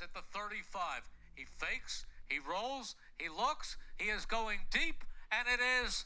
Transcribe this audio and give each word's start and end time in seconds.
is 0.00 0.08
at 0.08 0.14
the 0.14 0.24
35. 0.32 1.08
He 1.34 1.44
fakes, 1.58 2.06
he 2.28 2.38
rolls, 2.38 2.96
he 3.18 3.28
looks, 3.28 3.76
he 3.98 4.08
is 4.08 4.24
going 4.24 4.60
deep, 4.70 5.04
and 5.30 5.46
it 5.48 5.60
is 5.84 6.04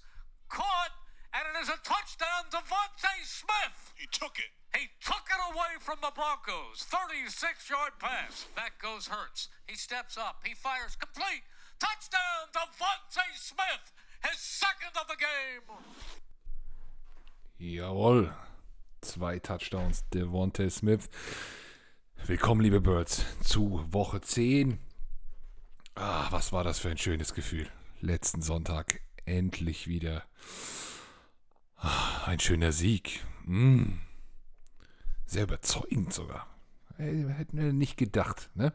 caught, 0.49 0.91
and 1.33 1.43
it 1.55 1.63
is 1.63 1.69
a 1.69 1.79
touchdown, 1.83 2.51
Devontae 2.51 3.23
Smith. 3.23 3.93
He 3.95 4.07
took 4.11 4.39
it. 4.39 4.51
He 4.77 4.89
took 5.01 5.27
it 5.31 5.55
away 5.55 5.79
from 5.81 5.99
the 6.03 6.11
Broncos. 6.15 6.83
36 6.83 7.71
yard 7.71 7.93
pass. 8.01 8.47
Back 8.57 8.83
goes 8.83 9.07
Hertz. 9.09 9.49
He 9.67 9.77
steps 9.77 10.19
up. 10.19 10.43
He 10.45 10.55
fires 10.55 10.97
complete. 10.97 11.43
Touchdown, 11.79 12.51
Devontae 12.53 13.37
Smith. 13.37 13.93
His 14.25 14.39
second 14.39 14.97
of 15.01 15.07
the 15.07 15.17
game. 15.19 15.79
Jawohl. 17.61 18.33
Zwei 19.03 19.39
Touchdowns, 19.39 20.03
Devontae 20.11 20.73
Smith. 20.73 21.09
Willkommen, 22.27 22.63
liebe 22.63 22.81
Birds, 22.81 23.23
zu 23.43 23.85
Woche 23.93 24.19
10. 24.19 24.79
Ah, 25.95 26.27
was 26.31 26.55
war 26.55 26.65
das 26.65 26.79
für 26.79 26.89
ein 26.89 26.97
schönes 26.97 27.35
Gefühl. 27.35 27.69
Letzten 28.01 28.41
Sonntag 28.41 29.03
endlich 29.27 29.89
wieder. 29.89 30.23
Ah, 31.77 32.25
ein 32.25 32.41
schöner 32.41 32.73
Sieg. 32.73 33.23
Mm. 33.45 33.99
Sehr 35.27 35.43
überzeugend 35.43 36.15
sogar. 36.15 36.47
Hätten 36.97 37.59
wir 37.59 37.75
nicht 37.75 37.99
gedacht, 37.99 38.49
ne? 38.55 38.73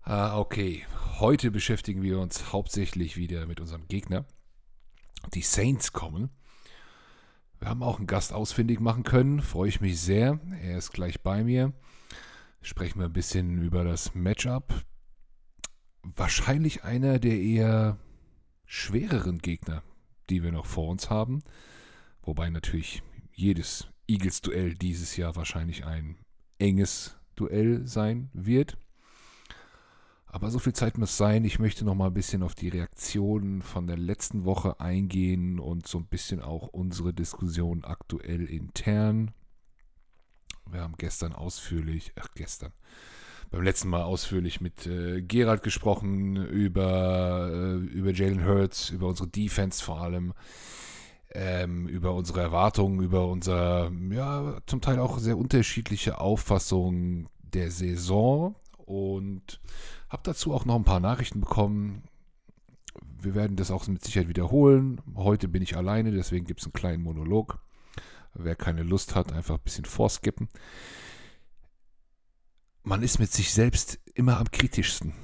Ah, 0.00 0.38
okay. 0.38 0.86
Heute 1.18 1.50
beschäftigen 1.50 2.00
wir 2.00 2.18
uns 2.18 2.50
hauptsächlich 2.50 3.18
wieder 3.18 3.44
mit 3.44 3.60
unserem 3.60 3.88
Gegner. 3.88 4.24
Die 5.34 5.42
Saints 5.42 5.92
kommen. 5.92 6.30
Wir 7.58 7.68
haben 7.68 7.82
auch 7.82 7.98
einen 7.98 8.06
Gast 8.06 8.32
ausfindig 8.32 8.80
machen 8.80 9.02
können. 9.02 9.42
Freue 9.42 9.68
ich 9.68 9.82
mich 9.82 10.00
sehr. 10.00 10.40
Er 10.62 10.78
ist 10.78 10.92
gleich 10.92 11.20
bei 11.20 11.44
mir. 11.44 11.74
Sprechen 12.66 12.98
wir 12.98 13.06
ein 13.06 13.12
bisschen 13.12 13.58
über 13.58 13.84
das 13.84 14.16
Matchup. 14.16 14.74
Wahrscheinlich 16.02 16.82
einer 16.82 17.20
der 17.20 17.38
eher 17.38 17.96
schwereren 18.64 19.38
Gegner, 19.38 19.84
die 20.30 20.42
wir 20.42 20.50
noch 20.50 20.66
vor 20.66 20.88
uns 20.88 21.08
haben. 21.08 21.44
Wobei 22.22 22.50
natürlich 22.50 23.04
jedes 23.32 23.86
Eagles-Duell 24.08 24.74
dieses 24.74 25.16
Jahr 25.16 25.36
wahrscheinlich 25.36 25.84
ein 25.84 26.16
enges 26.58 27.16
Duell 27.36 27.86
sein 27.86 28.30
wird. 28.32 28.76
Aber 30.26 30.50
so 30.50 30.58
viel 30.58 30.72
Zeit 30.72 30.98
muss 30.98 31.16
sein. 31.16 31.44
Ich 31.44 31.60
möchte 31.60 31.84
noch 31.84 31.94
mal 31.94 32.08
ein 32.08 32.14
bisschen 32.14 32.42
auf 32.42 32.56
die 32.56 32.70
Reaktionen 32.70 33.62
von 33.62 33.86
der 33.86 33.96
letzten 33.96 34.44
Woche 34.44 34.80
eingehen 34.80 35.60
und 35.60 35.86
so 35.86 35.98
ein 35.98 36.08
bisschen 36.08 36.42
auch 36.42 36.66
unsere 36.66 37.14
Diskussion 37.14 37.84
aktuell 37.84 38.44
intern. 38.46 39.30
Wir 40.70 40.80
haben 40.80 40.94
gestern 40.98 41.32
ausführlich, 41.32 42.12
ach 42.20 42.28
gestern, 42.34 42.72
beim 43.50 43.62
letzten 43.62 43.88
Mal 43.88 44.02
ausführlich 44.02 44.60
mit 44.60 44.86
äh, 44.86 45.22
Gerald 45.22 45.62
gesprochen 45.62 46.36
über, 46.36 47.50
äh, 47.52 47.76
über 47.76 48.12
Jalen 48.12 48.44
Hurts, 48.44 48.90
über 48.90 49.06
unsere 49.06 49.28
Defense 49.28 49.82
vor 49.82 50.00
allem, 50.00 50.34
ähm, 51.32 51.86
über 51.86 52.14
unsere 52.14 52.40
Erwartungen, 52.40 53.00
über 53.00 53.28
unser, 53.28 53.92
ja, 54.10 54.58
zum 54.66 54.80
Teil 54.80 54.98
auch 54.98 55.18
sehr 55.18 55.38
unterschiedliche 55.38 56.20
Auffassungen 56.20 57.28
der 57.52 57.70
Saison 57.70 58.56
und 58.78 59.60
habe 60.08 60.22
dazu 60.24 60.52
auch 60.52 60.64
noch 60.64 60.76
ein 60.76 60.84
paar 60.84 61.00
Nachrichten 61.00 61.40
bekommen. 61.40 62.02
Wir 63.20 63.34
werden 63.34 63.56
das 63.56 63.70
auch 63.70 63.86
mit 63.86 64.04
Sicherheit 64.04 64.28
wiederholen. 64.28 65.00
Heute 65.14 65.48
bin 65.48 65.62
ich 65.62 65.76
alleine, 65.76 66.10
deswegen 66.10 66.46
gibt 66.46 66.60
es 66.60 66.66
einen 66.66 66.72
kleinen 66.72 67.02
Monolog. 67.02 67.58
Wer 68.38 68.54
keine 68.54 68.82
Lust 68.82 69.14
hat, 69.14 69.32
einfach 69.32 69.56
ein 69.56 69.64
bisschen 69.64 69.86
vorskippen. 69.86 70.48
Man 72.82 73.02
ist 73.02 73.18
mit 73.18 73.32
sich 73.32 73.52
selbst 73.52 73.98
immer 74.14 74.38
am 74.38 74.50
kritischsten. 74.50 75.14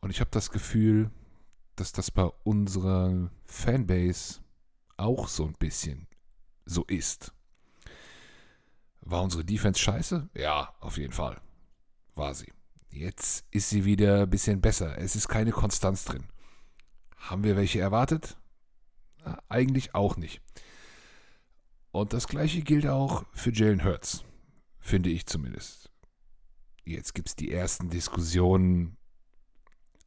Und 0.00 0.10
ich 0.10 0.20
habe 0.20 0.30
das 0.30 0.50
Gefühl, 0.50 1.10
dass 1.76 1.92
das 1.92 2.10
bei 2.10 2.24
unserer 2.42 3.30
Fanbase 3.44 4.40
auch 4.96 5.28
so 5.28 5.44
ein 5.44 5.54
bisschen 5.58 6.06
so 6.64 6.84
ist. 6.84 7.32
War 9.02 9.22
unsere 9.22 9.44
Defense 9.44 9.80
scheiße? 9.80 10.30
Ja, 10.34 10.74
auf 10.80 10.96
jeden 10.96 11.12
Fall. 11.12 11.40
War 12.14 12.34
sie. 12.34 12.52
Jetzt 12.90 13.44
ist 13.50 13.68
sie 13.68 13.84
wieder 13.84 14.22
ein 14.22 14.30
bisschen 14.30 14.60
besser. 14.60 14.98
Es 14.98 15.14
ist 15.14 15.28
keine 15.28 15.50
Konstanz 15.50 16.04
drin. 16.04 16.24
Haben 17.16 17.44
wir 17.44 17.56
welche 17.56 17.80
erwartet? 17.80 18.36
Na, 19.24 19.42
eigentlich 19.48 19.94
auch 19.94 20.16
nicht. 20.16 20.40
Und 21.94 22.12
das 22.12 22.26
gleiche 22.26 22.60
gilt 22.62 22.88
auch 22.88 23.24
für 23.30 23.52
Jalen 23.52 23.84
Hurts, 23.84 24.24
finde 24.80 25.10
ich 25.10 25.26
zumindest. 25.26 25.92
Jetzt 26.84 27.14
gibt 27.14 27.28
es 27.28 27.36
die 27.36 27.52
ersten 27.52 27.88
Diskussionen 27.88 28.96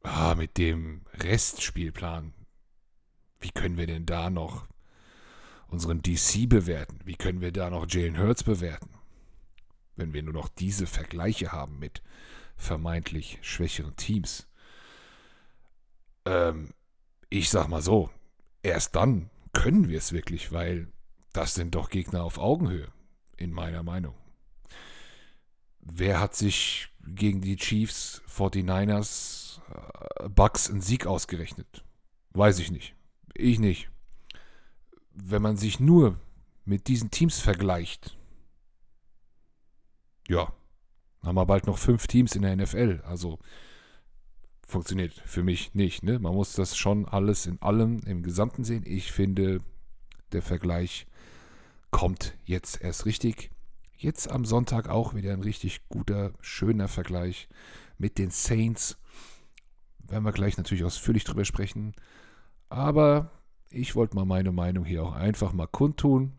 ah, 0.02 0.34
mit 0.34 0.58
dem 0.58 1.06
Restspielplan. 1.14 2.34
Wie 3.40 3.52
können 3.52 3.78
wir 3.78 3.86
denn 3.86 4.04
da 4.04 4.28
noch 4.28 4.68
unseren 5.68 6.02
DC 6.02 6.46
bewerten? 6.46 6.98
Wie 7.06 7.16
können 7.16 7.40
wir 7.40 7.52
da 7.52 7.70
noch 7.70 7.86
Jalen 7.88 8.18
Hurts 8.18 8.44
bewerten? 8.44 8.90
Wenn 9.96 10.12
wir 10.12 10.22
nur 10.22 10.34
noch 10.34 10.50
diese 10.50 10.86
Vergleiche 10.86 11.52
haben 11.52 11.78
mit 11.78 12.02
vermeintlich 12.54 13.38
schwächeren 13.40 13.96
Teams. 13.96 14.46
Ähm, 16.26 16.74
ich 17.30 17.48
sag 17.48 17.68
mal 17.68 17.80
so, 17.80 18.10
erst 18.62 18.94
dann 18.94 19.30
können 19.54 19.88
wir 19.88 19.96
es 19.96 20.12
wirklich, 20.12 20.52
weil 20.52 20.92
das 21.32 21.54
sind 21.54 21.74
doch 21.74 21.90
Gegner 21.90 22.24
auf 22.24 22.38
Augenhöhe, 22.38 22.88
in 23.36 23.52
meiner 23.52 23.82
Meinung. 23.82 24.14
Wer 25.80 26.20
hat 26.20 26.34
sich 26.34 26.88
gegen 27.06 27.40
die 27.40 27.56
Chiefs, 27.56 28.22
49ers, 28.28 29.60
äh, 30.20 30.28
Bucks 30.28 30.70
einen 30.70 30.80
Sieg 30.80 31.06
ausgerechnet? 31.06 31.84
Weiß 32.30 32.58
ich 32.58 32.70
nicht. 32.70 32.94
Ich 33.34 33.58
nicht. 33.58 33.90
Wenn 35.12 35.42
man 35.42 35.56
sich 35.56 35.80
nur 35.80 36.18
mit 36.64 36.88
diesen 36.88 37.10
Teams 37.10 37.40
vergleicht, 37.40 38.16
ja, 40.28 40.52
haben 41.22 41.34
wir 41.34 41.46
bald 41.46 41.66
noch 41.66 41.78
fünf 41.78 42.06
Teams 42.06 42.36
in 42.36 42.42
der 42.42 42.54
NFL. 42.54 43.02
Also 43.04 43.38
funktioniert 44.66 45.14
für 45.24 45.42
mich 45.42 45.74
nicht. 45.74 46.02
Ne? 46.04 46.18
Man 46.18 46.34
muss 46.34 46.52
das 46.52 46.76
schon 46.76 47.06
alles 47.06 47.46
in 47.46 47.60
allem 47.62 48.00
im 48.00 48.22
Gesamten 48.22 48.64
sehen. 48.64 48.84
Ich 48.86 49.10
finde, 49.10 49.62
der 50.32 50.42
Vergleich 50.42 51.06
kommt 51.90 52.36
jetzt 52.44 52.80
erst 52.82 53.06
richtig. 53.06 53.50
Jetzt 53.96 54.30
am 54.30 54.44
Sonntag 54.44 54.88
auch 54.88 55.14
wieder 55.14 55.32
ein 55.32 55.42
richtig 55.42 55.88
guter, 55.88 56.32
schöner 56.40 56.88
Vergleich 56.88 57.48
mit 57.98 58.18
den 58.18 58.30
Saints. 58.30 58.98
Werden 59.98 60.24
wir 60.24 60.32
gleich 60.32 60.56
natürlich 60.56 60.84
ausführlich 60.84 61.24
drüber 61.24 61.44
sprechen. 61.44 61.94
Aber 62.68 63.32
ich 63.70 63.96
wollte 63.96 64.14
mal 64.14 64.24
meine 64.24 64.52
Meinung 64.52 64.84
hier 64.84 65.02
auch 65.02 65.14
einfach 65.14 65.52
mal 65.52 65.66
kundtun. 65.66 66.34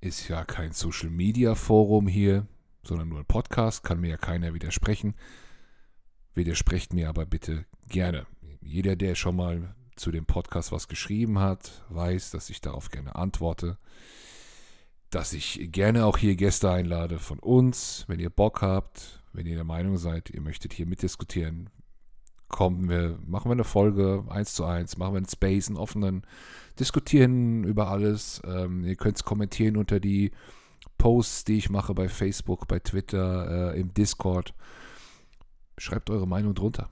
Ist 0.00 0.28
ja 0.28 0.44
kein 0.44 0.72
Social 0.72 1.10
Media 1.10 1.54
Forum 1.54 2.06
hier 2.08 2.46
sondern 2.82 3.08
nur 3.08 3.20
ein 3.20 3.26
Podcast, 3.26 3.84
kann 3.84 4.00
mir 4.00 4.10
ja 4.10 4.16
keiner 4.16 4.54
widersprechen. 4.54 5.14
Widersprecht 6.34 6.92
mir 6.92 7.08
aber 7.08 7.26
bitte 7.26 7.64
gerne. 7.88 8.26
Jeder, 8.60 8.96
der 8.96 9.14
schon 9.14 9.36
mal 9.36 9.74
zu 10.02 10.10
dem 10.10 10.26
Podcast 10.26 10.72
was 10.72 10.88
geschrieben 10.88 11.38
hat, 11.38 11.84
weiß, 11.88 12.32
dass 12.32 12.50
ich 12.50 12.60
darauf 12.60 12.90
gerne 12.90 13.14
antworte. 13.14 13.78
Dass 15.10 15.32
ich 15.32 15.68
gerne 15.70 16.06
auch 16.06 16.18
hier 16.18 16.34
Gäste 16.34 16.70
einlade 16.70 17.20
von 17.20 17.38
uns, 17.38 18.04
wenn 18.08 18.18
ihr 18.18 18.30
Bock 18.30 18.62
habt, 18.62 19.22
wenn 19.32 19.46
ihr 19.46 19.54
der 19.54 19.64
Meinung 19.64 19.98
seid, 19.98 20.28
ihr 20.30 20.40
möchtet 20.40 20.72
hier 20.72 20.86
mitdiskutieren, 20.86 21.70
kommen 22.48 22.88
wir, 22.88 23.16
machen 23.24 23.48
wir 23.48 23.52
eine 23.52 23.64
Folge 23.64 24.24
eins 24.28 24.54
zu 24.54 24.64
eins, 24.64 24.98
machen 24.98 25.14
wir 25.14 25.18
einen 25.18 25.28
Space, 25.28 25.68
einen 25.68 25.76
offenen, 25.76 26.26
diskutieren 26.80 27.62
über 27.62 27.88
alles. 27.88 28.42
Ähm, 28.44 28.84
ihr 28.84 28.96
könnt 28.96 29.18
es 29.18 29.24
kommentieren 29.24 29.76
unter 29.76 30.00
die 30.00 30.32
Posts, 30.98 31.44
die 31.44 31.58
ich 31.58 31.70
mache 31.70 31.94
bei 31.94 32.08
Facebook, 32.08 32.66
bei 32.66 32.80
Twitter, 32.80 33.72
äh, 33.72 33.80
im 33.80 33.94
Discord. 33.94 34.52
Schreibt 35.78 36.10
eure 36.10 36.26
Meinung 36.26 36.54
drunter. 36.54 36.90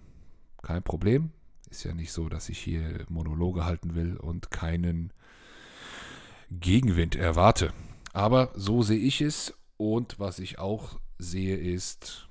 Kein 0.62 0.84
Problem. 0.84 1.32
Ist 1.70 1.84
ja 1.84 1.94
nicht 1.94 2.12
so, 2.12 2.28
dass 2.28 2.48
ich 2.48 2.58
hier 2.58 3.04
Monologe 3.08 3.64
halten 3.64 3.94
will 3.94 4.16
und 4.16 4.50
keinen 4.50 5.12
Gegenwind 6.50 7.14
erwarte. 7.14 7.72
Aber 8.12 8.50
so 8.54 8.82
sehe 8.82 8.98
ich 8.98 9.20
es. 9.20 9.54
Und 9.76 10.18
was 10.18 10.40
ich 10.40 10.58
auch 10.58 10.98
sehe, 11.18 11.56
ist, 11.56 12.28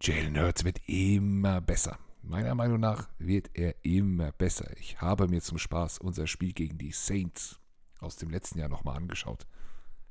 Jalen 0.00 0.40
Hurts 0.40 0.64
wird 0.64 0.80
immer 0.86 1.60
besser. 1.60 1.98
Meiner 2.22 2.54
Meinung 2.54 2.80
nach 2.80 3.08
wird 3.18 3.50
er 3.54 3.74
immer 3.84 4.32
besser. 4.32 4.76
Ich 4.78 5.00
habe 5.00 5.28
mir 5.28 5.40
zum 5.40 5.58
Spaß 5.58 5.98
unser 5.98 6.26
Spiel 6.26 6.52
gegen 6.52 6.78
die 6.78 6.92
Saints 6.92 7.60
aus 8.00 8.16
dem 8.16 8.30
letzten 8.30 8.58
Jahr 8.58 8.68
nochmal 8.68 8.96
angeschaut. 8.96 9.46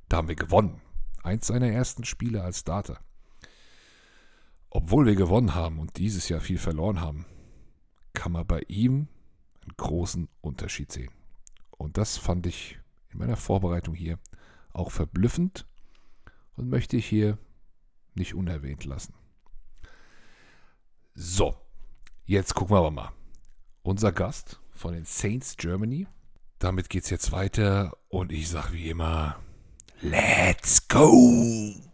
Da 0.07 0.17
haben 0.17 0.27
wir 0.27 0.35
gewonnen. 0.35 0.81
Eins 1.23 1.47
seiner 1.47 1.69
ersten 1.69 2.05
Spiele 2.05 2.43
als 2.43 2.59
Starter. 2.59 2.99
Obwohl 4.69 5.05
wir 5.05 5.15
gewonnen 5.15 5.55
haben 5.55 5.79
und 5.79 5.97
dieses 5.97 6.29
Jahr 6.29 6.41
viel 6.41 6.57
verloren 6.57 7.01
haben, 7.01 7.25
kann 8.17 8.31
man 8.31 8.47
bei 8.47 8.63
ihm 8.67 9.07
einen 9.61 9.77
großen 9.77 10.27
Unterschied 10.41 10.91
sehen. 10.91 11.11
Und 11.77 11.97
das 11.97 12.17
fand 12.17 12.47
ich 12.47 12.79
in 13.11 13.19
meiner 13.19 13.37
Vorbereitung 13.37 13.93
hier 13.93 14.17
auch 14.73 14.89
verblüffend 14.89 15.67
und 16.55 16.67
möchte 16.67 16.97
ich 16.97 17.05
hier 17.05 17.37
nicht 18.15 18.33
unerwähnt 18.33 18.85
lassen. 18.85 19.13
So, 21.13 21.55
jetzt 22.25 22.55
gucken 22.55 22.75
wir 22.75 22.79
aber 22.79 22.91
mal. 22.91 23.11
Unser 23.83 24.11
Gast 24.11 24.59
von 24.71 24.93
den 24.93 25.05
Saints 25.05 25.55
Germany. 25.55 26.07
Damit 26.57 26.89
geht's 26.89 27.11
jetzt 27.11 27.31
weiter 27.31 27.95
und 28.09 28.31
ich 28.31 28.49
sag 28.49 28.71
wie 28.71 28.89
immer, 28.89 29.39
let's 30.01 30.87
go! 30.87 31.86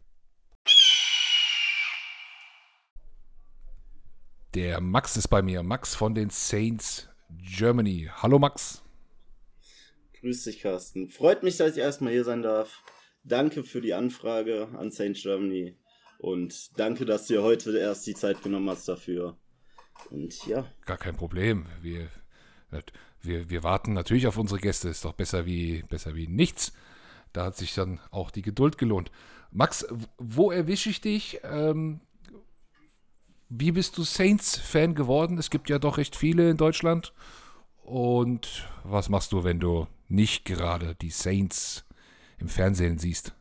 Der 4.53 4.81
Max 4.81 5.17
ist 5.17 5.29
bei 5.29 5.41
mir, 5.41 5.63
Max 5.63 5.95
von 5.95 6.13
den 6.13 6.29
Saints 6.29 7.09
Germany. 7.41 8.11
Hallo 8.17 8.37
Max. 8.37 8.83
Grüß 10.19 10.43
dich, 10.43 10.59
Carsten. 10.59 11.09
Freut 11.09 11.41
mich, 11.41 11.57
dass 11.57 11.71
ich 11.71 11.79
erstmal 11.79 12.13
hier 12.13 12.23
sein 12.23 12.43
darf. 12.43 12.83
Danke 13.23 13.63
für 13.63 13.81
die 13.81 13.95
Anfrage 13.95 14.67
an 14.77 14.91
Saints 14.91 15.23
Germany 15.23 15.75
und 16.19 16.77
danke, 16.77 17.05
dass 17.05 17.25
du 17.25 17.33
dir 17.33 17.41
heute 17.41 17.75
erst 17.75 18.05
die 18.05 18.13
Zeit 18.13 18.43
genommen 18.43 18.69
hast 18.69 18.87
dafür. 18.87 19.37
Und 20.11 20.45
ja. 20.45 20.71
Gar 20.85 20.97
kein 20.97 21.15
Problem. 21.15 21.65
Wir, 21.81 22.09
wir, 23.21 23.49
wir 23.49 23.63
warten 23.63 23.93
natürlich 23.93 24.27
auf 24.27 24.37
unsere 24.37 24.59
Gäste. 24.59 24.87
Ist 24.87 25.03
doch 25.03 25.13
besser 25.13 25.47
wie, 25.47 25.81
besser 25.89 26.13
wie 26.13 26.27
nichts. 26.27 26.73
Da 27.31 27.45
hat 27.45 27.57
sich 27.57 27.73
dann 27.73 27.99
auch 28.11 28.29
die 28.29 28.43
Geduld 28.43 28.77
gelohnt. 28.77 29.09
Max, 29.49 29.87
wo 30.19 30.51
erwische 30.51 30.91
ich 30.91 31.01
dich? 31.01 31.39
Ähm, 31.43 32.01
wie 33.55 33.71
bist 33.71 33.97
du 33.97 34.03
Saints-Fan 34.03 34.95
geworden? 34.95 35.37
Es 35.37 35.49
gibt 35.49 35.69
ja 35.69 35.77
doch 35.77 35.97
recht 35.97 36.15
viele 36.15 36.49
in 36.49 36.57
Deutschland. 36.57 37.13
Und 37.83 38.67
was 38.83 39.09
machst 39.09 39.31
du, 39.31 39.43
wenn 39.43 39.59
du 39.59 39.87
nicht 40.07 40.45
gerade 40.45 40.95
die 40.95 41.11
Saints 41.11 41.85
im 42.39 42.47
Fernsehen 42.47 42.97
siehst? 42.97 43.33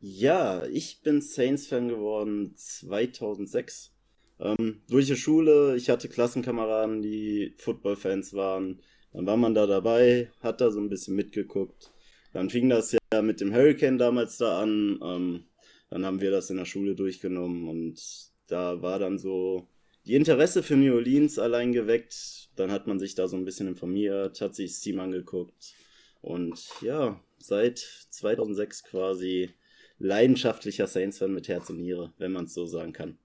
Ja, 0.00 0.64
ich 0.66 1.02
bin 1.02 1.20
Saints-Fan 1.20 1.88
geworden 1.88 2.52
2006. 2.54 3.92
Ähm, 4.38 4.82
durch 4.88 5.06
die 5.06 5.16
Schule, 5.16 5.74
ich 5.74 5.90
hatte 5.90 6.08
Klassenkameraden, 6.08 7.02
die 7.02 7.54
Football-Fans 7.58 8.34
waren. 8.34 8.80
Dann 9.12 9.26
war 9.26 9.36
man 9.36 9.54
da 9.54 9.66
dabei, 9.66 10.30
hat 10.40 10.60
da 10.60 10.70
so 10.70 10.78
ein 10.78 10.88
bisschen 10.88 11.16
mitgeguckt. 11.16 11.90
Dann 12.32 12.50
fing 12.50 12.68
das 12.68 12.92
ja 12.92 13.22
mit 13.22 13.40
dem 13.40 13.52
Hurricane 13.52 13.98
damals 13.98 14.36
da 14.36 14.60
an. 14.62 15.00
Ähm, 15.02 15.44
dann 15.90 16.04
haben 16.04 16.20
wir 16.20 16.30
das 16.30 16.50
in 16.50 16.56
der 16.56 16.64
Schule 16.64 16.94
durchgenommen 16.94 17.68
und 17.68 18.00
da 18.46 18.82
war 18.82 18.98
dann 18.98 19.18
so 19.18 19.68
die 20.06 20.14
Interesse 20.14 20.62
für 20.62 20.76
New 20.76 20.94
Orleans 20.94 21.38
allein 21.38 21.72
geweckt. 21.72 22.48
Dann 22.56 22.72
hat 22.72 22.86
man 22.86 22.98
sich 22.98 23.14
da 23.14 23.28
so 23.28 23.36
ein 23.36 23.44
bisschen 23.44 23.68
informiert, 23.68 24.40
hat 24.40 24.54
sich 24.54 24.72
das 24.72 24.80
Team 24.80 25.00
angeguckt 25.00 25.74
und 26.20 26.58
ja, 26.80 27.20
seit 27.38 27.78
2006 28.10 28.84
quasi 28.84 29.50
leidenschaftlicher 29.98 30.86
Saints-Fan 30.86 31.32
mit 31.32 31.48
Herz 31.48 31.70
und 31.70 31.80
Niere, 31.80 32.12
wenn 32.18 32.32
man 32.32 32.44
es 32.44 32.54
so 32.54 32.66
sagen 32.66 32.92
kann. 32.92 33.18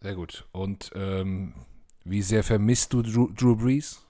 Sehr 0.00 0.14
gut. 0.14 0.46
Und 0.52 0.90
ähm, 0.94 1.54
wie 2.04 2.22
sehr 2.22 2.44
vermisst 2.44 2.92
du 2.92 3.02
Drew, 3.02 3.32
Drew 3.32 3.56
Brees? 3.56 4.05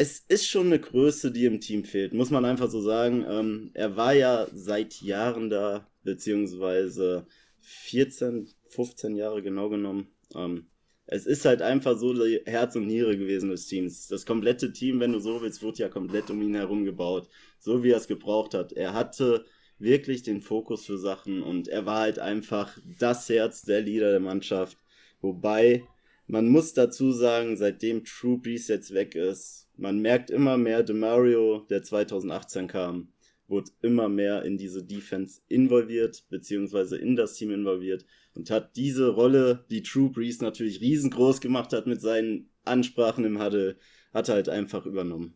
Es 0.00 0.24
ist 0.28 0.48
schon 0.48 0.68
eine 0.68 0.80
Größe, 0.80 1.30
die 1.30 1.44
im 1.44 1.60
Team 1.60 1.84
fehlt, 1.84 2.14
muss 2.14 2.30
man 2.30 2.46
einfach 2.46 2.70
so 2.70 2.80
sagen. 2.80 3.26
Ähm, 3.28 3.70
er 3.74 3.98
war 3.98 4.14
ja 4.14 4.46
seit 4.54 5.02
Jahren 5.02 5.50
da, 5.50 5.86
beziehungsweise 6.04 7.26
14, 7.60 8.48
15 8.68 9.14
Jahre 9.14 9.42
genau 9.42 9.68
genommen. 9.68 10.08
Ähm, 10.34 10.68
es 11.04 11.26
ist 11.26 11.44
halt 11.44 11.60
einfach 11.60 11.98
so 11.98 12.14
die 12.14 12.40
Herz 12.46 12.76
und 12.76 12.86
Niere 12.86 13.18
gewesen 13.18 13.50
des 13.50 13.66
Teams. 13.66 14.08
Das 14.08 14.24
komplette 14.24 14.72
Team, 14.72 15.00
wenn 15.00 15.12
du 15.12 15.18
so 15.18 15.42
willst, 15.42 15.62
wurde 15.62 15.80
ja 15.80 15.90
komplett 15.90 16.30
um 16.30 16.40
ihn 16.40 16.54
herum 16.54 16.86
gebaut, 16.86 17.28
so 17.58 17.82
wie 17.82 17.90
er 17.90 17.98
es 17.98 18.08
gebraucht 18.08 18.54
hat. 18.54 18.72
Er 18.72 18.94
hatte 18.94 19.44
wirklich 19.78 20.22
den 20.22 20.40
Fokus 20.40 20.86
für 20.86 20.96
Sachen 20.96 21.42
und 21.42 21.68
er 21.68 21.84
war 21.84 22.00
halt 22.00 22.18
einfach 22.18 22.78
das 22.98 23.28
Herz 23.28 23.62
der 23.62 23.82
Leader 23.82 24.12
der 24.12 24.20
Mannschaft. 24.20 24.78
Wobei, 25.20 25.84
man 26.26 26.48
muss 26.48 26.72
dazu 26.72 27.12
sagen, 27.12 27.58
seitdem 27.58 28.04
True 28.04 28.38
Breeze 28.38 28.72
jetzt 28.72 28.94
weg 28.94 29.14
ist, 29.14 29.66
man 29.80 30.00
merkt 30.00 30.30
immer 30.30 30.58
mehr, 30.58 30.82
DeMario, 30.82 31.66
der 31.70 31.82
2018 31.82 32.68
kam, 32.68 33.08
wurde 33.48 33.70
immer 33.82 34.08
mehr 34.08 34.44
in 34.44 34.58
diese 34.58 34.84
Defense 34.84 35.40
involviert, 35.48 36.24
beziehungsweise 36.28 36.96
in 36.98 37.16
das 37.16 37.34
Team 37.34 37.50
involviert 37.50 38.04
und 38.34 38.50
hat 38.50 38.76
diese 38.76 39.08
Rolle, 39.08 39.64
die 39.70 39.82
True 39.82 40.10
Breeze 40.10 40.44
natürlich 40.44 40.80
riesengroß 40.80 41.40
gemacht 41.40 41.72
hat 41.72 41.86
mit 41.86 42.00
seinen 42.00 42.50
Ansprachen 42.64 43.24
im 43.24 43.42
Huddle, 43.42 43.76
hat 44.12 44.28
halt 44.28 44.48
einfach 44.48 44.86
übernommen. 44.86 45.34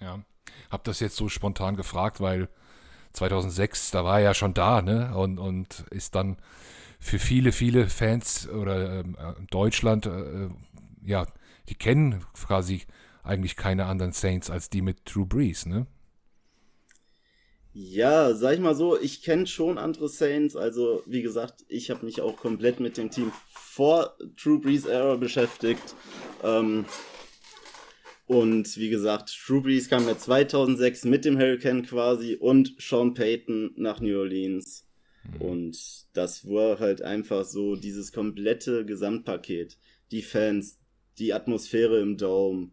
Ja, 0.00 0.24
hab 0.70 0.84
das 0.84 1.00
jetzt 1.00 1.16
so 1.16 1.28
spontan 1.28 1.76
gefragt, 1.76 2.20
weil 2.20 2.48
2006, 3.12 3.92
da 3.92 4.04
war 4.04 4.18
er 4.18 4.24
ja 4.24 4.34
schon 4.34 4.54
da, 4.54 4.82
ne? 4.82 5.16
Und, 5.16 5.38
und 5.38 5.84
ist 5.90 6.14
dann 6.14 6.38
für 6.98 7.18
viele, 7.18 7.52
viele 7.52 7.88
Fans 7.88 8.48
oder 8.48 9.00
ähm, 9.00 9.16
äh, 9.18 9.34
Deutschland, 9.50 10.06
äh, 10.06 10.48
ja, 11.04 11.26
die 11.68 11.74
kennen 11.74 12.24
quasi 12.34 12.82
eigentlich 13.22 13.56
keine 13.56 13.86
anderen 13.86 14.12
Saints 14.12 14.50
als 14.50 14.70
die 14.70 14.82
mit 14.82 14.98
Drew 15.04 15.26
Brees, 15.26 15.66
ne? 15.66 15.86
Ja, 17.74 18.34
sag 18.34 18.54
ich 18.54 18.60
mal 18.60 18.74
so, 18.74 19.00
ich 19.00 19.22
kenne 19.22 19.46
schon 19.46 19.78
andere 19.78 20.08
Saints. 20.08 20.56
Also, 20.56 21.02
wie 21.06 21.22
gesagt, 21.22 21.64
ich 21.68 21.90
habe 21.90 22.04
mich 22.04 22.20
auch 22.20 22.36
komplett 22.36 22.80
mit 22.80 22.98
dem 22.98 23.10
Team 23.10 23.32
vor 23.54 24.14
Drew 24.36 24.60
Brees 24.60 24.84
Era 24.84 25.16
beschäftigt. 25.16 25.94
Ähm, 26.42 26.84
und 28.26 28.76
wie 28.76 28.90
gesagt, 28.90 29.34
Drew 29.46 29.62
Brees 29.62 29.88
kam 29.88 30.06
ja 30.06 30.18
2006 30.18 31.04
mit 31.04 31.24
dem 31.24 31.38
Hurricane 31.38 31.82
quasi 31.82 32.34
und 32.34 32.74
Sean 32.78 33.14
Payton 33.14 33.72
nach 33.76 34.00
New 34.00 34.18
Orleans. 34.18 34.86
Mhm. 35.24 35.40
Und 35.40 36.06
das 36.12 36.46
war 36.46 36.78
halt 36.78 37.00
einfach 37.00 37.44
so 37.44 37.76
dieses 37.76 38.12
komplette 38.12 38.84
Gesamtpaket. 38.84 39.78
Die 40.10 40.22
Fans, 40.22 40.78
die 41.18 41.32
Atmosphäre 41.32 42.00
im 42.00 42.18
Dome, 42.18 42.70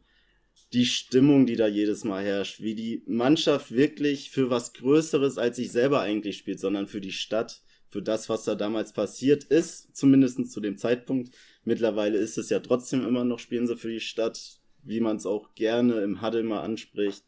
die 0.73 0.85
Stimmung, 0.85 1.45
die 1.45 1.55
da 1.55 1.67
jedes 1.67 2.03
Mal 2.03 2.23
herrscht, 2.23 2.61
wie 2.61 2.75
die 2.75 3.03
Mannschaft 3.07 3.71
wirklich 3.71 4.29
für 4.29 4.49
was 4.49 4.73
Größeres 4.73 5.37
als 5.37 5.55
sich 5.55 5.71
selber 5.71 6.01
eigentlich 6.01 6.37
spielt, 6.37 6.59
sondern 6.59 6.87
für 6.87 7.01
die 7.01 7.11
Stadt, 7.11 7.61
für 7.87 8.03
das, 8.03 8.29
was 8.29 8.43
da 8.43 8.53
damals 8.53 8.93
passiert 8.93 9.45
ist, 9.45 9.95
zumindest 9.95 10.51
zu 10.51 10.61
dem 10.61 10.77
Zeitpunkt. 10.77 11.35
Mittlerweile 11.63 12.17
ist 12.19 12.37
es 12.37 12.49
ja 12.49 12.59
trotzdem 12.59 13.05
immer 13.05 13.25
noch, 13.25 13.39
spielen 13.39 13.65
sie 13.65 13.77
für 13.77 13.91
die 13.91 13.99
Stadt, 13.99 14.59
wie 14.83 14.99
man 14.99 15.17
es 15.17 15.25
auch 15.25 15.55
gerne 15.55 16.01
im 16.01 16.21
Huddle 16.21 16.43
mal 16.43 16.61
anspricht, 16.61 17.23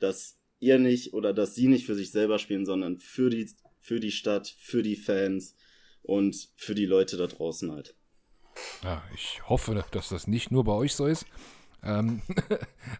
dass 0.00 0.38
ihr 0.58 0.78
nicht 0.78 1.12
oder 1.12 1.34
dass 1.34 1.54
sie 1.54 1.68
nicht 1.68 1.84
für 1.84 1.94
sich 1.94 2.10
selber 2.10 2.38
spielen, 2.38 2.64
sondern 2.64 2.98
für 2.98 3.28
die, 3.28 3.50
für 3.78 4.00
die 4.00 4.10
Stadt, 4.10 4.54
für 4.58 4.82
die 4.82 4.96
Fans 4.96 5.54
und 6.02 6.48
für 6.56 6.74
die 6.74 6.86
Leute 6.86 7.18
da 7.18 7.26
draußen 7.26 7.70
halt. 7.72 7.94
Ja, 8.82 9.04
ich 9.14 9.46
hoffe, 9.48 9.84
dass 9.92 10.08
das 10.08 10.26
nicht 10.26 10.50
nur 10.50 10.64
bei 10.64 10.72
euch 10.72 10.94
so 10.94 11.06
ist. 11.06 11.26
Ähm 11.86 12.22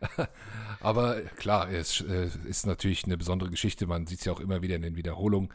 aber 0.80 1.20
klar, 1.36 1.70
es 1.70 2.00
äh, 2.00 2.28
ist 2.48 2.66
natürlich 2.66 3.04
eine 3.04 3.16
besondere 3.16 3.50
Geschichte. 3.50 3.86
Man 3.86 4.06
sieht 4.06 4.20
es 4.20 4.24
ja 4.24 4.32
auch 4.32 4.40
immer 4.40 4.62
wieder 4.62 4.76
in 4.76 4.82
den 4.82 4.96
Wiederholungen. 4.96 5.50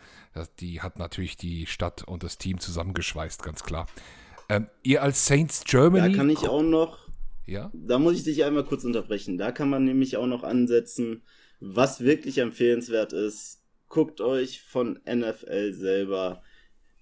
Die 0.59 0.81
hat 0.81 0.99
natürlich 0.99 1.37
die 1.37 1.65
Stadt 1.65 2.03
und 2.03 2.23
das 2.23 2.37
Team 2.37 2.59
zusammengeschweißt, 2.59 3.43
ganz 3.43 3.63
klar. 3.63 3.87
Ähm, 4.49 4.67
ihr 4.83 5.01
als 5.01 5.25
Saints 5.25 5.63
Germany. 5.63 6.11
Da 6.11 6.17
kann 6.17 6.29
ich 6.29 6.47
auch 6.47 6.61
noch. 6.61 7.07
Ja? 7.45 7.71
Da 7.73 7.99
muss 7.99 8.15
ich 8.15 8.23
dich 8.23 8.43
einmal 8.43 8.65
kurz 8.65 8.83
unterbrechen. 8.83 9.37
Da 9.37 9.51
kann 9.51 9.69
man 9.69 9.85
nämlich 9.85 10.17
auch 10.17 10.27
noch 10.27 10.43
ansetzen, 10.43 11.23
was 11.59 12.01
wirklich 12.01 12.37
empfehlenswert 12.39 13.13
ist. 13.13 13.61
Guckt 13.87 14.21
euch 14.21 14.61
von 14.61 14.99
NFL 15.05 15.73
selber 15.73 16.43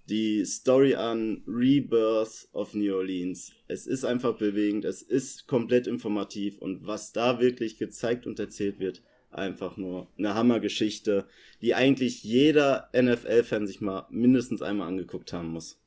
die 0.10 0.44
Story 0.46 0.96
an 0.96 1.44
Rebirth 1.48 2.48
of 2.52 2.74
New 2.74 2.96
Orleans. 2.96 3.52
Es 3.68 3.86
ist 3.86 4.04
einfach 4.04 4.38
bewegend, 4.38 4.86
es 4.86 5.02
ist 5.02 5.48
komplett 5.48 5.88
informativ 5.88 6.58
und 6.58 6.86
was 6.86 7.14
da 7.14 7.40
wirklich 7.40 7.78
gezeigt 7.78 8.26
und 8.26 8.40
erzählt 8.40 8.80
wird, 8.80 9.04
einfach 9.32 9.78
nur 9.78 10.08
eine 10.18 10.34
Hammergeschichte, 10.34 11.28
die 11.62 11.76
eigentlich 11.76 12.24
jeder 12.24 12.90
NFL-Fan 12.96 13.68
sich 13.68 13.82
mal 13.82 14.08
mindestens 14.10 14.62
einmal 14.62 14.88
angeguckt 14.88 15.34
haben 15.34 15.50
muss. 15.50 15.80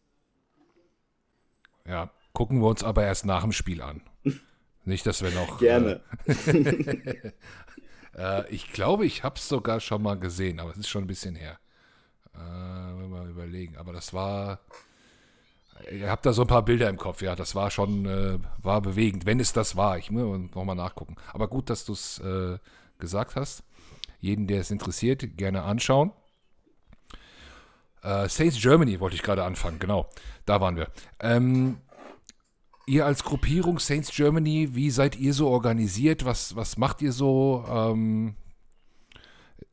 Ja, 1.86 2.12
gucken 2.32 2.60
wir 2.60 2.68
uns 2.68 2.84
aber 2.84 3.04
erst 3.04 3.26
nach 3.26 3.42
dem 3.42 3.52
Spiel 3.52 3.82
an. 3.82 4.02
Nicht, 4.84 5.06
dass 5.06 5.22
wir 5.22 5.30
noch. 5.30 5.58
Gerne. 5.58 6.00
Äh, 6.26 7.32
äh, 8.16 8.50
ich 8.54 8.72
glaube, 8.72 9.06
ich 9.06 9.24
habe 9.24 9.36
es 9.36 9.48
sogar 9.48 9.80
schon 9.80 10.02
mal 10.02 10.18
gesehen, 10.18 10.60
aber 10.60 10.70
es 10.70 10.76
ist 10.76 10.88
schon 10.88 11.04
ein 11.04 11.08
bisschen 11.08 11.34
her. 11.34 11.58
Äh, 12.34 12.92
mal 13.08 13.28
überlegen. 13.28 13.76
Aber 13.76 13.92
das 13.92 14.12
war. 14.12 14.60
Ihr 15.90 16.10
habt 16.10 16.24
da 16.26 16.32
so 16.32 16.42
ein 16.42 16.48
paar 16.48 16.64
Bilder 16.64 16.88
im 16.88 16.96
Kopf, 16.96 17.22
ja. 17.22 17.34
Das 17.34 17.54
war 17.54 17.70
schon, 17.70 18.06
äh, 18.06 18.38
war 18.62 18.80
bewegend, 18.80 19.26
wenn 19.26 19.40
es 19.40 19.52
das 19.52 19.76
war. 19.76 19.98
Ich 19.98 20.10
muss 20.10 20.50
nochmal 20.54 20.76
nachgucken. 20.76 21.16
Aber 21.32 21.48
gut, 21.48 21.70
dass 21.70 21.84
du 21.84 21.92
es 21.92 22.18
äh, 22.20 22.58
gesagt 22.98 23.36
hast. 23.36 23.64
Jeden, 24.20 24.46
der 24.46 24.60
es 24.60 24.70
interessiert, 24.70 25.36
gerne 25.36 25.62
anschauen. 25.62 26.12
Äh, 28.02 28.28
Saints 28.28 28.60
Germany 28.60 29.00
wollte 29.00 29.16
ich 29.16 29.22
gerade 29.22 29.44
anfangen, 29.44 29.78
genau. 29.78 30.08
Da 30.46 30.60
waren 30.60 30.76
wir. 30.76 30.88
Ähm, 31.18 31.78
ihr 32.86 33.06
als 33.06 33.24
Gruppierung 33.24 33.78
Saints 33.78 34.12
Germany, 34.14 34.74
wie 34.74 34.90
seid 34.90 35.16
ihr 35.16 35.34
so 35.34 35.48
organisiert? 35.48 36.24
Was, 36.24 36.54
was 36.54 36.76
macht 36.76 37.02
ihr 37.02 37.12
so? 37.12 37.64
Ähm, 37.68 38.36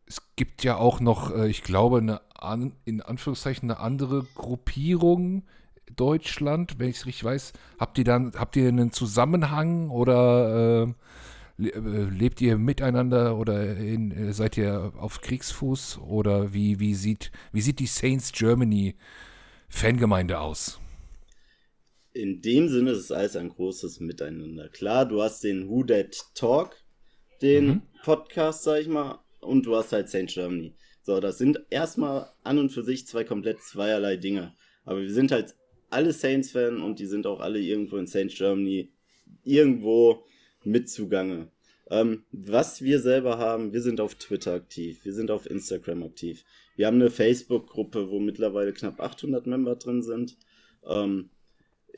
es 0.09 0.21
gibt 0.35 0.63
ja 0.63 0.75
auch 0.75 0.99
noch, 0.99 1.33
äh, 1.33 1.47
ich 1.47 1.63
glaube, 1.63 1.99
eine 1.99 2.21
an, 2.33 2.73
in 2.85 3.01
Anführungszeichen 3.01 3.69
eine 3.69 3.79
andere 3.79 4.25
Gruppierung 4.35 5.43
Deutschland, 5.95 6.79
wenn 6.79 6.89
ich 6.89 6.97
es 6.97 7.05
richtig 7.05 7.23
weiß. 7.23 7.53
Habt 7.79 7.97
ihr 7.97 8.03
dann, 8.03 8.33
habt 8.35 8.55
ihr 8.55 8.67
einen 8.67 8.91
Zusammenhang 8.91 9.89
oder 9.89 10.93
äh, 11.59 11.63
äh, 11.67 12.09
lebt 12.09 12.41
ihr 12.41 12.57
miteinander 12.57 13.37
oder 13.37 13.77
in, 13.77 14.11
äh, 14.11 14.33
seid 14.33 14.57
ihr 14.57 14.93
auf 14.97 15.21
Kriegsfuß 15.21 15.99
oder 15.99 16.53
wie, 16.53 16.79
wie, 16.79 16.95
sieht, 16.95 17.31
wie 17.51 17.61
sieht 17.61 17.79
die 17.79 17.87
Saints 17.87 18.31
Germany 18.31 18.95
Fangemeinde 19.67 20.39
aus? 20.39 20.79
In 22.13 22.41
dem 22.41 22.67
Sinne 22.69 22.91
ist 22.91 22.99
es 22.99 23.11
alles 23.11 23.35
ein 23.35 23.49
großes 23.49 23.99
Miteinander. 23.99 24.69
Klar, 24.69 25.05
du 25.05 25.21
hast 25.21 25.43
den 25.43 25.69
Who 25.69 25.83
That 25.83 26.15
Talk, 26.33 26.75
den 27.41 27.67
mhm. 27.67 27.81
Podcast, 28.03 28.63
sag 28.63 28.81
ich 28.81 28.87
mal, 28.87 29.19
und 29.41 29.65
du 29.65 29.75
hast 29.75 29.91
halt 29.91 30.09
Saints 30.09 30.33
Germany. 30.33 30.73
So, 31.01 31.19
das 31.19 31.37
sind 31.37 31.59
erstmal 31.69 32.31
an 32.43 32.59
und 32.59 32.69
für 32.69 32.83
sich 32.83 33.07
zwei 33.07 33.23
komplett 33.23 33.61
zweierlei 33.61 34.17
Dinge. 34.17 34.53
Aber 34.85 35.01
wir 35.01 35.11
sind 35.11 35.31
halt 35.31 35.55
alle 35.89 36.13
Saints-Fan 36.13 36.81
und 36.81 36.99
die 36.99 37.05
sind 37.05 37.25
auch 37.25 37.39
alle 37.39 37.59
irgendwo 37.59 37.97
in 37.97 38.07
Saints 38.07 38.35
Germany 38.35 38.91
irgendwo 39.43 40.23
mit 40.63 40.89
zugange. 40.89 41.49
Ähm, 41.89 42.23
was 42.31 42.83
wir 42.83 42.99
selber 42.99 43.39
haben, 43.39 43.73
wir 43.73 43.81
sind 43.81 43.99
auf 43.99 44.15
Twitter 44.15 44.53
aktiv, 44.53 45.03
wir 45.03 45.13
sind 45.13 45.31
auf 45.31 45.49
Instagram 45.49 46.03
aktiv. 46.03 46.43
Wir 46.75 46.85
haben 46.87 46.95
eine 46.95 47.09
Facebook-Gruppe, 47.09 48.09
wo 48.09 48.19
mittlerweile 48.19 48.73
knapp 48.73 48.99
800 48.99 49.47
Member 49.47 49.75
drin 49.75 50.03
sind. 50.03 50.37
Ähm, 50.87 51.29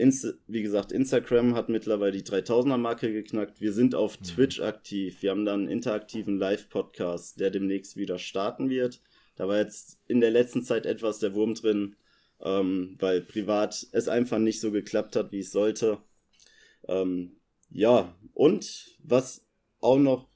Inst 0.02 0.28
wie 0.48 0.62
gesagt, 0.62 0.92
Instagram 0.92 1.56
hat 1.56 1.70
mittlerweile 1.70 2.12
die 2.12 2.24
3000er-Marke 2.24 3.12
geknackt. 3.12 3.62
Wir 3.62 3.74
sind 3.74 3.96
auf 3.96 4.20
mhm. 4.20 4.26
Twitch 4.26 4.60
aktiv. 4.60 5.22
Wir 5.22 5.32
haben 5.32 5.46
dann 5.46 5.62
einen 5.62 5.70
interaktiven 5.70 6.38
Live-Podcast, 6.38 7.40
der 7.40 7.52
demnächst 7.52 7.96
wieder 7.96 8.18
starten 8.18 8.70
wird. 8.70 9.02
Da 9.36 9.48
war 9.48 9.58
jetzt 9.58 10.00
in 10.08 10.20
der 10.22 10.32
letzten 10.32 10.64
Zeit 10.64 10.86
etwas 10.86 11.20
der 11.20 11.34
Wurm 11.34 11.54
drin 11.54 11.96
ähm, 12.44 12.96
weil 13.00 13.22
privat 13.22 13.88
es 13.92 14.08
einfach 14.08 14.40
nicht 14.40 14.60
so 14.60 14.72
geklappt 14.72 15.16
hat, 15.16 15.32
wie 15.32 15.40
es 15.40 15.52
sollte. 15.52 16.00
Ähm, 16.88 17.38
ja, 17.70 18.16
und 18.34 18.98
was 19.04 19.46
auch 19.80 20.00
noch 20.00 20.28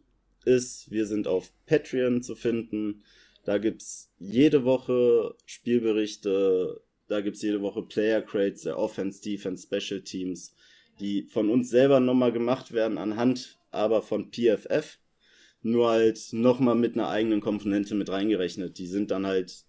ist, 0.45 0.91
wir 0.91 1.07
sind 1.07 1.27
auf 1.27 1.51
Patreon 1.65 2.21
zu 2.21 2.35
finden. 2.35 3.03
Da 3.43 3.57
gibt 3.57 3.81
es 3.81 4.11
jede 4.19 4.63
Woche 4.63 5.35
Spielberichte, 5.45 6.81
da 7.07 7.21
gibt 7.21 7.35
es 7.35 7.41
jede 7.41 7.61
Woche 7.61 7.83
Player 7.83 8.21
Crates 8.21 8.63
der 8.63 8.77
Offense, 8.77 9.21
Defense, 9.21 9.67
Special 9.67 10.01
Teams, 10.01 10.55
die 10.99 11.23
von 11.23 11.49
uns 11.49 11.69
selber 11.69 11.99
nochmal 11.99 12.31
gemacht 12.31 12.71
werden, 12.71 12.97
anhand 12.97 13.59
aber 13.71 14.01
von 14.01 14.31
PFF. 14.31 14.99
Nur 15.61 15.89
halt 15.89 16.27
nochmal 16.31 16.75
mit 16.75 16.93
einer 16.93 17.09
eigenen 17.09 17.41
Komponente 17.41 17.95
mit 17.95 18.09
reingerechnet. 18.09 18.77
Die 18.77 18.85
sind 18.85 19.09
dann 19.09 19.25
halt 19.25 19.65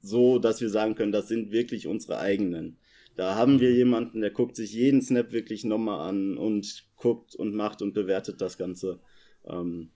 so, 0.00 0.38
dass 0.38 0.60
wir 0.62 0.70
sagen 0.70 0.94
können, 0.94 1.12
das 1.12 1.28
sind 1.28 1.52
wirklich 1.52 1.86
unsere 1.86 2.18
eigenen. 2.18 2.78
Da 3.16 3.34
haben 3.34 3.60
wir 3.60 3.72
jemanden, 3.72 4.20
der 4.20 4.30
guckt 4.30 4.56
sich 4.56 4.72
jeden 4.72 5.02
Snap 5.02 5.32
wirklich 5.32 5.64
nochmal 5.64 6.08
an 6.08 6.36
und 6.36 6.86
guckt 6.96 7.34
und 7.34 7.54
macht 7.54 7.82
und 7.82 7.94
bewertet 7.94 8.40
das 8.40 8.58
Ganze. 8.58 9.00
Ähm, 9.46 9.90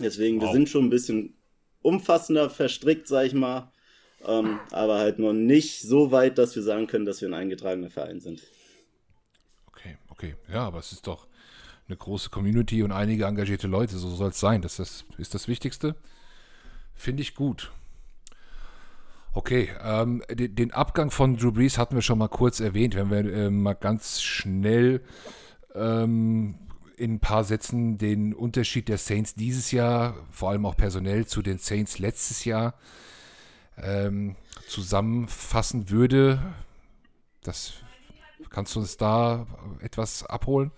deswegen, 0.00 0.40
wow. 0.40 0.48
wir 0.48 0.52
sind 0.52 0.68
schon 0.68 0.86
ein 0.86 0.90
bisschen 0.90 1.34
umfassender 1.82 2.50
verstrickt, 2.50 3.06
sag 3.06 3.26
ich 3.26 3.34
mal. 3.34 3.72
Ähm, 4.24 4.60
aber 4.70 4.98
halt 4.98 5.18
noch 5.18 5.32
nicht 5.32 5.80
so 5.80 6.12
weit, 6.12 6.38
dass 6.38 6.54
wir 6.54 6.62
sagen 6.62 6.86
können, 6.86 7.04
dass 7.04 7.20
wir 7.20 7.28
ein 7.28 7.34
eingetragener 7.34 7.90
Verein 7.90 8.20
sind. 8.20 8.42
Okay, 9.66 9.96
okay. 10.08 10.36
Ja, 10.52 10.64
aber 10.64 10.78
es 10.78 10.92
ist 10.92 11.06
doch 11.06 11.26
eine 11.88 11.96
große 11.96 12.30
Community 12.30 12.82
und 12.82 12.92
einige 12.92 13.24
engagierte 13.24 13.66
Leute. 13.66 13.98
So 13.98 14.10
soll 14.10 14.30
es 14.30 14.40
sein. 14.40 14.62
Das 14.62 14.78
ist, 14.78 15.04
ist 15.18 15.34
das 15.34 15.48
Wichtigste. 15.48 15.96
Finde 16.94 17.22
ich 17.22 17.34
gut. 17.34 17.72
Okay, 19.34 19.70
ähm, 19.82 20.22
den, 20.30 20.54
den, 20.54 20.72
Abgang 20.72 21.10
von 21.10 21.38
Drew 21.38 21.52
Brees 21.52 21.78
hatten 21.78 21.94
wir 21.94 22.02
schon 22.02 22.18
mal 22.18 22.28
kurz 22.28 22.60
erwähnt. 22.60 22.94
Wenn 22.94 23.10
wir 23.10 23.24
äh, 23.32 23.50
mal 23.50 23.72
ganz 23.72 24.20
schnell 24.20 25.02
ähm, 25.74 26.54
in 26.96 27.14
ein 27.14 27.20
paar 27.20 27.42
Sätzen 27.42 27.96
den 27.96 28.34
Unterschied 28.34 28.88
der 28.88 28.98
Saints 28.98 29.34
dieses 29.34 29.72
Jahr, 29.72 30.14
vor 30.30 30.50
allem 30.50 30.66
auch 30.66 30.76
personell, 30.76 31.26
zu 31.26 31.40
den 31.40 31.58
Saints 31.58 31.98
letztes 31.98 32.44
Jahr 32.44 32.74
ähm, 33.76 34.36
zusammenfassen 34.68 35.90
würde. 35.90 36.40
Das 37.42 37.74
kannst 38.50 38.74
du 38.74 38.80
uns 38.80 38.96
da 38.96 39.46
etwas 39.80 40.24
abholen? 40.24 40.70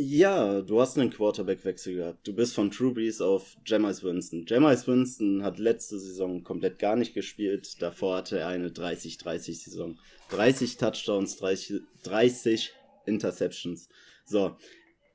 Ja, 0.00 0.60
du 0.60 0.80
hast 0.80 0.96
einen 0.96 1.10
Quarterback-Wechsel 1.10 1.96
gehabt. 1.96 2.26
Du 2.26 2.32
bist 2.32 2.54
von 2.54 2.70
Brees 2.70 3.20
auf 3.20 3.56
Jameis 3.66 4.04
Winston. 4.04 4.44
Jameis 4.46 4.86
Winston 4.86 5.42
hat 5.42 5.58
letzte 5.58 5.98
Saison 5.98 6.44
komplett 6.44 6.78
gar 6.78 6.94
nicht 6.94 7.14
gespielt. 7.14 7.82
Davor 7.82 8.18
hatte 8.18 8.38
er 8.38 8.46
eine 8.46 8.68
30-30-Saison. 8.68 9.98
30 10.30 10.76
Touchdowns, 10.76 11.36
30, 11.38 11.80
30 12.04 12.72
Interceptions. 13.06 13.88
So, 14.24 14.56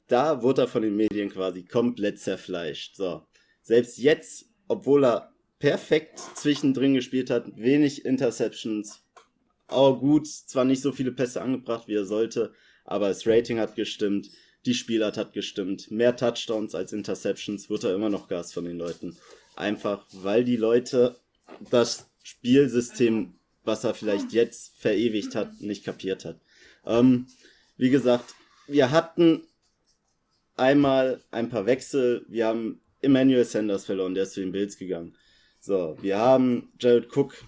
da 0.08 0.43
wurde 0.43 0.63
er 0.63 0.67
von 0.67 0.82
den 0.82 0.98
Medien 0.98 1.29
quasi 1.29 1.63
komplett 1.63 2.20
zerfleischt. 2.20 2.98
So, 2.98 3.22
selbst 3.62 3.98
jetzt, 4.00 4.48
obwohl 4.67 5.05
er 5.05 5.32
perfekt 5.63 6.20
zwischendrin 6.36 6.93
gespielt 6.93 7.29
hat, 7.29 7.46
wenig 7.55 8.05
Interceptions, 8.05 9.03
auch 9.67 10.00
gut, 10.00 10.27
zwar 10.27 10.65
nicht 10.65 10.82
so 10.82 10.91
viele 10.91 11.12
Pässe 11.12 11.41
angebracht, 11.41 11.88
wie 11.88 11.96
er 11.96 12.05
sollte, 12.05 12.53
aber 12.86 13.08
das 13.08 13.25
Rating 13.25 13.60
hat 13.60 13.75
gestimmt 13.75 14.29
die 14.65 14.74
Spielart 14.74 15.17
hat 15.17 15.34
gestimmt. 15.34 15.91
Mehr 15.91 16.15
Touchdowns 16.15 16.75
als 16.75 16.93
Interceptions 16.93 17.70
wird 17.70 17.84
er 17.84 17.96
immer 17.96 18.10
noch 18.10 18.27
Gas 18.27 18.53
von 18.53 18.65
den 18.65 18.77
Leuten. 18.77 19.17
Einfach, 19.55 20.05
weil 20.12 20.43
die 20.43 20.55
Leute 20.55 21.17
das 21.70 22.10
Spielsystem, 22.24 23.34
was 23.63 23.84
er 23.84 23.93
vielleicht 23.93 24.32
jetzt 24.32 24.77
verewigt 24.79 25.36
hat, 25.36 25.62
nicht 25.62 25.84
kapiert 25.84 26.25
hat. 26.25 26.39
Ähm, 26.86 27.27
wie 27.77 27.89
gesagt, 27.89 28.34
wir 28.67 28.91
hatten 28.91 29.43
einmal 30.55 31.22
ein 31.32 31.50
paar 31.50 31.65
Wechsel. 31.65 32.25
Wir 32.29 32.48
haben 32.48 32.82
Emmanuel 33.01 33.43
Sanders 33.43 33.86
verloren, 33.86 34.13
der 34.13 34.24
ist 34.24 34.34
zu 34.34 34.39
den 34.39 34.53
Bills 34.53 34.77
gegangen. 34.77 35.13
So, 35.65 35.96
wir 36.01 36.17
haben 36.17 36.74
Jared 36.77 37.08
Cook 37.15 37.41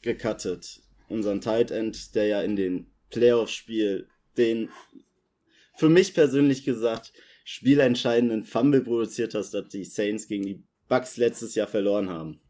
gecuttet. 0.00 0.80
Unseren 1.10 1.42
Tight 1.42 1.70
End, 1.70 2.14
der 2.14 2.26
ja 2.26 2.40
in 2.40 2.56
den 2.56 2.86
Playoff-Spiel 3.10 4.08
den 4.38 4.70
für 5.76 5.90
mich 5.90 6.14
persönlich 6.14 6.64
gesagt 6.64 7.12
spielentscheidenden 7.44 8.44
Fumble 8.44 8.80
produziert 8.80 9.34
hast, 9.34 9.52
dass 9.52 9.68
die 9.68 9.84
Saints 9.84 10.26
gegen 10.26 10.46
die 10.46 10.64
Bucks 10.88 11.18
letztes 11.18 11.54
Jahr 11.54 11.66
verloren 11.66 12.08
haben. 12.08 12.40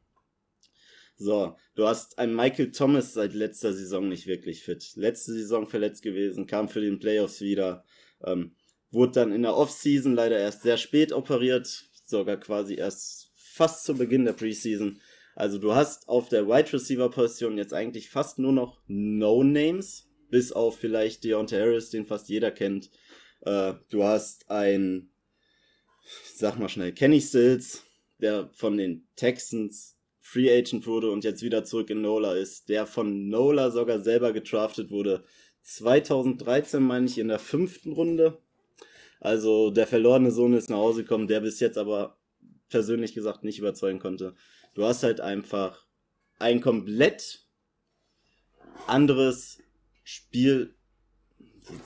So, 1.16 1.56
du 1.74 1.88
hast 1.88 2.20
einen 2.20 2.36
Michael 2.36 2.70
Thomas 2.70 3.12
seit 3.12 3.34
letzter 3.34 3.72
Saison 3.72 4.08
nicht 4.08 4.28
wirklich 4.28 4.62
fit. 4.62 4.92
Letzte 4.94 5.32
Saison 5.32 5.66
verletzt 5.66 6.02
gewesen, 6.02 6.46
kam 6.46 6.68
für 6.68 6.82
den 6.82 7.00
Playoffs 7.00 7.40
wieder, 7.40 7.84
ähm, 8.22 8.54
wurde 8.92 9.12
dann 9.14 9.32
in 9.32 9.42
der 9.42 9.56
Offseason 9.56 10.14
leider 10.14 10.38
erst 10.38 10.62
sehr 10.62 10.76
spät 10.76 11.10
operiert, 11.10 11.90
sogar 12.06 12.36
quasi 12.36 12.76
erst 12.76 13.29
fast 13.60 13.84
zu 13.84 13.94
Beginn 13.94 14.24
der 14.24 14.32
Preseason. 14.32 15.02
Also 15.34 15.58
du 15.58 15.74
hast 15.74 16.08
auf 16.08 16.30
der 16.30 16.48
Wide 16.48 16.72
Receiver 16.72 17.10
Position 17.10 17.58
jetzt 17.58 17.74
eigentlich 17.74 18.08
fast 18.08 18.38
nur 18.38 18.54
noch 18.54 18.80
No 18.86 19.44
Names, 19.44 20.08
bis 20.30 20.50
auf 20.50 20.78
vielleicht 20.78 21.24
Deontay 21.24 21.60
Harris, 21.60 21.90
den 21.90 22.06
fast 22.06 22.30
jeder 22.30 22.52
kennt. 22.52 22.90
Äh, 23.42 23.74
du 23.90 24.04
hast 24.04 24.50
ein, 24.50 25.10
sag 26.34 26.58
mal 26.58 26.70
schnell, 26.70 26.92
Kenny 26.92 27.20
Stills, 27.20 27.84
der 28.18 28.48
von 28.54 28.78
den 28.78 29.06
Texans 29.14 29.98
Free 30.20 30.50
Agent 30.50 30.86
wurde 30.86 31.10
und 31.10 31.22
jetzt 31.22 31.42
wieder 31.42 31.62
zurück 31.62 31.90
in 31.90 32.00
Nola 32.00 32.36
ist, 32.36 32.70
der 32.70 32.86
von 32.86 33.28
Nola 33.28 33.70
sogar 33.70 34.00
selber 34.00 34.32
getraftet 34.32 34.90
wurde. 34.90 35.22
2013 35.60 36.82
meine 36.82 37.04
ich 37.04 37.18
in 37.18 37.28
der 37.28 37.38
fünften 37.38 37.92
Runde. 37.92 38.38
Also 39.20 39.70
der 39.70 39.86
verlorene 39.86 40.30
Sohn 40.30 40.54
ist 40.54 40.70
nach 40.70 40.78
Hause 40.78 41.02
gekommen, 41.02 41.28
der 41.28 41.40
bis 41.40 41.60
jetzt 41.60 41.76
aber 41.76 42.19
persönlich 42.70 43.14
gesagt 43.14 43.44
nicht 43.44 43.58
überzeugen 43.58 43.98
konnte. 43.98 44.34
Du 44.74 44.84
hast 44.84 45.02
halt 45.02 45.20
einfach 45.20 45.86
ein 46.38 46.60
komplett 46.60 47.44
anderes 48.86 49.58
Spiel 50.04 50.74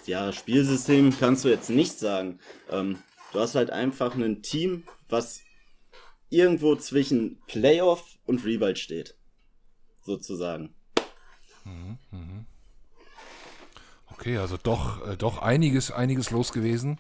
ja, 0.06 0.32
Spielsystem 0.32 1.16
kannst 1.18 1.44
du 1.44 1.48
jetzt 1.48 1.70
nicht 1.70 1.98
sagen. 1.98 2.38
Ähm, 2.70 2.98
du 3.32 3.40
hast 3.40 3.54
halt 3.54 3.70
einfach 3.70 4.14
ein 4.14 4.42
Team, 4.42 4.84
was 5.08 5.40
irgendwo 6.30 6.76
zwischen 6.76 7.40
Playoff 7.46 8.18
und 8.26 8.44
Rebuild 8.44 8.78
steht. 8.78 9.16
Sozusagen. 10.02 10.74
Mhm, 11.64 11.98
mhm. 12.10 12.46
Okay, 14.10 14.36
also 14.38 14.56
doch, 14.56 15.06
äh, 15.06 15.16
doch 15.16 15.38
einiges, 15.38 15.90
einiges 15.90 16.30
los 16.30 16.52
gewesen. 16.52 16.98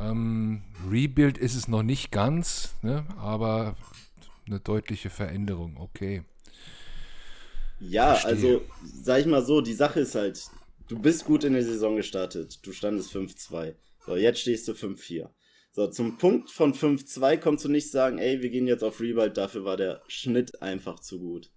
Ähm, 0.00 0.62
Rebuild 0.90 1.36
ist 1.38 1.54
es 1.54 1.68
noch 1.68 1.82
nicht 1.82 2.10
ganz, 2.10 2.74
ne? 2.82 3.04
aber 3.18 3.76
eine 4.46 4.60
deutliche 4.60 5.10
Veränderung, 5.10 5.76
okay. 5.78 6.22
Ja, 7.80 8.14
Verstehe. 8.14 8.30
also 8.30 8.62
sag 9.02 9.20
ich 9.20 9.26
mal 9.26 9.44
so, 9.44 9.60
die 9.60 9.74
Sache 9.74 10.00
ist 10.00 10.14
halt, 10.14 10.42
du 10.88 10.98
bist 10.98 11.24
gut 11.24 11.44
in 11.44 11.52
der 11.52 11.64
Saison 11.64 11.96
gestartet. 11.96 12.58
Du 12.62 12.72
standest 12.72 13.14
5-2. 13.14 13.74
So, 14.04 14.16
jetzt 14.16 14.40
stehst 14.40 14.68
du 14.68 14.72
5-4. 14.72 15.28
So, 15.72 15.86
zum 15.86 16.18
Punkt 16.18 16.50
von 16.50 16.74
5-2 16.74 17.36
kommst 17.38 17.64
du 17.64 17.68
nicht 17.68 17.90
sagen, 17.90 18.18
ey, 18.18 18.42
wir 18.42 18.50
gehen 18.50 18.66
jetzt 18.66 18.82
auf 18.82 19.00
Rebuild, 19.00 19.36
dafür 19.36 19.64
war 19.64 19.76
der 19.76 20.02
Schnitt 20.08 20.60
einfach 20.62 20.98
zu 21.00 21.20
gut. 21.20 21.50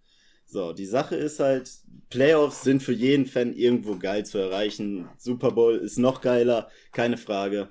So, 0.46 0.72
die 0.72 0.86
Sache 0.86 1.16
ist 1.16 1.40
halt, 1.40 1.72
Playoffs 2.10 2.64
sind 2.64 2.84
für 2.84 2.94
jeden 2.94 3.26
Fan 3.26 3.54
irgendwo 3.54 3.96
geil 3.96 4.26
zu 4.26 4.38
erreichen. 4.38 5.10
Super 5.18 5.52
Bowl 5.52 5.78
ist 5.78 5.98
noch 5.98 6.22
geiler, 6.22 6.70
keine 6.92 7.18
Frage. 7.18 7.70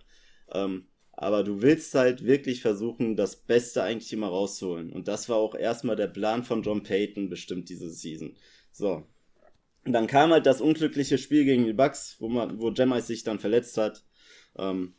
Ähm, 0.53 0.87
aber 1.13 1.45
du 1.45 1.63
willst 1.63 1.95
halt 1.95 2.25
wirklich 2.25 2.63
versuchen, 2.63 3.17
das 3.17 3.37
Beste 3.37 3.83
eigentlich 3.83 4.13
immer 4.13 4.29
rauszuholen. 4.29 4.93
Und 4.93 5.09
das 5.09 5.29
war 5.29 5.37
auch 5.37 5.55
erstmal 5.55 5.97
der 5.97 6.09
Plan 6.09 6.43
von 6.43 6.63
John 6.63 6.83
Payton 6.83 7.29
bestimmt 7.29 7.69
diese 7.69 7.91
Season. 7.91 8.37
So. 8.73 9.07
Und 9.85 9.93
dann 9.93 10.07
kam 10.07 10.31
halt 10.31 10.47
das 10.47 10.61
unglückliche 10.61 11.19
Spiel 11.19 11.45
gegen 11.45 11.67
die 11.67 11.73
Bucks, 11.73 12.17
wo 12.19 12.29
wo 12.31 12.71
Jemai 12.71 13.01
sich 13.01 13.25
dann 13.25 13.39
verletzt 13.39 13.77
hat. 13.79 14.05
Ähm, 14.57 14.95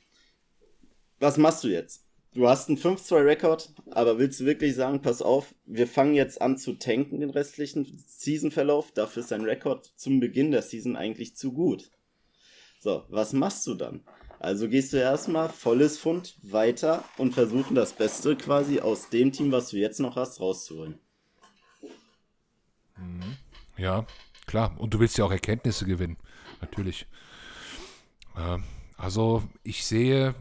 was 1.20 1.38
machst 1.38 1.64
du 1.64 1.70
jetzt? 1.70 2.06
Du 2.34 2.48
hast 2.48 2.68
einen 2.68 2.80
5-2-Rekord, 2.80 3.74
aber 3.92 4.18
willst 4.18 4.40
du 4.40 4.46
wirklich 4.46 4.74
sagen, 4.76 5.02
pass 5.02 5.22
auf, 5.22 5.54
wir 5.66 5.86
fangen 5.88 6.16
jetzt 6.16 6.42
an 6.42 6.58
zu 6.58 6.74
tanken 6.74 7.20
den 7.20 7.30
restlichen 7.30 7.86
Seasonverlauf? 8.08 8.92
Dafür 8.92 9.22
ist 9.22 9.32
dein 9.32 9.44
Rekord 9.44 9.94
zum 9.96 10.20
Beginn 10.20 10.52
der 10.52 10.64
Season 10.64 10.96
eigentlich 10.96 11.36
zu 11.36 11.54
gut. 11.54 11.92
So, 12.80 13.04
was 13.10 13.34
machst 13.34 13.68
du 13.68 13.76
dann? 13.76 14.04
Also 14.44 14.68
gehst 14.68 14.92
du 14.92 14.98
erstmal 14.98 15.48
volles 15.48 15.98
Fund 15.98 16.36
weiter 16.42 17.06
und 17.18 17.34
versuchen 17.34 17.76
das 17.76 17.94
Beste 17.94 18.36
quasi 18.36 18.82
aus 18.82 19.08
dem 19.08 19.32
Team, 19.32 19.54
was 19.54 19.70
du 19.70 19.78
jetzt 19.78 20.02
noch 20.02 20.18
hast, 20.18 20.42
rauszuholen. 20.42 21.00
Mhm. 22.98 23.38
Ja, 23.78 24.06
klar. 24.46 24.76
Und 24.78 24.94
du 24.94 25.00
willst 25.00 25.18
ja 25.18 25.24
auch 25.24 25.32
Erkenntnisse 25.32 25.86
gewinnen. 25.86 26.18
Natürlich. 26.60 27.08
Also 28.98 29.44
ich 29.64 29.86
sehe 29.86 30.36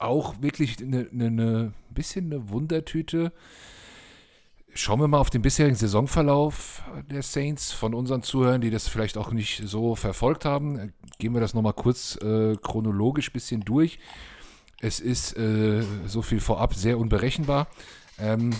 auch 0.00 0.42
wirklich 0.42 0.82
eine, 0.82 1.08
eine, 1.12 1.26
eine 1.26 1.72
bisschen 1.90 2.32
eine 2.32 2.48
Wundertüte. 2.48 3.32
Schauen 4.76 4.98
wir 4.98 5.06
mal 5.06 5.18
auf 5.18 5.30
den 5.30 5.40
bisherigen 5.40 5.76
Saisonverlauf 5.76 6.82
der 7.08 7.22
Saints 7.22 7.70
von 7.70 7.94
unseren 7.94 8.24
Zuhörern, 8.24 8.60
die 8.60 8.70
das 8.70 8.88
vielleicht 8.88 9.16
auch 9.16 9.30
nicht 9.30 9.62
so 9.64 9.94
verfolgt 9.94 10.44
haben. 10.44 10.92
Gehen 11.18 11.32
wir 11.32 11.40
das 11.40 11.54
nochmal 11.54 11.74
kurz 11.74 12.16
äh, 12.16 12.56
chronologisch 12.56 13.30
ein 13.30 13.34
bisschen 13.34 13.60
durch. 13.60 14.00
Es 14.80 14.98
ist 14.98 15.38
äh, 15.38 15.84
so 16.06 16.22
viel 16.22 16.40
vorab 16.40 16.74
sehr 16.74 16.98
unberechenbar. 16.98 17.68
Ähm, 18.18 18.50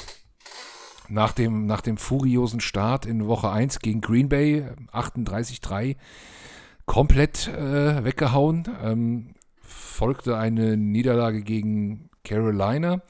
nach, 1.08 1.32
dem, 1.32 1.66
nach 1.66 1.80
dem 1.80 1.96
furiosen 1.96 2.60
Start 2.60 3.06
in 3.06 3.26
Woche 3.26 3.50
1 3.50 3.80
gegen 3.80 4.00
Green 4.00 4.28
Bay, 4.28 4.68
38-3, 4.92 5.96
komplett 6.86 7.48
äh, 7.48 8.04
weggehauen. 8.04 8.68
Ähm, 8.84 9.34
folgte 9.60 10.38
eine 10.38 10.76
Niederlage 10.76 11.42
gegen 11.42 12.08
Carolina, 12.22 13.02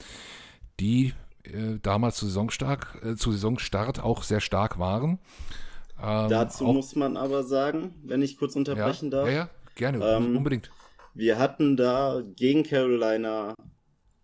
die 0.79 1.13
äh, 1.53 1.79
damals 1.81 2.17
zu, 2.17 2.25
Saisonstark, 2.25 3.01
äh, 3.03 3.15
zu 3.15 3.31
Saisonstart 3.31 4.01
auch 4.01 4.23
sehr 4.23 4.41
stark 4.41 4.79
waren. 4.79 5.19
Ähm, 6.01 6.29
Dazu 6.29 6.65
muss 6.65 6.95
man 6.95 7.17
aber 7.17 7.43
sagen, 7.43 7.95
wenn 8.03 8.21
ich 8.21 8.37
kurz 8.37 8.55
unterbrechen 8.55 9.11
ja, 9.11 9.17
darf. 9.17 9.27
Ja, 9.27 9.33
ja, 9.33 9.49
gerne, 9.75 10.05
ähm, 10.05 10.37
unbedingt. 10.37 10.71
Wir 11.13 11.39
hatten 11.39 11.77
da 11.77 12.21
gegen 12.35 12.63
Carolina 12.63 13.55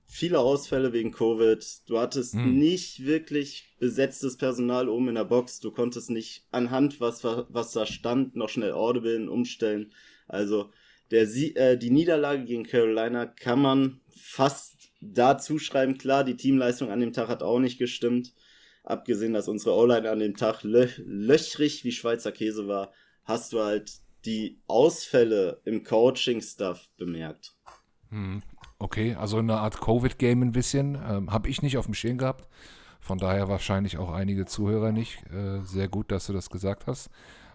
viele 0.06 0.40
Ausfälle 0.40 0.92
wegen 0.92 1.12
Covid. 1.12 1.66
Du 1.88 2.00
hattest 2.00 2.34
hm. 2.34 2.58
nicht 2.58 3.06
wirklich 3.06 3.74
besetztes 3.80 4.36
Personal 4.36 4.90
oben 4.90 5.08
in 5.08 5.16
der 5.16 5.24
Box. 5.24 5.62
Du 5.62 5.72
konntest 5.72 6.10
nicht 6.10 6.46
anhand, 6.52 7.00
was, 7.00 7.24
was 7.24 7.72
da 7.72 7.86
stand, 7.86 8.36
noch 8.36 8.50
schnell 8.50 8.74
Audible 8.74 9.30
umstellen. 9.30 9.94
Also 10.28 10.70
der 11.12 11.28
Sie 11.28 11.56
äh, 11.56 11.78
die 11.78 11.92
Niederlage 11.92 12.44
gegen 12.44 12.64
Carolina 12.64 13.26
kann 13.26 13.62
man 13.62 14.02
fast 14.10 14.81
dazu 15.02 15.60
schreiben. 15.60 15.98
Klar, 15.98 16.24
die 16.24 16.38
Teamleistung 16.38 16.92
an 16.92 17.00
dem 17.00 17.14
Tag 17.14 17.28
hat 17.28 17.44
auch 17.44 17.60
nicht 17.60 17.78
gestimmt. 17.78 18.34
Abgesehen, 18.84 19.34
dass 19.34 19.48
unsere 19.48 19.76
O-Line 19.76 20.10
an 20.10 20.20
dem 20.20 20.36
Tag 20.36 20.64
lö 20.64 20.88
löchrig 20.98 21.84
wie 21.84 21.92
Schweizer 21.92 22.32
Käse 22.32 22.68
war, 22.68 22.92
hast 23.24 23.54
du 23.54 23.60
halt 23.60 23.92
die 24.26 24.60
Ausfälle 24.68 25.62
im 25.66 25.84
Coaching-Stuff 25.84 26.90
bemerkt. 26.98 27.56
Hm, 28.10 28.42
okay, 28.80 29.16
also 29.16 29.38
eine 29.38 29.58
Art 29.58 29.82
Covid-Game 29.82 30.42
ein 30.42 30.52
bisschen. 30.52 30.96
Ähm, 30.96 31.32
Habe 31.32 31.50
ich 31.50 31.62
nicht 31.62 31.78
auf 31.78 31.86
dem 31.86 31.94
Schirm 31.94 32.18
gehabt. 32.18 32.48
Von 33.00 33.18
daher 33.18 33.48
wahrscheinlich 33.48 33.98
auch 33.98 34.12
einige 34.12 34.46
Zuhörer 34.46 34.92
nicht. 34.92 35.24
Äh, 35.32 35.62
sehr 35.62 35.88
gut, 35.88 36.12
dass 36.12 36.28
du 36.28 36.34
das 36.34 36.50
gesagt 36.50 36.88
hast 36.88 37.10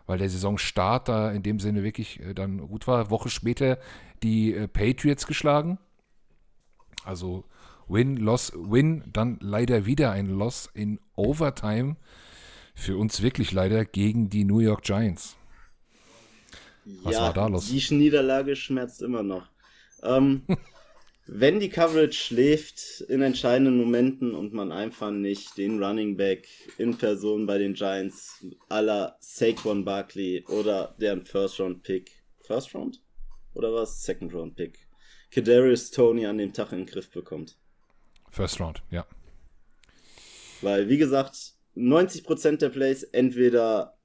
weil 0.07 0.19
der 0.19 0.31
Saisonstart 0.31 1.09
da 1.09 1.31
in 1.31 1.43
dem 1.43 1.59
Sinne 1.61 1.83
wirklich 1.83 2.21
äh, 2.21 2.35
dann 2.35 2.59
gut 2.69 2.87
war. 2.87 3.11
Woche 3.11 3.29
später 3.29 3.79
die 4.23 4.55
äh, 4.55 4.69
Patriots 4.69 5.27
geschlagen. 5.27 5.79
Also 7.05 7.45
Win, 7.89 8.17
Loss, 8.17 8.53
Win, 8.55 9.05
dann 9.13 9.39
leider 9.41 9.87
wieder 9.87 10.11
ein 10.11 10.27
Loss 10.27 10.69
in 10.75 10.99
Overtime. 11.15 11.97
Für 12.75 12.97
uns 12.99 13.23
wirklich 13.23 13.53
leider 13.53 13.85
gegen 13.85 14.29
die 14.29 14.45
New 14.45 14.59
York 14.59 14.83
Giants. 14.83 15.37
Was 16.85 17.15
ja, 17.15 17.23
war 17.23 17.33
da 17.33 17.47
los? 17.47 17.69
Die 17.69 17.95
Niederlage 17.95 18.55
schmerzt 18.55 19.03
immer 19.03 19.23
noch. 19.23 19.49
Ähm, 20.03 20.43
wenn 21.27 21.59
die 21.59 21.71
Coverage 21.71 22.13
schläft 22.13 23.01
in 23.09 23.23
entscheidenden 23.23 23.79
Momenten 23.79 24.35
und 24.35 24.53
man 24.53 24.73
einfach 24.73 25.11
nicht 25.11 25.57
den 25.57 25.83
Running 25.83 26.17
Back 26.17 26.49
in 26.79 26.97
Person 26.97 27.47
bei 27.47 27.59
den 27.59 27.75
Giants 27.75 28.45
aller 28.69 29.17
Saquon 29.21 29.85
Barkley 29.85 30.45
oder 30.49 30.95
deren 31.01 31.25
First 31.25 31.59
Round 31.59 31.83
Pick, 31.83 32.23
First 32.43 32.75
Round? 32.75 33.03
Oder 33.55 33.73
was? 33.73 34.03
Second 34.03 34.35
Round 34.35 34.55
Pick. 34.55 34.86
Kadarius 35.37 35.93
Tony 35.93 36.27
an 36.27 36.39
dem 36.39 36.53
Tag 36.53 36.73
in 36.73 36.79
den 36.79 36.87
Griff 36.87 37.11
bekommt. 37.11 37.57
First 38.31 38.61
Round, 38.61 38.83
ja. 38.91 39.07
Weil, 40.63 40.89
wie 40.89 40.99
gesagt, 40.99 41.53
90% 41.77 42.57
der 42.57 42.71
Plays 42.71 43.05
entweder 43.05 43.97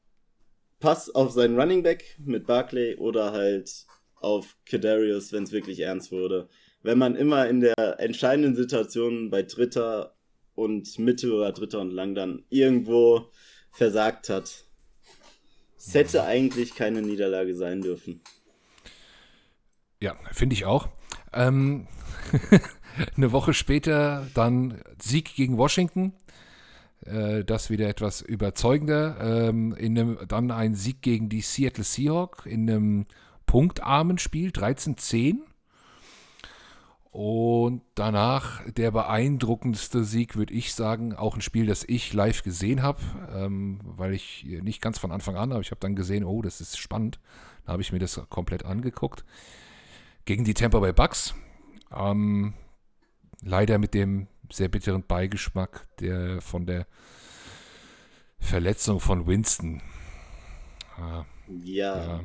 Pass 0.79 1.09
auf 1.09 1.31
seinen 1.31 1.59
Running 1.59 1.83
Back 1.83 2.17
mit 2.19 2.45
Barkley 2.45 2.95
oder 2.95 3.31
halt 3.31 3.85
auf 4.19 4.55
Kadarius, 4.65 5.31
wenn 5.31 5.43
es 5.43 5.51
wirklich 5.51 5.79
ernst 5.79 6.11
wurde 6.11 6.49
wenn 6.83 6.97
man 6.97 7.15
immer 7.15 7.47
in 7.47 7.59
der 7.59 7.99
entscheidenden 7.99 8.55
Situation 8.55 9.29
bei 9.29 9.43
Dritter 9.43 10.15
und 10.55 10.97
Mitte 10.99 11.33
oder 11.33 11.51
Dritter 11.51 11.79
und 11.79 11.91
Lang 11.91 12.15
dann 12.15 12.43
irgendwo 12.49 13.29
versagt 13.71 14.29
hat. 14.29 14.65
Es 15.77 15.93
hätte 15.93 16.23
eigentlich 16.23 16.75
keine 16.75 17.01
Niederlage 17.01 17.55
sein 17.55 17.81
dürfen. 17.81 18.21
Ja, 19.99 20.17
finde 20.31 20.55
ich 20.55 20.65
auch. 20.65 20.89
Ähm, 21.33 21.87
eine 23.17 23.31
Woche 23.31 23.53
später 23.53 24.27
dann 24.33 24.81
Sieg 24.99 25.35
gegen 25.35 25.57
Washington. 25.57 26.13
Äh, 27.05 27.43
das 27.43 27.69
wieder 27.69 27.87
etwas 27.87 28.21
überzeugender. 28.21 29.17
Ähm, 29.49 29.73
in 29.73 29.97
einem, 29.97 30.17
dann 30.27 30.51
ein 30.51 30.75
Sieg 30.75 31.01
gegen 31.01 31.29
die 31.29 31.41
Seattle 31.41 31.83
Seahawks 31.83 32.45
in 32.45 32.69
einem 32.69 33.05
punktarmen 33.45 34.17
Spiel, 34.17 34.49
13-10. 34.49 35.39
Und 37.11 37.81
danach 37.95 38.61
der 38.71 38.91
beeindruckendste 38.91 40.05
Sieg, 40.05 40.37
würde 40.37 40.53
ich 40.53 40.73
sagen, 40.73 41.13
auch 41.13 41.35
ein 41.35 41.41
Spiel, 41.41 41.65
das 41.65 41.83
ich 41.83 42.13
live 42.13 42.41
gesehen 42.41 42.81
habe, 42.81 43.01
ähm, 43.35 43.81
weil 43.83 44.13
ich 44.13 44.45
nicht 44.61 44.81
ganz 44.81 44.97
von 44.97 45.11
Anfang 45.11 45.35
an, 45.35 45.51
aber 45.51 45.59
ich 45.59 45.71
habe 45.71 45.81
dann 45.81 45.97
gesehen, 45.97 46.23
oh, 46.23 46.41
das 46.41 46.61
ist 46.61 46.77
spannend. 46.77 47.19
Da 47.65 47.73
habe 47.73 47.81
ich 47.81 47.91
mir 47.91 47.99
das 47.99 48.21
komplett 48.29 48.63
angeguckt. 48.63 49.25
Gegen 50.25 50.43
die 50.43 50.53
Tampa 50.53 50.79
Bay 50.79 50.93
Bucks. 50.93 51.33
Ähm, 51.93 52.53
leider 53.43 53.77
mit 53.77 53.93
dem 53.93 54.27
sehr 54.51 54.69
bitteren 54.69 55.05
Beigeschmack 55.05 55.87
der 55.99 56.41
von 56.41 56.65
der 56.65 56.85
Verletzung 58.39 58.99
von 58.99 59.27
Winston. 59.27 59.81
Äh, 60.97 61.23
ja. 61.63 62.05
ja. 62.05 62.23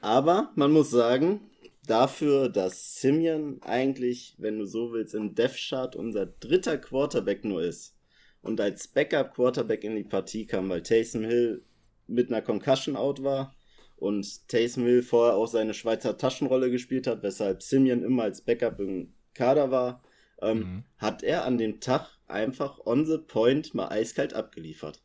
Aber 0.00 0.52
man 0.54 0.72
muss 0.72 0.90
sagen, 0.90 1.40
dafür, 1.86 2.48
dass 2.48 3.00
Simeon 3.00 3.60
eigentlich, 3.62 4.34
wenn 4.38 4.58
du 4.58 4.66
so 4.66 4.92
willst, 4.92 5.14
im 5.14 5.34
Death 5.34 5.56
Chart 5.56 5.96
unser 5.96 6.26
dritter 6.26 6.78
Quarterback 6.78 7.44
nur 7.44 7.62
ist 7.62 7.96
und 8.42 8.60
als 8.60 8.88
Backup 8.88 9.34
Quarterback 9.34 9.84
in 9.84 9.96
die 9.96 10.04
Partie 10.04 10.46
kam, 10.46 10.68
weil 10.68 10.82
Taysom 10.82 11.24
Hill 11.24 11.64
mit 12.06 12.28
einer 12.28 12.42
Concussion 12.42 12.96
out 12.96 13.22
war 13.22 13.54
und 13.96 14.48
Taysom 14.48 14.84
Hill 14.84 15.02
vorher 15.02 15.36
auch 15.36 15.46
seine 15.46 15.74
Schweizer 15.74 16.18
Taschenrolle 16.18 16.70
gespielt 16.70 17.06
hat, 17.06 17.22
weshalb 17.22 17.62
Simeon 17.62 18.02
immer 18.02 18.24
als 18.24 18.42
Backup 18.42 18.80
im 18.80 19.14
Kader 19.34 19.70
war, 19.70 20.02
ähm, 20.40 20.58
mhm. 20.58 20.84
hat 20.98 21.22
er 21.22 21.44
an 21.44 21.58
dem 21.58 21.80
Tag 21.80 22.08
einfach 22.26 22.78
on 22.84 23.06
the 23.06 23.18
point 23.18 23.74
mal 23.74 23.88
eiskalt 23.88 24.34
abgeliefert. 24.34 25.02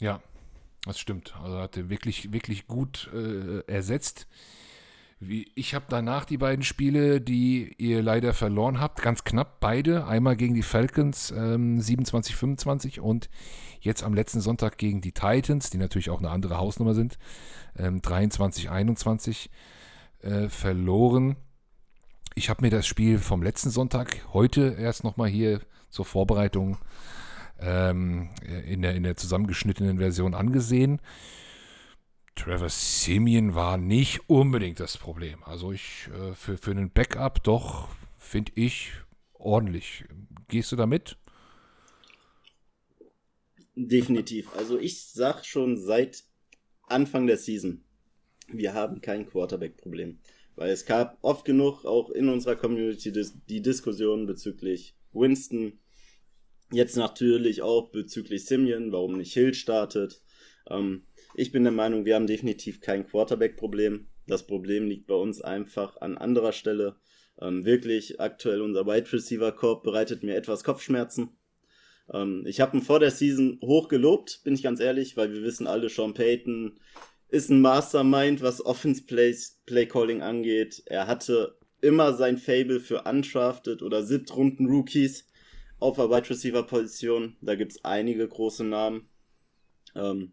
Ja, 0.00 0.22
das 0.84 0.98
stimmt. 0.98 1.34
Also 1.42 1.58
hat 1.58 1.76
er 1.76 1.88
wirklich, 1.88 2.32
wirklich 2.32 2.66
gut 2.66 3.10
äh, 3.14 3.60
ersetzt. 3.66 4.26
Ich 5.54 5.74
habe 5.74 5.86
danach 5.88 6.24
die 6.24 6.38
beiden 6.38 6.64
Spiele, 6.64 7.20
die 7.20 7.74
ihr 7.78 8.02
leider 8.02 8.34
verloren 8.34 8.80
habt, 8.80 9.02
ganz 9.02 9.24
knapp 9.24 9.60
beide. 9.60 10.06
Einmal 10.06 10.36
gegen 10.36 10.54
die 10.54 10.62
Falcons 10.62 11.30
ähm, 11.30 11.78
27-25 11.78 13.00
und 13.00 13.28
jetzt 13.80 14.02
am 14.02 14.14
letzten 14.14 14.40
Sonntag 14.40 14.78
gegen 14.78 15.00
die 15.00 15.12
Titans, 15.12 15.70
die 15.70 15.78
natürlich 15.78 16.10
auch 16.10 16.18
eine 16.18 16.30
andere 16.30 16.58
Hausnummer 16.58 16.94
sind, 16.94 17.18
ähm, 17.78 18.00
23-21. 18.00 19.48
äh, 20.22 20.48
verloren. 20.48 21.36
Ich 22.34 22.50
habe 22.50 22.62
mir 22.62 22.70
das 22.70 22.86
Spiel 22.86 23.18
vom 23.18 23.42
letzten 23.42 23.70
Sonntag 23.70 24.16
heute 24.32 24.76
erst 24.78 25.04
nochmal 25.04 25.28
hier 25.28 25.60
zur 25.90 26.04
Vorbereitung 26.04 26.78
ähm, 27.60 28.30
in, 28.66 28.82
der, 28.82 28.94
in 28.94 29.04
der 29.04 29.16
zusammengeschnittenen 29.16 29.98
Version 29.98 30.34
angesehen. 30.34 31.00
Trevor 32.36 32.68
Simeon 32.68 33.54
war 33.54 33.76
nicht 33.76 34.28
unbedingt 34.28 34.80
das 34.80 34.96
Problem. 34.96 35.42
Also 35.44 35.72
ich 35.72 36.08
äh, 36.14 36.34
für, 36.34 36.56
für 36.58 36.72
einen 36.72 36.90
Backup 36.90 37.42
doch, 37.44 37.88
finde 38.18 38.52
ich, 38.56 38.92
ordentlich. 39.34 40.04
Gehst 40.48 40.72
du 40.72 40.76
damit? 40.76 41.16
Definitiv. 43.76 44.54
Also 44.56 44.78
ich 44.78 45.06
sag 45.06 45.44
schon 45.44 45.76
seit 45.76 46.24
Anfang 46.82 47.26
der 47.26 47.38
Season, 47.38 47.84
wir 48.48 48.74
haben 48.74 49.00
kein 49.00 49.26
Quarterback-Problem. 49.26 50.18
Weil 50.56 50.70
es 50.70 50.86
gab 50.86 51.18
oft 51.22 51.44
genug 51.44 51.84
auch 51.84 52.10
in 52.10 52.28
unserer 52.28 52.56
Community 52.56 53.12
die 53.48 53.62
Diskussion 53.62 54.26
bezüglich 54.26 54.96
Winston. 55.12 55.80
Jetzt 56.70 56.96
natürlich 56.96 57.62
auch 57.62 57.90
bezüglich 57.90 58.44
Simeon, 58.46 58.92
warum 58.92 59.16
nicht 59.16 59.32
Hill 59.32 59.54
startet. 59.54 60.22
Ähm, 60.68 61.04
ich 61.36 61.52
bin 61.52 61.64
der 61.64 61.72
Meinung, 61.72 62.04
wir 62.04 62.14
haben 62.14 62.26
definitiv 62.26 62.80
kein 62.80 63.06
Quarterback-Problem. 63.06 64.06
Das 64.26 64.46
Problem 64.46 64.86
liegt 64.86 65.06
bei 65.06 65.14
uns 65.14 65.40
einfach 65.40 66.00
an 66.00 66.16
anderer 66.16 66.52
Stelle. 66.52 66.96
Ähm, 67.40 67.64
wirklich, 67.64 68.20
aktuell 68.20 68.62
unser 68.62 68.86
Wide 68.86 69.12
Receiver 69.12 69.52
Korb 69.52 69.82
bereitet 69.82 70.22
mir 70.22 70.36
etwas 70.36 70.64
Kopfschmerzen. 70.64 71.30
Ähm, 72.12 72.44
ich 72.46 72.60
habe 72.60 72.76
ihn 72.76 72.82
vor 72.82 73.00
der 73.00 73.10
Season 73.10 73.58
hoch 73.62 73.88
gelobt, 73.88 74.42
bin 74.44 74.54
ich 74.54 74.62
ganz 74.62 74.80
ehrlich, 74.80 75.16
weil 75.16 75.32
wir 75.32 75.42
wissen 75.42 75.66
alle, 75.66 75.88
Sean 75.88 76.14
Payton 76.14 76.78
ist 77.28 77.50
ein 77.50 77.60
Mastermind, 77.60 78.42
was 78.42 78.64
Offense 78.64 79.02
Play 79.04 79.86
Calling 79.86 80.22
angeht. 80.22 80.82
Er 80.86 81.06
hatte 81.06 81.58
immer 81.80 82.14
sein 82.14 82.38
Fable 82.38 82.80
für 82.80 83.02
undrafted 83.02 83.82
oder 83.82 84.04
Siebtrunden 84.04 84.66
Rookies 84.66 85.26
auf 85.80 85.96
der 85.96 86.10
Wide 86.10 86.30
Receiver 86.30 86.62
Position. 86.62 87.36
Da 87.40 87.56
gibt 87.56 87.72
es 87.72 87.84
einige 87.84 88.26
große 88.26 88.64
Namen. 88.64 89.08
Ähm, 89.94 90.32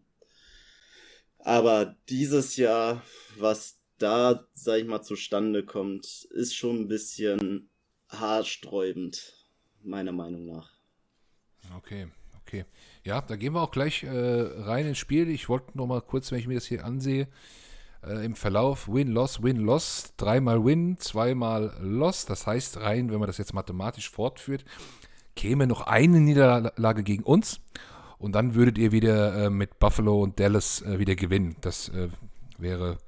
aber 1.44 1.96
dieses 2.08 2.56
Jahr, 2.56 3.02
was 3.38 3.78
da, 3.98 4.46
sag 4.54 4.78
ich 4.78 4.86
mal, 4.86 5.02
zustande 5.02 5.64
kommt, 5.64 6.26
ist 6.30 6.54
schon 6.54 6.80
ein 6.80 6.88
bisschen 6.88 7.68
haarsträubend, 8.08 9.34
meiner 9.82 10.12
Meinung 10.12 10.46
nach. 10.46 10.70
Okay, 11.76 12.08
okay. 12.40 12.64
Ja, 13.04 13.20
da 13.20 13.36
gehen 13.36 13.54
wir 13.54 13.62
auch 13.62 13.70
gleich 13.70 14.04
äh, 14.04 14.08
rein 14.10 14.86
ins 14.86 14.98
Spiel. 14.98 15.28
Ich 15.28 15.48
wollte 15.48 15.76
noch 15.76 15.86
mal 15.86 16.00
kurz, 16.00 16.30
wenn 16.30 16.38
ich 16.38 16.46
mir 16.46 16.54
das 16.54 16.66
hier 16.66 16.84
ansehe, 16.84 17.28
äh, 18.04 18.24
im 18.24 18.34
Verlauf 18.34 18.88
Win, 18.88 19.08
Loss, 19.08 19.42
Win, 19.42 19.58
Loss, 19.58 20.14
dreimal 20.16 20.64
Win, 20.64 20.98
zweimal 20.98 21.76
Loss. 21.80 22.26
Das 22.26 22.46
heißt 22.46 22.78
rein, 22.78 23.10
wenn 23.10 23.18
man 23.18 23.28
das 23.28 23.38
jetzt 23.38 23.54
mathematisch 23.54 24.10
fortführt, 24.10 24.64
käme 25.34 25.66
noch 25.66 25.82
eine 25.82 26.20
Niederlage 26.20 27.02
gegen 27.02 27.22
uns 27.22 27.60
und 28.22 28.32
dann 28.32 28.54
würdet 28.54 28.78
ihr 28.78 28.92
wieder 28.92 29.46
äh, 29.46 29.50
mit 29.50 29.80
Buffalo 29.80 30.22
und 30.22 30.38
Dallas 30.38 30.80
äh, 30.82 31.00
wieder 31.00 31.16
gewinnen. 31.16 31.56
Das 31.60 31.88
äh, 31.88 32.08
wäre 32.56 32.98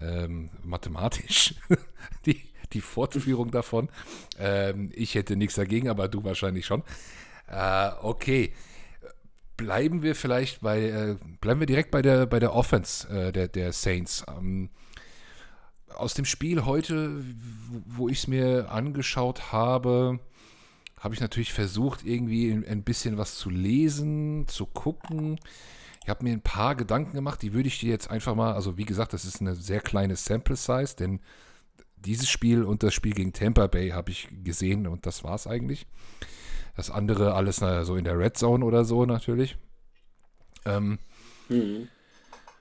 ähm, 0.00 0.48
mathematisch 0.64 1.54
die, 2.26 2.40
die 2.72 2.80
Fortführung 2.80 3.50
davon. 3.50 3.90
Ähm, 4.38 4.90
ich 4.94 5.14
hätte 5.14 5.36
nichts 5.36 5.56
dagegen, 5.56 5.90
aber 5.90 6.08
du 6.08 6.24
wahrscheinlich 6.24 6.64
schon. 6.64 6.82
Äh, 7.48 7.90
okay. 8.00 8.54
Bleiben 9.58 10.02
wir 10.02 10.14
vielleicht 10.14 10.62
bei, 10.62 10.82
äh, 10.88 11.16
bleiben 11.42 11.60
wir 11.60 11.66
direkt 11.66 11.90
bei 11.90 12.00
der, 12.00 12.24
bei 12.24 12.40
der 12.40 12.54
Offense 12.54 13.08
äh, 13.08 13.32
der, 13.32 13.48
der 13.48 13.74
Saints. 13.74 14.24
Ähm, 14.38 14.70
aus 15.94 16.14
dem 16.14 16.24
Spiel 16.24 16.64
heute, 16.64 17.22
wo 17.86 18.08
ich 18.08 18.18
es 18.18 18.26
mir 18.26 18.70
angeschaut 18.70 19.52
habe, 19.52 20.18
habe 21.06 21.14
ich 21.14 21.20
natürlich 21.20 21.52
versucht, 21.52 22.04
irgendwie 22.04 22.50
ein 22.50 22.82
bisschen 22.82 23.16
was 23.16 23.36
zu 23.36 23.48
lesen, 23.48 24.48
zu 24.48 24.66
gucken. 24.66 25.38
Ich 26.02 26.08
habe 26.08 26.24
mir 26.24 26.32
ein 26.32 26.40
paar 26.40 26.74
Gedanken 26.74 27.12
gemacht, 27.12 27.42
die 27.42 27.52
würde 27.52 27.68
ich 27.68 27.78
dir 27.78 27.90
jetzt 27.90 28.10
einfach 28.10 28.34
mal, 28.34 28.54
also 28.54 28.76
wie 28.76 28.84
gesagt, 28.84 29.12
das 29.12 29.24
ist 29.24 29.40
eine 29.40 29.54
sehr 29.54 29.78
kleine 29.78 30.16
Sample 30.16 30.56
Size, 30.56 30.96
denn 30.98 31.20
dieses 31.94 32.28
Spiel 32.28 32.64
und 32.64 32.82
das 32.82 32.92
Spiel 32.92 33.12
gegen 33.12 33.32
Tampa 33.32 33.68
Bay 33.68 33.90
habe 33.90 34.10
ich 34.10 34.28
gesehen 34.42 34.88
und 34.88 35.06
das 35.06 35.22
war 35.22 35.36
es 35.36 35.46
eigentlich. 35.46 35.86
Das 36.74 36.90
andere 36.90 37.34
alles 37.34 37.60
na, 37.60 37.84
so 37.84 37.94
in 37.94 38.02
der 38.02 38.18
Red 38.18 38.36
Zone 38.36 38.64
oder 38.64 38.84
so 38.84 39.06
natürlich. 39.06 39.56
Ähm, 40.64 40.98
mhm. 41.48 41.86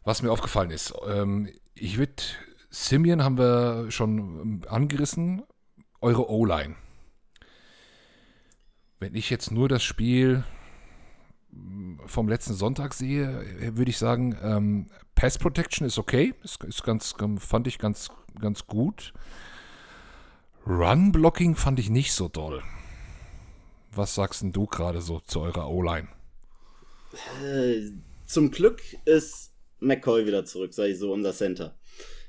Was 0.04 0.22
mir 0.22 0.32
aufgefallen 0.32 0.70
ist, 0.70 0.94
ähm, 1.10 1.50
ich 1.74 1.98
würde, 1.98 2.22
Simeon 2.70 3.24
haben 3.24 3.40
wir 3.40 3.90
schon 3.90 4.64
angerissen, 4.70 5.42
eure 6.00 6.30
O-Line 6.30 6.76
wenn 9.00 9.16
ich 9.16 9.30
jetzt 9.30 9.52
nur 9.52 9.70
das 9.70 9.84
Spiel 9.84 10.44
vom 12.06 12.28
letzten 12.28 12.54
Sonntag 12.54 12.94
sehe, 12.94 13.78
würde 13.78 13.90
ich 13.90 13.98
sagen, 13.98 14.38
ähm, 14.42 14.88
Pass 15.16 15.38
Protection 15.38 15.88
ist 15.88 15.98
okay, 15.98 16.34
ist, 16.44 16.64
ist 16.64 16.84
ganz, 16.84 17.16
fand 17.40 17.68
ich 17.68 17.80
ganz, 17.80 18.10
ganz 18.40 18.68
gut. 18.68 19.14
Run 20.68 21.12
Blocking 21.12 21.56
fand 21.56 21.80
ich 21.80 21.90
nicht 21.90 22.14
so 22.14 22.28
doll. 22.28 22.62
Was 23.92 24.16
sagst 24.16 24.42
denn 24.42 24.52
du 24.52 24.66
gerade 24.66 25.02
so 25.02 25.20
zu 25.22 25.40
eurer 25.42 25.70
O-Line? 25.70 26.08
Äh, 27.44 27.92
zum 28.26 28.52
Glück 28.52 28.82
ist 29.06 29.54
McCoy 29.80 30.26
wieder 30.26 30.44
zurück, 30.44 30.74
sage 30.74 30.90
ich 30.90 31.00
so, 31.00 31.14
unser 31.14 31.34
Center. 31.34 31.78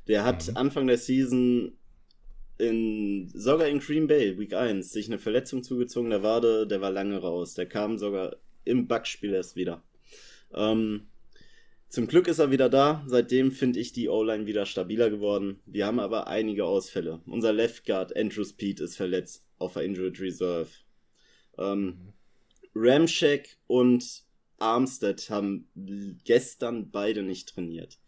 Der 0.07 0.24
hat 0.24 0.46
mhm. 0.48 0.57
Anfang 0.57 0.87
der 0.87 0.98
Season 0.98 1.72
in, 2.59 3.31
sogar 3.35 3.69
in 3.69 3.81
Green 3.81 4.07
Bay, 4.07 4.38
Week 4.38 4.55
1, 4.55 4.90
sich 4.90 5.07
eine 5.07 5.19
Verletzung 5.19 5.62
zugezogen, 5.62 6.11
der 6.11 6.23
Wade, 6.23 6.66
der 6.66 6.81
war 6.81 6.90
lange 6.90 7.19
raus. 7.19 7.55
Der 7.55 7.66
kam 7.66 7.99
sogar 7.99 8.37
im 8.64 8.87
Backspiel 8.88 9.35
erst 9.35 9.57
wieder. 9.57 9.83
Ähm, 10.55 11.09
zum 11.88 12.07
Glück 12.07 12.29
ist 12.29 12.38
er 12.38 12.51
wieder 12.51 12.69
da. 12.69 13.05
Seitdem 13.07 13.53
finde 13.53 13.81
ich 13.81 13.92
die 13.92 14.09
O-Line 14.09 14.47
wieder 14.47 14.66
stabiler 14.66 15.11
geworden. 15.11 15.61
Wir 15.66 15.87
haben 15.87 16.01
aber 16.01 16.27
einige 16.27 16.64
Ausfälle. 16.64 17.21
Unser 17.27 17.53
Left 17.53 17.87
Guard, 17.87 18.16
Andrew 18.16 18.45
Speed, 18.45 18.81
ist 18.81 18.97
verletzt 18.97 19.45
auf 19.59 19.75
der 19.75 19.83
Injured 19.83 20.21
Reserve. 20.21 20.69
Ähm, 21.59 22.12
Ramshack 22.75 23.57
und 23.66 24.25
Armstead 24.59 25.31
haben 25.31 25.69
gestern 26.25 26.90
beide 26.90 27.23
nicht 27.23 27.49
trainiert. 27.51 27.99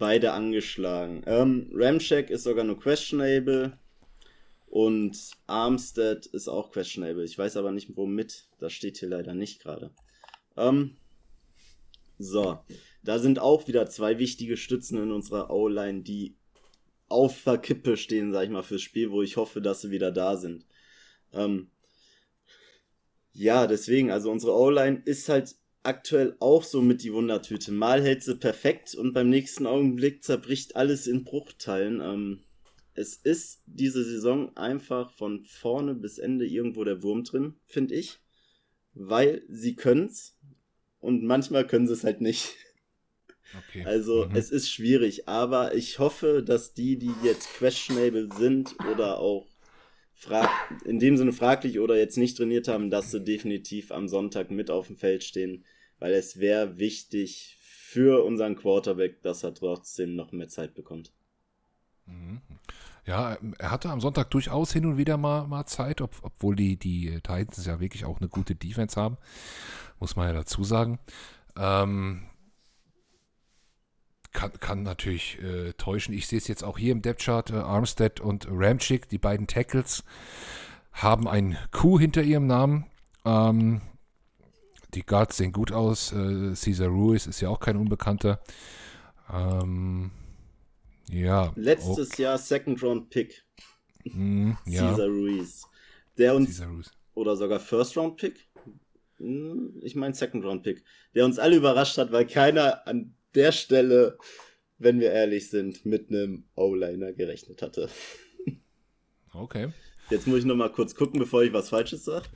Beide 0.00 0.32
angeschlagen. 0.32 1.22
Ähm, 1.26 1.70
Ramshack 1.74 2.30
ist 2.30 2.44
sogar 2.44 2.64
nur 2.64 2.80
questionable. 2.80 3.78
Und 4.66 5.32
Armstead 5.46 6.24
ist 6.24 6.48
auch 6.48 6.72
questionable. 6.72 7.22
Ich 7.22 7.36
weiß 7.36 7.58
aber 7.58 7.70
nicht, 7.70 7.94
womit. 7.96 8.48
Das 8.58 8.72
steht 8.72 8.96
hier 8.96 9.10
leider 9.10 9.34
nicht 9.34 9.60
gerade. 9.60 9.90
Ähm, 10.56 10.96
so, 12.18 12.60
da 13.02 13.18
sind 13.18 13.40
auch 13.40 13.68
wieder 13.68 13.90
zwei 13.90 14.18
wichtige 14.18 14.56
Stützen 14.56 14.96
in 15.02 15.12
unserer 15.12 15.50
O-Line, 15.50 16.02
die 16.02 16.34
auf 17.08 17.36
Verkippe 17.36 17.98
stehen, 17.98 18.32
sag 18.32 18.44
ich 18.44 18.50
mal, 18.50 18.62
fürs 18.62 18.80
Spiel, 18.80 19.10
wo 19.10 19.20
ich 19.20 19.36
hoffe, 19.36 19.60
dass 19.60 19.82
sie 19.82 19.90
wieder 19.90 20.12
da 20.12 20.38
sind. 20.38 20.64
Ähm, 21.34 21.70
ja, 23.32 23.66
deswegen, 23.66 24.10
also 24.10 24.30
unsere 24.30 24.54
O-Line 24.54 25.02
ist 25.04 25.28
halt 25.28 25.56
aktuell 25.82 26.36
auch 26.40 26.62
so 26.62 26.82
mit 26.82 27.02
die 27.02 27.12
Wundertüte. 27.12 27.72
Mal 27.72 28.02
hält 28.02 28.22
sie 28.22 28.36
perfekt 28.36 28.94
und 28.94 29.12
beim 29.12 29.30
nächsten 29.30 29.66
Augenblick 29.66 30.22
zerbricht 30.22 30.76
alles 30.76 31.06
in 31.06 31.24
Bruchteilen. 31.24 32.00
Ähm, 32.00 32.42
es 32.94 33.14
ist 33.14 33.62
diese 33.66 34.04
Saison 34.04 34.56
einfach 34.56 35.12
von 35.12 35.44
vorne 35.44 35.94
bis 35.94 36.18
Ende 36.18 36.46
irgendwo 36.46 36.84
der 36.84 37.02
Wurm 37.02 37.24
drin, 37.24 37.54
finde 37.66 37.94
ich. 37.94 38.18
Weil 38.92 39.42
sie 39.48 39.76
können's 39.76 40.36
und 40.98 41.22
manchmal 41.22 41.66
können 41.66 41.86
sie 41.86 41.94
es 41.94 42.04
halt 42.04 42.20
nicht. 42.20 42.54
Okay. 43.68 43.84
Also 43.84 44.26
mhm. 44.26 44.36
es 44.36 44.50
ist 44.50 44.70
schwierig, 44.70 45.28
aber 45.28 45.74
ich 45.74 45.98
hoffe, 45.98 46.42
dass 46.42 46.74
die, 46.74 46.98
die 46.98 47.12
jetzt 47.22 47.48
questionable 47.54 48.28
sind 48.36 48.76
oder 48.92 49.18
auch 49.18 49.49
in 50.84 50.98
dem 50.98 51.16
Sinne 51.16 51.32
fraglich 51.32 51.78
oder 51.78 51.96
jetzt 51.96 52.18
nicht 52.18 52.36
trainiert 52.36 52.68
haben, 52.68 52.90
dass 52.90 53.10
sie 53.10 53.22
definitiv 53.22 53.90
am 53.92 54.08
Sonntag 54.08 54.50
mit 54.50 54.70
auf 54.70 54.86
dem 54.86 54.96
Feld 54.96 55.24
stehen, 55.24 55.64
weil 55.98 56.12
es 56.12 56.38
wäre 56.38 56.78
wichtig 56.78 57.56
für 57.60 58.24
unseren 58.24 58.56
Quarterback, 58.56 59.22
dass 59.22 59.42
er 59.42 59.54
trotzdem 59.54 60.14
noch 60.14 60.32
mehr 60.32 60.48
Zeit 60.48 60.74
bekommt. 60.74 61.12
Mhm. 62.06 62.40
Ja, 63.06 63.38
er 63.58 63.70
hatte 63.70 63.88
am 63.88 64.00
Sonntag 64.00 64.30
durchaus 64.30 64.72
hin 64.72 64.86
und 64.86 64.96
wieder 64.96 65.16
mal, 65.16 65.46
mal 65.46 65.66
Zeit, 65.66 66.00
ob, 66.00 66.14
obwohl 66.22 66.54
die, 66.54 66.76
die 66.76 67.14
Titans 67.22 67.66
ja 67.66 67.80
wirklich 67.80 68.04
auch 68.04 68.20
eine 68.20 68.28
gute 68.28 68.54
Defense 68.54 69.00
haben, 69.00 69.16
muss 69.98 70.16
man 70.16 70.28
ja 70.28 70.34
dazu 70.34 70.62
sagen. 70.62 70.98
Ähm, 71.56 72.29
kann, 74.32 74.52
kann 74.60 74.82
natürlich 74.82 75.38
äh, 75.42 75.72
täuschen. 75.74 76.14
Ich 76.14 76.26
sehe 76.26 76.38
es 76.38 76.48
jetzt 76.48 76.62
auch 76.64 76.78
hier 76.78 76.92
im 76.92 77.02
Depth-Chart. 77.02 77.50
Äh, 77.50 77.54
Armstead 77.56 78.20
und 78.20 78.46
Ramchick, 78.50 79.08
die 79.08 79.18
beiden 79.18 79.46
Tackles, 79.46 80.04
haben 80.92 81.26
ein 81.28 81.56
Q 81.72 81.98
hinter 81.98 82.22
ihrem 82.22 82.46
Namen. 82.46 82.86
Ähm, 83.24 83.80
die 84.94 85.04
Guards 85.04 85.36
sehen 85.36 85.52
gut 85.52 85.72
aus. 85.72 86.12
Äh, 86.12 86.54
Cesar 86.54 86.88
Ruiz 86.88 87.26
ist 87.26 87.40
ja 87.40 87.48
auch 87.48 87.60
kein 87.60 87.76
Unbekannter. 87.76 88.40
Ähm, 89.32 90.10
Ja. 91.10 91.52
Letztes 91.56 92.16
Jahr 92.18 92.38
Second 92.38 92.82
Round 92.82 93.10
Pick. 93.10 93.44
Mm, 94.04 94.52
ja. 94.66 94.90
Cesar 94.90 95.06
Ruiz. 95.08 95.62
Der 96.18 96.34
uns, 96.34 96.60
Ruiz. 96.62 96.90
oder 97.14 97.36
sogar 97.36 97.60
First 97.60 97.96
Round 97.96 98.16
Pick. 98.16 98.48
Hm, 99.18 99.80
Ich 99.82 99.94
meine 99.94 100.14
Second 100.14 100.44
Round 100.44 100.62
Pick. 100.62 100.84
Der 101.14 101.24
uns 101.24 101.38
alle 101.38 101.56
überrascht 101.56 101.98
hat, 101.98 102.12
weil 102.12 102.26
keiner 102.26 102.86
an 102.86 103.14
der 103.34 103.52
Stelle, 103.52 104.18
wenn 104.78 105.00
wir 105.00 105.12
ehrlich 105.12 105.50
sind, 105.50 105.84
mit 105.86 106.08
einem 106.08 106.44
O-Liner 106.54 107.12
gerechnet 107.12 107.62
hatte. 107.62 107.88
Okay. 109.32 109.72
Jetzt 110.10 110.26
muss 110.26 110.40
ich 110.40 110.44
noch 110.44 110.56
mal 110.56 110.72
kurz 110.72 110.94
gucken, 110.94 111.20
bevor 111.20 111.42
ich 111.42 111.52
was 111.52 111.68
Falsches 111.68 112.04
sage. 112.04 112.26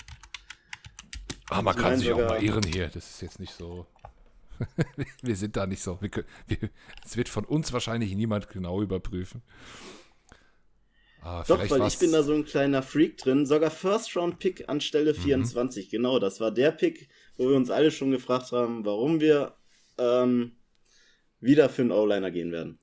Ah, 1.50 1.60
man 1.62 1.74
kann 1.76 1.98
sich 1.98 2.12
auch 2.12 2.18
mal 2.18 2.42
irren 2.42 2.62
hier. 2.64 2.88
Das 2.88 3.08
ist 3.10 3.20
jetzt 3.22 3.40
nicht 3.40 3.52
so. 3.52 3.86
wir 5.22 5.34
sind 5.36 5.56
da 5.56 5.66
nicht 5.66 5.82
so. 5.82 5.98
Es 7.04 7.16
wird 7.16 7.28
von 7.28 7.44
uns 7.44 7.72
wahrscheinlich 7.72 8.14
niemand 8.14 8.48
genau 8.48 8.80
überprüfen. 8.80 9.42
Ah, 11.20 11.42
Doch, 11.48 11.58
weil 11.70 11.80
war's- 11.80 11.94
ich 11.94 11.98
bin 11.98 12.12
da 12.12 12.22
so 12.22 12.34
ein 12.34 12.44
kleiner 12.44 12.82
Freak 12.82 13.16
drin. 13.18 13.46
Sogar 13.46 13.70
First 13.70 14.14
Round 14.14 14.38
Pick 14.38 14.68
an 14.68 14.80
Stelle 14.80 15.12
Mhm. 15.14 15.18
24. 15.22 15.88
Genau, 15.90 16.18
das 16.18 16.38
war 16.38 16.50
der 16.52 16.70
Pick, 16.70 17.08
wo 17.36 17.48
wir 17.48 17.56
uns 17.56 17.70
alle 17.70 17.90
schon 17.90 18.10
gefragt 18.10 18.52
haben, 18.52 18.84
warum 18.84 19.20
wir 19.20 19.56
ähm, 19.98 20.52
wieder 21.44 21.68
für 21.68 21.82
einen 21.82 21.92
O-Liner 21.92 22.30
gehen 22.30 22.52
werden. 22.52 22.78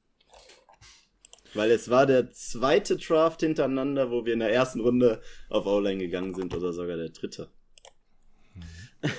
Weil 1.54 1.71
es 1.71 1.89
war 1.89 2.06
der 2.06 2.32
zweite 2.32 2.95
Draft 2.95 3.41
hintereinander, 3.41 4.10
wo 4.10 4.26
wir 4.26 4.34
in 4.34 4.39
der 4.39 4.54
ersten 4.54 4.80
Runde 4.80 5.21
auf 5.50 5.65
O-Line 5.65 6.00
gegangen 6.00 6.34
sind 6.34 6.54
oder 6.56 6.71
sogar 6.71 6.95
der 6.95 7.10
dritte. 7.10 7.50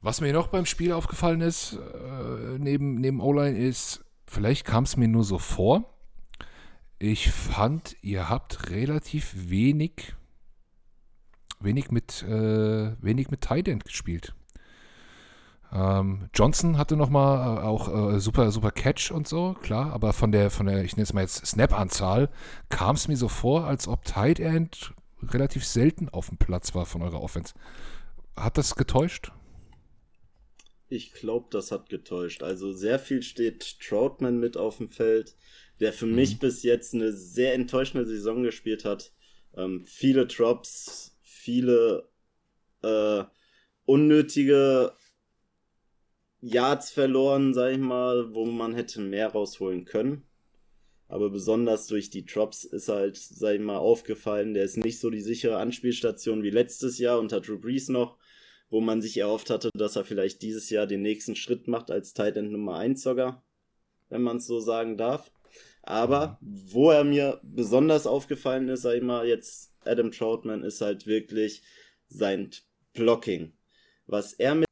Was 0.00 0.20
mir 0.20 0.32
noch 0.32 0.48
beim 0.48 0.66
Spiel 0.66 0.92
aufgefallen 0.92 1.40
ist, 1.40 1.74
äh, 1.74 2.58
neben, 2.58 2.96
neben 2.96 3.20
O-Line, 3.20 3.58
ist, 3.58 4.04
vielleicht 4.26 4.64
kam 4.64 4.84
es 4.84 4.96
mir 4.96 5.08
nur 5.08 5.24
so 5.24 5.38
vor. 5.38 5.94
Ich 6.98 7.30
fand, 7.30 7.96
ihr 8.02 8.28
habt 8.28 8.70
relativ 8.70 9.32
wenig, 9.50 10.14
wenig 11.60 11.92
mit, 11.92 12.24
äh, 12.24 13.00
wenig 13.00 13.30
mit 13.30 13.42
Tight 13.42 13.68
End 13.68 13.84
gespielt. 13.84 14.34
Ähm, 15.72 16.30
Johnson 16.34 16.78
hatte 16.78 16.96
nochmal 16.96 17.58
äh, 17.58 17.60
auch 17.60 18.14
äh, 18.14 18.20
super, 18.20 18.50
super 18.50 18.70
Catch 18.70 19.10
und 19.10 19.28
so, 19.28 19.54
klar, 19.60 19.92
aber 19.92 20.12
von 20.12 20.32
der, 20.32 20.50
von 20.50 20.66
der, 20.66 20.82
ich 20.84 20.96
nenne 20.96 21.04
es 21.04 21.12
mal 21.12 21.20
jetzt 21.20 21.44
Snap-Anzahl, 21.46 22.30
kam 22.70 22.96
es 22.96 23.06
mir 23.06 23.16
so 23.16 23.28
vor, 23.28 23.66
als 23.66 23.86
ob 23.86 24.04
Tight 24.04 24.40
End 24.40 24.94
relativ 25.22 25.66
selten 25.66 26.08
auf 26.08 26.28
dem 26.28 26.38
Platz 26.38 26.74
war 26.74 26.86
von 26.86 27.02
eurer 27.02 27.20
Offense. 27.20 27.54
Hat 28.36 28.56
das 28.56 28.76
getäuscht? 28.76 29.32
Ich 30.88 31.12
glaube, 31.12 31.48
das 31.50 31.70
hat 31.70 31.90
getäuscht. 31.90 32.42
Also 32.42 32.72
sehr 32.72 32.98
viel 32.98 33.22
steht 33.22 33.78
Troutman 33.80 34.40
mit 34.40 34.56
auf 34.56 34.78
dem 34.78 34.90
Feld, 34.90 35.36
der 35.80 35.92
für 35.92 36.06
mich 36.06 36.38
bis 36.38 36.62
jetzt 36.62 36.94
eine 36.94 37.12
sehr 37.12 37.52
enttäuschende 37.54 38.06
Saison 38.06 38.42
gespielt 38.42 38.86
hat. 38.86 39.12
Ähm, 39.54 39.84
viele 39.84 40.26
Drops, 40.26 41.18
viele 41.22 42.08
äh, 42.82 43.24
unnötige 43.84 44.92
Yards 46.40 46.90
verloren, 46.90 47.54
sag 47.54 47.72
ich 47.72 47.78
mal, 47.78 48.34
wo 48.34 48.44
man 48.44 48.74
hätte 48.74 49.00
mehr 49.00 49.28
rausholen 49.28 49.84
können. 49.84 50.22
Aber 51.08 51.30
besonders 51.30 51.86
durch 51.86 52.10
die 52.10 52.24
Drops 52.24 52.64
ist 52.64 52.88
halt, 52.88 53.16
sag 53.16 53.54
ich 53.54 53.60
mal, 53.60 53.78
aufgefallen, 53.78 54.54
der 54.54 54.64
ist 54.64 54.76
nicht 54.76 55.00
so 55.00 55.10
die 55.10 55.22
sichere 55.22 55.56
Anspielstation 55.56 56.42
wie 56.42 56.50
letztes 56.50 56.98
Jahr 56.98 57.18
unter 57.18 57.40
Drew 57.40 57.58
Brees 57.58 57.88
noch 57.88 58.18
wo 58.70 58.80
man 58.80 59.00
sich 59.00 59.16
erhofft 59.16 59.50
hatte, 59.50 59.70
dass 59.74 59.96
er 59.96 60.04
vielleicht 60.04 60.42
dieses 60.42 60.70
Jahr 60.70 60.86
den 60.86 61.02
nächsten 61.02 61.36
Schritt 61.36 61.68
macht 61.68 61.90
als 61.90 62.12
Tight 62.12 62.36
End 62.36 62.52
Nummer 62.52 62.76
1 62.76 63.02
sogar, 63.02 63.42
wenn 64.08 64.22
man 64.22 64.38
es 64.38 64.46
so 64.46 64.60
sagen 64.60 64.96
darf. 64.96 65.30
Aber 65.82 66.38
wo 66.40 66.90
er 66.90 67.04
mir 67.04 67.40
besonders 67.42 68.06
aufgefallen 68.06 68.68
ist, 68.68 68.82
sag 68.82 68.96
ich 68.96 69.02
mal, 69.02 69.26
jetzt 69.26 69.72
Adam 69.84 70.10
Troutman, 70.10 70.62
ist 70.62 70.82
halt 70.82 71.06
wirklich 71.06 71.62
sein 72.08 72.50
Blocking. 72.92 73.52
Was 74.06 74.34
er 74.34 74.54
mit 74.54 74.67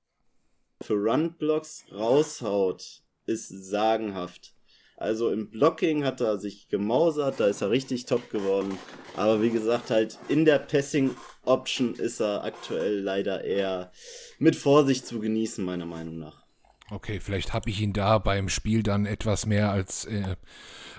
für 0.87 0.95
Run-Blocks 0.95 1.85
raushaut, 1.93 3.03
ist 3.27 3.49
sagenhaft. 3.49 4.55
Also 4.97 5.31
im 5.31 5.51
Blocking 5.51 6.05
hat 6.05 6.23
er 6.23 6.39
sich 6.39 6.69
gemausert, 6.69 7.39
da 7.39 7.49
ist 7.49 7.61
er 7.61 7.71
richtig 7.71 8.07
top 8.07 8.31
geworden. 8.31 8.79
Aber 9.15 9.43
wie 9.43 9.51
gesagt, 9.51 9.91
halt 9.91 10.19
in 10.29 10.47
der 10.47 10.59
Passing 10.59 11.15
Option 11.45 11.95
ist 11.95 12.21
er 12.21 12.45
aktuell 12.45 13.01
leider 13.01 13.45
eher 13.45 13.93
mit 14.39 14.57
Vorsicht 14.57 15.07
zu 15.07 15.21
genießen, 15.21 15.63
meiner 15.63 15.85
Meinung 15.85 16.19
nach. 16.19 16.47
Okay, 16.91 17.21
vielleicht 17.21 17.53
habe 17.53 17.69
ich 17.69 17.81
ihn 17.81 17.93
da 17.93 18.19
beim 18.19 18.49
Spiel 18.49 18.83
dann 18.83 19.07
etwas 19.07 19.45
mehr 19.45 19.71
als 19.71 20.05
äh, 20.05 20.37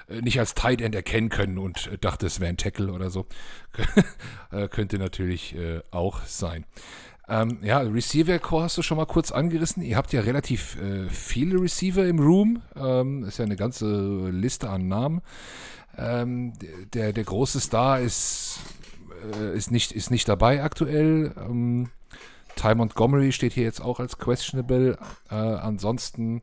äh, 0.10 0.22
nicht 0.22 0.40
als 0.40 0.54
Tight 0.54 0.82
End 0.82 0.96
erkennen 0.96 1.30
können 1.30 1.58
und 1.58 1.88
äh, 1.88 1.98
dachte, 1.98 2.26
es 2.26 2.40
wäre 2.40 2.50
ein 2.50 2.58
Tackle 2.58 2.92
oder 2.92 3.10
so. 3.10 3.26
äh, 4.52 4.68
könnte 4.68 4.98
natürlich 5.00 5.56
äh, 5.56 5.82
auch 5.92 6.24
sein. 6.26 6.66
Ähm, 7.30 7.60
ja, 7.62 7.80
Receiver 7.80 8.40
Core 8.40 8.64
hast 8.64 8.78
du 8.78 8.82
schon 8.82 8.98
mal 8.98 9.06
kurz 9.06 9.32
angerissen. 9.32 9.84
Ihr 9.84 9.98
habt 9.98 10.14
ja 10.14 10.22
relativ 10.22 10.78
äh, 10.82 11.10
viele 11.10 11.62
Receiver 11.62 12.06
im 12.06 12.20
Room. 12.20 12.62
Ähm, 12.76 13.26
ist 13.26 13.40
ja 13.40 13.46
eine 13.46 13.58
ganze 13.58 14.30
Liste 14.30 14.70
an 14.70 14.88
Namen. 14.88 15.22
Ähm, 15.98 16.54
der, 16.94 17.12
der 17.12 17.24
große 17.24 17.60
Star 17.60 18.00
ist, 18.00 18.60
äh, 19.34 19.58
ist, 19.58 19.72
nicht, 19.72 19.92
ist 19.92 20.12
nicht 20.12 20.30
dabei 20.30 20.64
aktuell. 20.64 21.34
Ähm, 21.38 21.90
Ty 22.56 22.76
Montgomery 22.76 23.32
steht 23.32 23.54
hier 23.54 23.64
jetzt 23.64 23.82
auch 23.82 24.00
als 24.00 24.18
questionable. 24.18 24.98
Äh, 25.30 25.36
ansonsten 25.36 26.42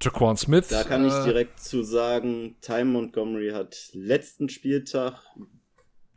Jaquan 0.00 0.36
Smith. 0.36 0.68
Da 0.68 0.84
kann 0.84 1.06
ich 1.06 1.12
äh, 1.12 1.24
direkt 1.24 1.60
zu 1.60 1.82
sagen, 1.82 2.56
Ty 2.60 2.84
Montgomery 2.84 3.50
hat 3.50 3.90
letzten 3.92 4.48
Spieltag 4.48 5.22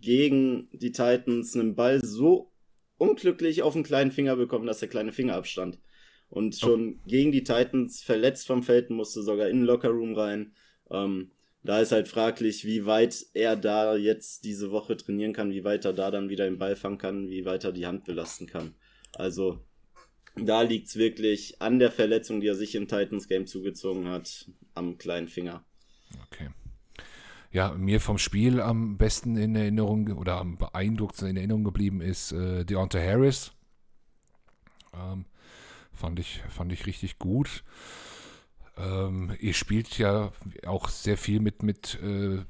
gegen 0.02 0.70
die 0.74 0.92
Titans 0.92 1.56
einen 1.56 1.76
Ball 1.76 2.04
so 2.04 2.52
unglücklich 2.98 3.62
auf 3.62 3.74
den 3.74 3.84
kleinen 3.84 4.12
Finger 4.12 4.36
bekommen, 4.36 4.68
dass 4.68 4.80
der 4.80 4.90
kleine 4.90 5.12
Finger 5.12 5.36
abstand. 5.36 5.80
Und 6.30 6.56
schon 6.56 7.00
gegen 7.06 7.32
die 7.32 7.44
Titans 7.44 8.02
verletzt 8.02 8.48
vom 8.48 8.64
Feld 8.64 8.90
musste 8.90 9.24
sogar 9.24 9.48
in 9.48 9.60
den 9.60 9.66
Lockerroom 9.66 10.16
rein. 10.16 10.54
Ähm, 10.92 11.32
da 11.64 11.82
ist 11.82 11.92
halt 11.92 12.08
fraglich, 12.08 12.66
wie 12.66 12.86
weit 12.86 13.26
er 13.34 13.56
da 13.56 13.96
jetzt 13.96 14.44
diese 14.44 14.72
Woche 14.72 14.96
trainieren 14.98 15.34
kann, 15.34 15.52
wie 15.52 15.64
weit 15.64 15.86
er 15.86 15.94
da 15.94 16.12
dann 16.12 16.30
wieder 16.30 16.46
den 16.46 16.58
Ball 16.58 16.76
fangen 16.76 16.98
kann, 16.98 17.30
wie 17.30 17.46
weit 17.46 17.64
er 17.64 17.72
die 17.72 17.86
Hand 17.86 18.06
belasten 18.06 18.48
kann. 18.48 18.76
Also 19.14 19.60
da 20.36 20.62
liegt's 20.62 20.96
wirklich 20.98 21.62
an 21.62 21.80
der 21.80 21.92
Verletzung, 21.92 22.42
die 22.42 22.48
er 22.48 22.56
sich 22.56 22.76
im 22.76 22.88
Titans 22.88 23.28
Game 23.28 23.48
zugezogen 23.48 24.08
hat, 24.08 24.50
am 24.76 24.98
kleinen 24.98 25.28
Finger. 25.28 25.66
Okay. 26.28 26.50
Ja, 27.52 27.72
mir 27.72 28.02
vom 28.02 28.18
Spiel 28.18 28.60
am 28.60 28.98
besten 28.98 29.38
in 29.38 29.56
Erinnerung 29.56 30.08
oder 30.18 30.38
am 30.38 30.58
beeindruckendsten 30.58 31.30
in 31.30 31.38
Erinnerung 31.38 31.64
geblieben 31.64 32.02
ist 32.02 32.32
äh, 32.34 32.66
Deontay 32.66 33.06
Harris. 33.06 33.54
Ähm, 34.94 35.26
fand, 35.94 36.20
ich, 36.20 36.42
fand 36.50 36.72
ich 36.74 36.86
richtig 36.86 37.20
gut. 37.20 37.64
Ähm, 38.78 39.36
ihr 39.40 39.54
spielt 39.54 39.98
ja 39.98 40.32
auch 40.66 40.90
sehr 40.90 41.18
viel 41.18 41.40
mit, 41.40 41.64
mit 41.64 42.00
äh, 42.02 42.44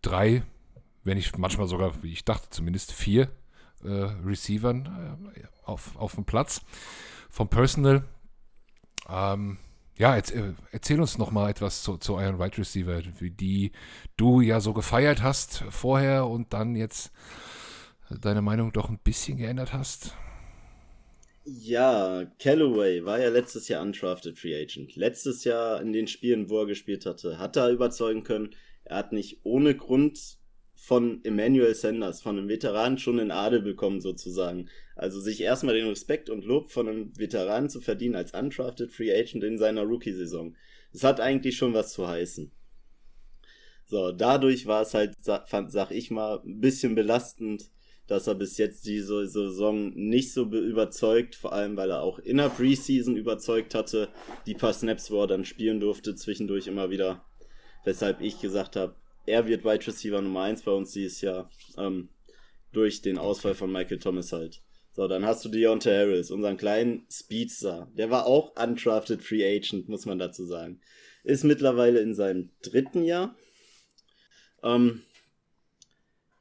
drei, 0.00 0.42
wenn 1.04 1.16
nicht 1.16 1.36
manchmal 1.36 1.66
sogar, 1.66 2.02
wie 2.02 2.12
ich 2.12 2.24
dachte, 2.24 2.48
zumindest 2.50 2.92
vier 2.92 3.30
äh, 3.82 3.88
Receivern 4.24 5.30
äh, 5.34 5.42
auf, 5.64 5.96
auf 5.96 6.14
dem 6.14 6.24
Platz 6.24 6.62
vom 7.28 7.48
Personal. 7.48 8.04
Ähm, 9.08 9.58
ja, 10.00 10.16
äh, 10.16 10.54
erzähl 10.72 10.98
uns 10.98 11.18
noch 11.18 11.30
mal 11.30 11.50
etwas 11.50 11.82
zu, 11.82 11.98
zu 11.98 12.14
euren 12.14 12.38
Wide 12.38 12.56
Receiver, 12.56 13.02
die 13.02 13.70
du 14.16 14.40
ja 14.40 14.60
so 14.60 14.72
gefeiert 14.72 15.22
hast 15.22 15.62
vorher 15.68 16.26
und 16.26 16.54
dann 16.54 16.74
jetzt 16.74 17.12
deine 18.08 18.40
Meinung 18.40 18.72
doch 18.72 18.88
ein 18.88 18.98
bisschen 18.98 19.36
geändert 19.36 19.74
hast. 19.74 20.16
Ja, 21.44 22.24
Callaway 22.38 23.04
war 23.04 23.20
ja 23.20 23.28
letztes 23.28 23.68
Jahr 23.68 23.82
undrafted 23.82 24.38
Free 24.38 24.58
Agent. 24.58 24.96
Letztes 24.96 25.44
Jahr 25.44 25.82
in 25.82 25.92
den 25.92 26.06
Spielen, 26.06 26.48
wo 26.48 26.60
er 26.60 26.66
gespielt 26.66 27.04
hatte, 27.04 27.38
hat 27.38 27.56
er 27.56 27.68
überzeugen 27.68 28.24
können. 28.24 28.54
Er 28.84 28.96
hat 28.96 29.12
nicht 29.12 29.40
ohne 29.42 29.76
Grund 29.76 30.38
von 30.82 31.20
Emmanuel 31.24 31.74
Sanders, 31.74 32.22
von 32.22 32.38
einem 32.38 32.48
Veteran 32.48 32.96
schon 32.96 33.18
in 33.18 33.30
Adel 33.30 33.60
bekommen 33.60 34.00
sozusagen. 34.00 34.70
Also 34.96 35.20
sich 35.20 35.42
erstmal 35.42 35.74
den 35.74 35.86
Respekt 35.86 36.30
und 36.30 36.42
Lob 36.42 36.70
von 36.70 36.88
einem 36.88 37.18
Veteranen 37.18 37.68
zu 37.68 37.82
verdienen 37.82 38.14
als 38.14 38.32
undrafted 38.32 38.90
Free 38.90 39.12
Agent 39.12 39.44
in 39.44 39.58
seiner 39.58 39.82
Rookie-Saison. 39.82 40.56
Das 40.92 41.04
hat 41.04 41.20
eigentlich 41.20 41.58
schon 41.58 41.74
was 41.74 41.92
zu 41.92 42.08
heißen. 42.08 42.50
So, 43.84 44.10
dadurch 44.10 44.66
war 44.66 44.80
es 44.80 44.94
halt, 44.94 45.16
fand, 45.46 45.70
sag 45.70 45.90
ich 45.90 46.10
mal, 46.10 46.40
ein 46.44 46.60
bisschen 46.60 46.94
belastend, 46.94 47.70
dass 48.06 48.26
er 48.26 48.34
bis 48.34 48.56
jetzt 48.56 48.86
diese 48.86 49.26
Saison 49.26 49.90
nicht 49.90 50.32
so 50.32 50.46
be- 50.46 50.58
überzeugt, 50.58 51.34
vor 51.34 51.52
allem 51.52 51.76
weil 51.76 51.90
er 51.90 52.00
auch 52.00 52.18
in 52.18 52.38
der 52.38 52.48
Preseason 52.48 53.16
überzeugt 53.16 53.74
hatte, 53.74 54.08
die 54.46 54.54
paar 54.54 54.72
Snaps, 54.72 55.10
wo 55.10 55.20
er 55.20 55.26
dann 55.26 55.44
spielen 55.44 55.78
durfte, 55.78 56.14
zwischendurch 56.14 56.68
immer 56.68 56.88
wieder. 56.88 57.24
Weshalb 57.84 58.22
ich 58.22 58.40
gesagt 58.40 58.76
habe, 58.76 58.94
er 59.30 59.46
wird 59.46 59.64
Wide 59.64 59.86
Receiver 59.86 60.20
Nummer 60.20 60.42
1 60.42 60.62
bei 60.62 60.72
uns 60.72 60.92
dieses 60.92 61.20
Jahr, 61.20 61.50
ähm, 61.78 62.10
durch 62.72 63.02
den 63.02 63.18
Ausfall 63.18 63.54
von 63.54 63.72
Michael 63.72 63.98
Thomas 63.98 64.32
halt. 64.32 64.62
So, 64.92 65.06
dann 65.06 65.24
hast 65.24 65.44
du 65.44 65.48
Deontay 65.48 65.96
Harris, 65.96 66.30
unseren 66.30 66.56
kleinen 66.56 67.06
Speedster. 67.10 67.90
Der 67.96 68.10
war 68.10 68.26
auch 68.26 68.54
undrafted 68.60 69.22
Free 69.22 69.44
Agent, 69.44 69.88
muss 69.88 70.04
man 70.04 70.18
dazu 70.18 70.44
sagen. 70.44 70.80
ist 71.22 71.44
mittlerweile 71.44 72.00
in 72.00 72.14
seinem 72.14 72.50
dritten 72.62 73.04
Jahr. 73.04 73.36
Ähm, 74.62 75.02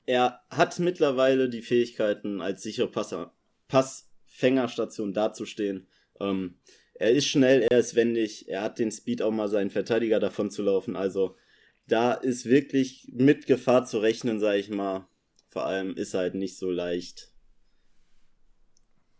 er 0.05 0.41
hat 0.49 0.79
mittlerweile 0.79 1.49
die 1.49 1.61
Fähigkeiten, 1.61 2.41
als 2.41 2.63
sichere 2.63 2.89
Passer, 2.89 3.33
Passfängerstation 3.67 5.13
dazustehen. 5.13 5.87
Ähm, 6.19 6.55
er 6.95 7.11
ist 7.11 7.27
schnell, 7.27 7.61
er 7.69 7.79
ist 7.79 7.95
wendig, 7.95 8.49
er 8.49 8.61
hat 8.61 8.79
den 8.79 8.91
Speed 8.91 9.21
auch 9.21 9.31
mal 9.31 9.47
seinen 9.47 9.69
Verteidiger 9.69 10.19
davon 10.19 10.49
zu 10.49 10.63
laufen. 10.63 10.95
Also 10.95 11.35
da 11.91 12.13
ist 12.13 12.45
wirklich 12.45 13.09
mit 13.11 13.45
Gefahr 13.45 13.85
zu 13.85 13.99
rechnen, 13.99 14.39
sag 14.39 14.55
ich 14.55 14.69
mal. 14.69 15.07
Vor 15.49 15.65
allem 15.65 15.95
ist 15.95 16.13
er 16.13 16.21
halt 16.21 16.35
nicht 16.35 16.57
so 16.57 16.69
leicht 16.69 17.31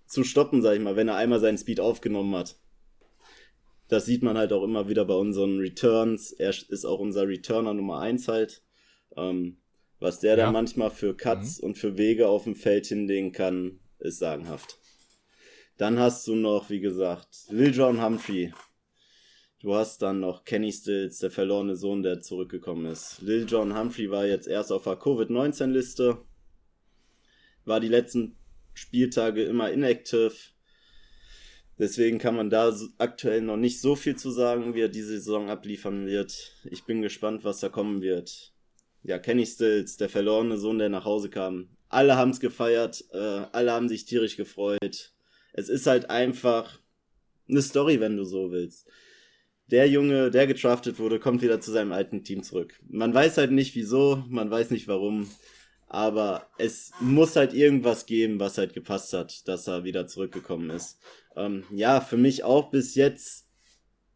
zu 0.06 0.24
stoppen, 0.24 0.62
sag 0.62 0.76
ich 0.76 0.82
mal, 0.82 0.96
wenn 0.96 1.08
er 1.08 1.16
einmal 1.16 1.40
seinen 1.40 1.58
Speed 1.58 1.80
aufgenommen 1.80 2.36
hat. 2.36 2.58
Das 3.88 4.06
sieht 4.06 4.24
man 4.24 4.38
halt 4.38 4.54
auch 4.54 4.64
immer 4.64 4.90
wieder 4.90 5.06
bei 5.06 5.14
unseren 5.14 5.60
Returns. 5.60 6.32
Er 6.32 6.50
ist 6.50 6.86
auch 6.86 7.00
unser 7.00 7.28
Returner 7.28 7.74
Nummer 7.74 8.00
1 8.00 8.28
halt. 8.28 8.64
Ähm, 9.16 9.58
was 10.00 10.20
der 10.20 10.38
ja. 10.38 10.46
da 10.46 10.52
manchmal 10.52 10.92
für 10.92 11.16
Cuts 11.16 11.60
mhm. 11.60 11.68
und 11.68 11.78
für 11.78 11.98
Wege 11.98 12.28
auf 12.28 12.44
dem 12.44 12.56
Feld 12.56 12.88
hinlegen 12.88 13.32
kann, 13.32 13.80
ist 14.00 14.20
sagenhaft. 14.20 14.78
Dann 15.78 16.00
hast 16.00 16.28
du 16.28 16.36
noch, 16.36 16.70
wie 16.70 16.80
gesagt, 16.80 17.46
Lil 17.50 17.74
John 17.74 18.04
Humphrey. 18.04 18.54
Du 19.62 19.76
hast 19.76 20.02
dann 20.02 20.22
noch 20.22 20.46
Kenny 20.46 20.72
Stills, 20.72 21.20
der 21.20 21.32
verlorene 21.32 21.76
Sohn, 21.76 22.02
der 22.02 22.22
zurückgekommen 22.22 22.86
ist. 22.86 23.22
Lil 23.22 23.46
John 23.46 23.78
Humphrey 23.78 24.10
war 24.10 24.26
jetzt 24.26 24.48
erst 24.48 24.72
auf 24.72 24.86
der 24.86 24.96
Covid-19-Liste. 24.96 26.18
War 27.66 27.82
die 27.82 27.90
letzten 27.90 28.38
Spieltage 28.74 29.44
immer 29.44 29.70
inactive. 29.70 30.32
Deswegen 31.78 32.20
kann 32.20 32.38
man 32.38 32.50
da 32.50 32.74
aktuell 33.00 33.42
noch 33.42 33.58
nicht 33.58 33.82
so 33.82 33.98
viel 33.98 34.16
zu 34.16 34.32
sagen, 34.32 34.76
wie 34.76 34.82
er 34.82 34.90
diese 34.90 35.10
Saison 35.10 35.50
abliefern 35.50 36.06
wird. 36.06 36.54
Ich 36.64 36.86
bin 36.86 37.02
gespannt, 37.02 37.44
was 37.44 37.60
da 37.60 37.68
kommen 37.68 38.02
wird. 38.02 38.54
Ja, 39.04 39.20
Kenny 39.20 39.46
Stills, 39.46 39.98
der 39.98 40.08
verlorene 40.08 40.58
Sohn, 40.58 40.78
der 40.78 40.90
nach 40.90 41.04
Hause 41.04 41.30
kam. 41.30 41.68
Alle 41.90 42.16
haben 42.16 42.32
es 42.32 42.40
gefeiert, 42.40 43.04
äh, 43.12 43.18
alle 43.52 43.74
haben 43.74 43.90
sich 43.90 44.06
tierisch 44.06 44.38
gefreut. 44.38 45.12
Es 45.52 45.68
ist 45.68 45.86
halt 45.86 46.10
einfach 46.10 46.80
eine 47.50 47.62
Story, 47.62 48.00
wenn 48.00 48.16
du 48.16 48.24
so 48.24 48.52
willst. 48.52 48.88
Der 49.72 49.88
Junge, 49.88 50.32
der 50.32 50.48
getraftet 50.48 50.98
wurde, 50.98 51.20
kommt 51.20 51.42
wieder 51.44 51.62
zu 51.62 51.72
seinem 51.72 51.92
alten 51.92 52.24
Team 52.24 52.42
zurück. 52.42 52.80
Man 52.90 53.14
weiß 53.14 53.38
halt 53.38 53.52
nicht 53.52 53.76
wieso, 53.76 54.24
man 54.28 54.50
weiß 54.50 54.72
nicht 54.72 54.88
warum. 54.88 55.30
Aber 55.88 56.48
es 56.58 56.92
muss 57.00 57.36
halt 57.36 57.54
irgendwas 57.54 58.06
geben, 58.06 58.40
was 58.40 58.58
halt 58.58 58.74
gepasst 58.74 59.14
hat, 59.14 59.48
dass 59.48 59.68
er 59.68 59.84
wieder 59.84 60.08
zurückgekommen 60.08 60.70
ist. 60.70 61.00
Ähm, 61.36 61.64
ja, 61.72 62.02
für 62.02 62.18
mich 62.18 62.44
auch 62.44 62.70
bis 62.70 62.96
jetzt 62.96 63.48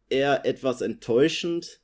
eher 0.08 0.44
etwas 0.44 0.80
enttäuschend, 0.80 1.80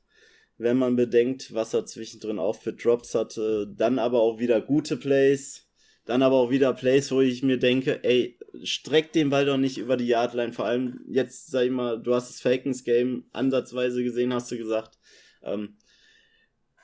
wenn 0.57 0.77
man 0.77 0.95
bedenkt, 0.95 1.53
was 1.53 1.73
er 1.73 1.85
zwischendrin 1.85 2.39
auch 2.39 2.55
für 2.55 2.73
Drops 2.73 3.15
hatte. 3.15 3.67
Dann 3.75 3.99
aber 3.99 4.21
auch 4.21 4.39
wieder 4.39 4.61
gute 4.61 4.95
Plays. 4.97 5.67
Dann 6.05 6.23
aber 6.23 6.35
auch 6.35 6.49
wieder 6.49 6.73
Plays, 6.73 7.11
wo 7.11 7.21
ich 7.21 7.43
mir 7.43 7.57
denke, 7.57 8.03
ey, 8.03 8.37
streck 8.63 9.13
den 9.13 9.29
Ball 9.29 9.45
doch 9.45 9.57
nicht 9.57 9.77
über 9.77 9.97
die 9.97 10.07
Yardline. 10.07 10.53
Vor 10.53 10.65
allem 10.65 11.01
jetzt, 11.07 11.51
sag 11.51 11.65
ich 11.65 11.71
mal, 11.71 12.01
du 12.01 12.13
hast 12.13 12.29
das 12.29 12.41
Falcons 12.41 12.83
Game 12.83 13.25
ansatzweise 13.31 14.03
gesehen, 14.03 14.33
hast 14.33 14.51
du 14.51 14.57
gesagt. 14.57 14.97
Ähm, 15.43 15.77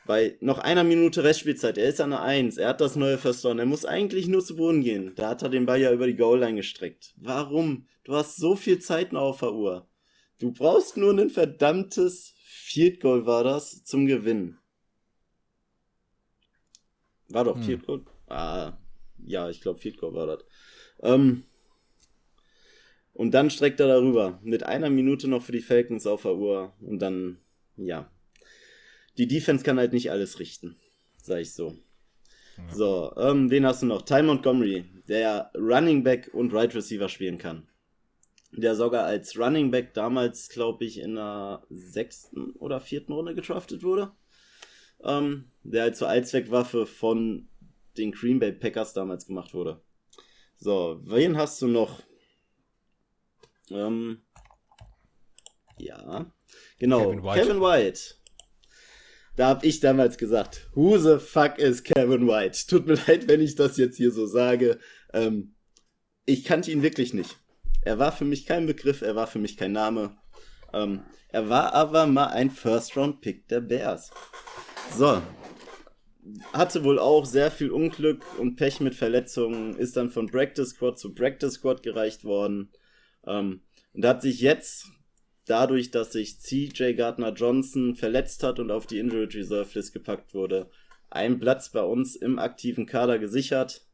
bei 0.06 0.38
noch 0.40 0.60
einer 0.60 0.84
Minute 0.84 1.24
Restspielzeit, 1.24 1.78
er 1.78 1.90
ist 1.90 2.00
an 2.00 2.12
der 2.12 2.22
1, 2.22 2.58
er 2.58 2.70
hat 2.70 2.82
das 2.82 2.96
neue 2.96 3.18
First 3.18 3.44
Down, 3.44 3.60
er 3.60 3.66
muss 3.66 3.84
eigentlich 3.86 4.28
nur 4.28 4.44
zu 4.44 4.56
Boden 4.56 4.82
gehen. 4.82 5.14
Da 5.16 5.30
hat 5.30 5.44
er 5.44 5.50
den 5.50 5.66
Ball 5.66 5.82
ja 5.82 5.92
über 5.92 6.08
die 6.08 6.16
Goal-Line 6.16 6.56
gestreckt. 6.56 7.14
Warum? 7.18 7.88
Du 8.06 8.16
hast 8.16 8.38
so 8.38 8.56
viel 8.56 8.80
Zeit 8.80 9.12
noch 9.12 9.22
auf 9.22 9.40
der 9.42 9.54
Uhr. 9.54 9.90
Du 10.40 10.54
brauchst 10.54 10.96
nur 10.96 11.12
ein 11.12 11.30
verdammtes 11.30 12.34
Field 12.46 13.02
Goal 13.02 13.26
war 13.26 13.44
das 13.44 13.84
zum 13.84 14.06
Gewinnen. 14.06 14.58
War 17.28 17.44
doch 17.44 17.58
hm. 17.58 17.64
Field 17.64 17.86
Goal? 17.86 18.06
Ah, 18.28 18.74
ja, 19.28 19.50
ich 19.50 19.62
glaube 19.62 19.80
Field 19.80 19.98
Goal 19.98 20.14
war 20.14 20.28
das. 20.28 20.46
Ähm, 21.02 21.44
und 23.14 23.32
dann 23.32 23.50
streckt 23.50 23.80
er 23.80 23.88
darüber. 23.88 24.40
Mit 24.44 24.64
einer 24.64 24.90
Minute 24.90 25.28
noch 25.28 25.42
für 25.42 25.52
die 25.52 25.62
Falcons 25.62 26.06
auf 26.06 26.22
der 26.22 26.36
Uhr. 26.36 26.74
Und 26.82 27.00
dann, 27.00 27.40
ja, 27.76 28.12
die 29.18 29.28
Defense 29.28 29.64
kann 29.64 29.80
halt 29.80 29.94
nicht 29.94 30.12
alles 30.12 30.40
richten, 30.40 30.76
sag 31.22 31.40
ich 31.42 31.54
so. 31.54 31.76
Ja. 32.58 32.76
So, 32.76 33.14
ähm, 33.18 33.50
wen 33.50 33.66
hast 33.66 33.82
du 33.82 33.88
noch? 33.88 34.04
Ty 34.04 34.22
Montgomery, 34.22 34.86
der 35.08 35.52
Running 35.56 36.04
Back 36.04 36.30
und 36.34 36.54
Right 36.54 36.74
Receiver 36.76 37.10
spielen 37.10 37.38
kann. 37.38 37.68
Der 38.52 38.76
sogar 38.76 39.06
als 39.06 39.38
Running 39.38 39.72
Back 39.72 39.94
damals, 39.94 40.50
glaube 40.50 40.86
ich, 40.86 41.00
in 41.00 41.16
der 41.16 41.64
sechsten 41.70 42.52
oder 42.54 42.80
vierten 42.80 43.14
Runde 43.14 43.36
getraftet 43.36 43.84
wurde. 43.84 44.12
Ähm, 45.04 45.46
der 45.64 45.84
halt 45.84 45.96
zur 45.96 46.10
Allzweckwaffe 46.10 46.86
von 46.86 47.48
den 47.98 48.12
Green 48.12 48.40
Bay 48.40 48.52
Packers 48.52 48.94
damals 48.94 49.26
gemacht 49.26 49.54
wurde. 49.54 49.82
So, 50.58 51.00
wen 51.04 51.38
hast 51.38 51.62
du 51.62 51.68
noch? 51.68 52.02
Ähm, 53.70 54.22
ja, 55.78 56.32
genau, 56.80 57.10
Kevin 57.10 57.24
White. 57.24 57.42
Kevin 57.42 57.62
White. 57.62 58.00
Da 59.36 59.50
habe 59.50 59.68
ich 59.68 59.80
damals 59.80 60.18
gesagt, 60.18 60.68
who 60.74 60.98
the 60.98 61.20
fuck 61.20 61.60
is 61.60 61.84
Kevin 61.84 62.28
White? 62.28 62.58
Tut 62.68 62.88
mir 62.88 62.96
leid, 63.08 63.28
wenn 63.28 63.42
ich 63.42 63.56
das 63.56 63.78
jetzt 63.78 63.98
hier 63.98 64.12
so 64.12 64.26
sage. 64.26 64.80
Ähm, 65.14 65.56
ich 66.26 66.44
kannte 66.44 66.72
ihn 66.72 66.82
wirklich 66.82 67.14
nicht. 67.14 67.38
Er 67.84 68.00
war 68.00 68.12
für 68.12 68.26
mich 68.26 68.46
kein 68.46 68.66
Begriff, 68.66 69.02
er 69.02 69.16
war 69.16 69.28
für 69.28 69.40
mich 69.40 69.56
kein 69.56 69.72
Name. 69.72 70.18
Ähm, 70.74 71.04
er 71.30 71.50
war 71.50 71.74
aber 71.74 72.08
mal 72.08 72.28
ein 72.28 72.50
First-Round-Pick 72.50 73.48
der 73.48 73.62
Bears. 73.62 74.12
So. 74.98 75.22
Hatte 76.54 76.84
wohl 76.84 77.00
auch 77.00 77.26
sehr 77.26 77.52
viel 77.52 77.72
Unglück 77.72 78.24
und 78.40 78.56
Pech 78.56 78.80
mit 78.80 78.96
Verletzungen, 78.96 79.78
ist 79.78 79.98
dann 79.98 80.10
von 80.10 80.28
Practice 80.28 80.70
Squad 80.70 81.00
zu 81.00 81.14
Practice 81.14 81.54
Squad 81.54 81.84
gereicht 81.84 82.24
worden. 82.24 82.72
Ähm, 83.26 83.62
und 83.94 84.06
hat 84.06 84.22
sich 84.22 84.42
jetzt 84.42 84.88
dadurch, 85.46 85.92
dass 85.92 86.12
sich 86.12 86.40
CJ 86.40 86.94
Gardner 86.94 87.34
Johnson 87.34 87.96
verletzt 87.96 88.44
hat 88.44 88.60
und 88.60 88.72
auf 88.72 88.86
die 88.86 89.00
Injured 89.00 89.36
Reserve 89.36 89.70
List 89.74 89.94
gepackt 89.94 90.34
wurde, 90.34 90.70
einen 91.10 91.40
Platz 91.40 91.72
bei 91.72 91.82
uns 91.82 92.16
im 92.16 92.38
aktiven 92.38 92.86
Kader 92.86 93.18
gesichert. 93.18 93.86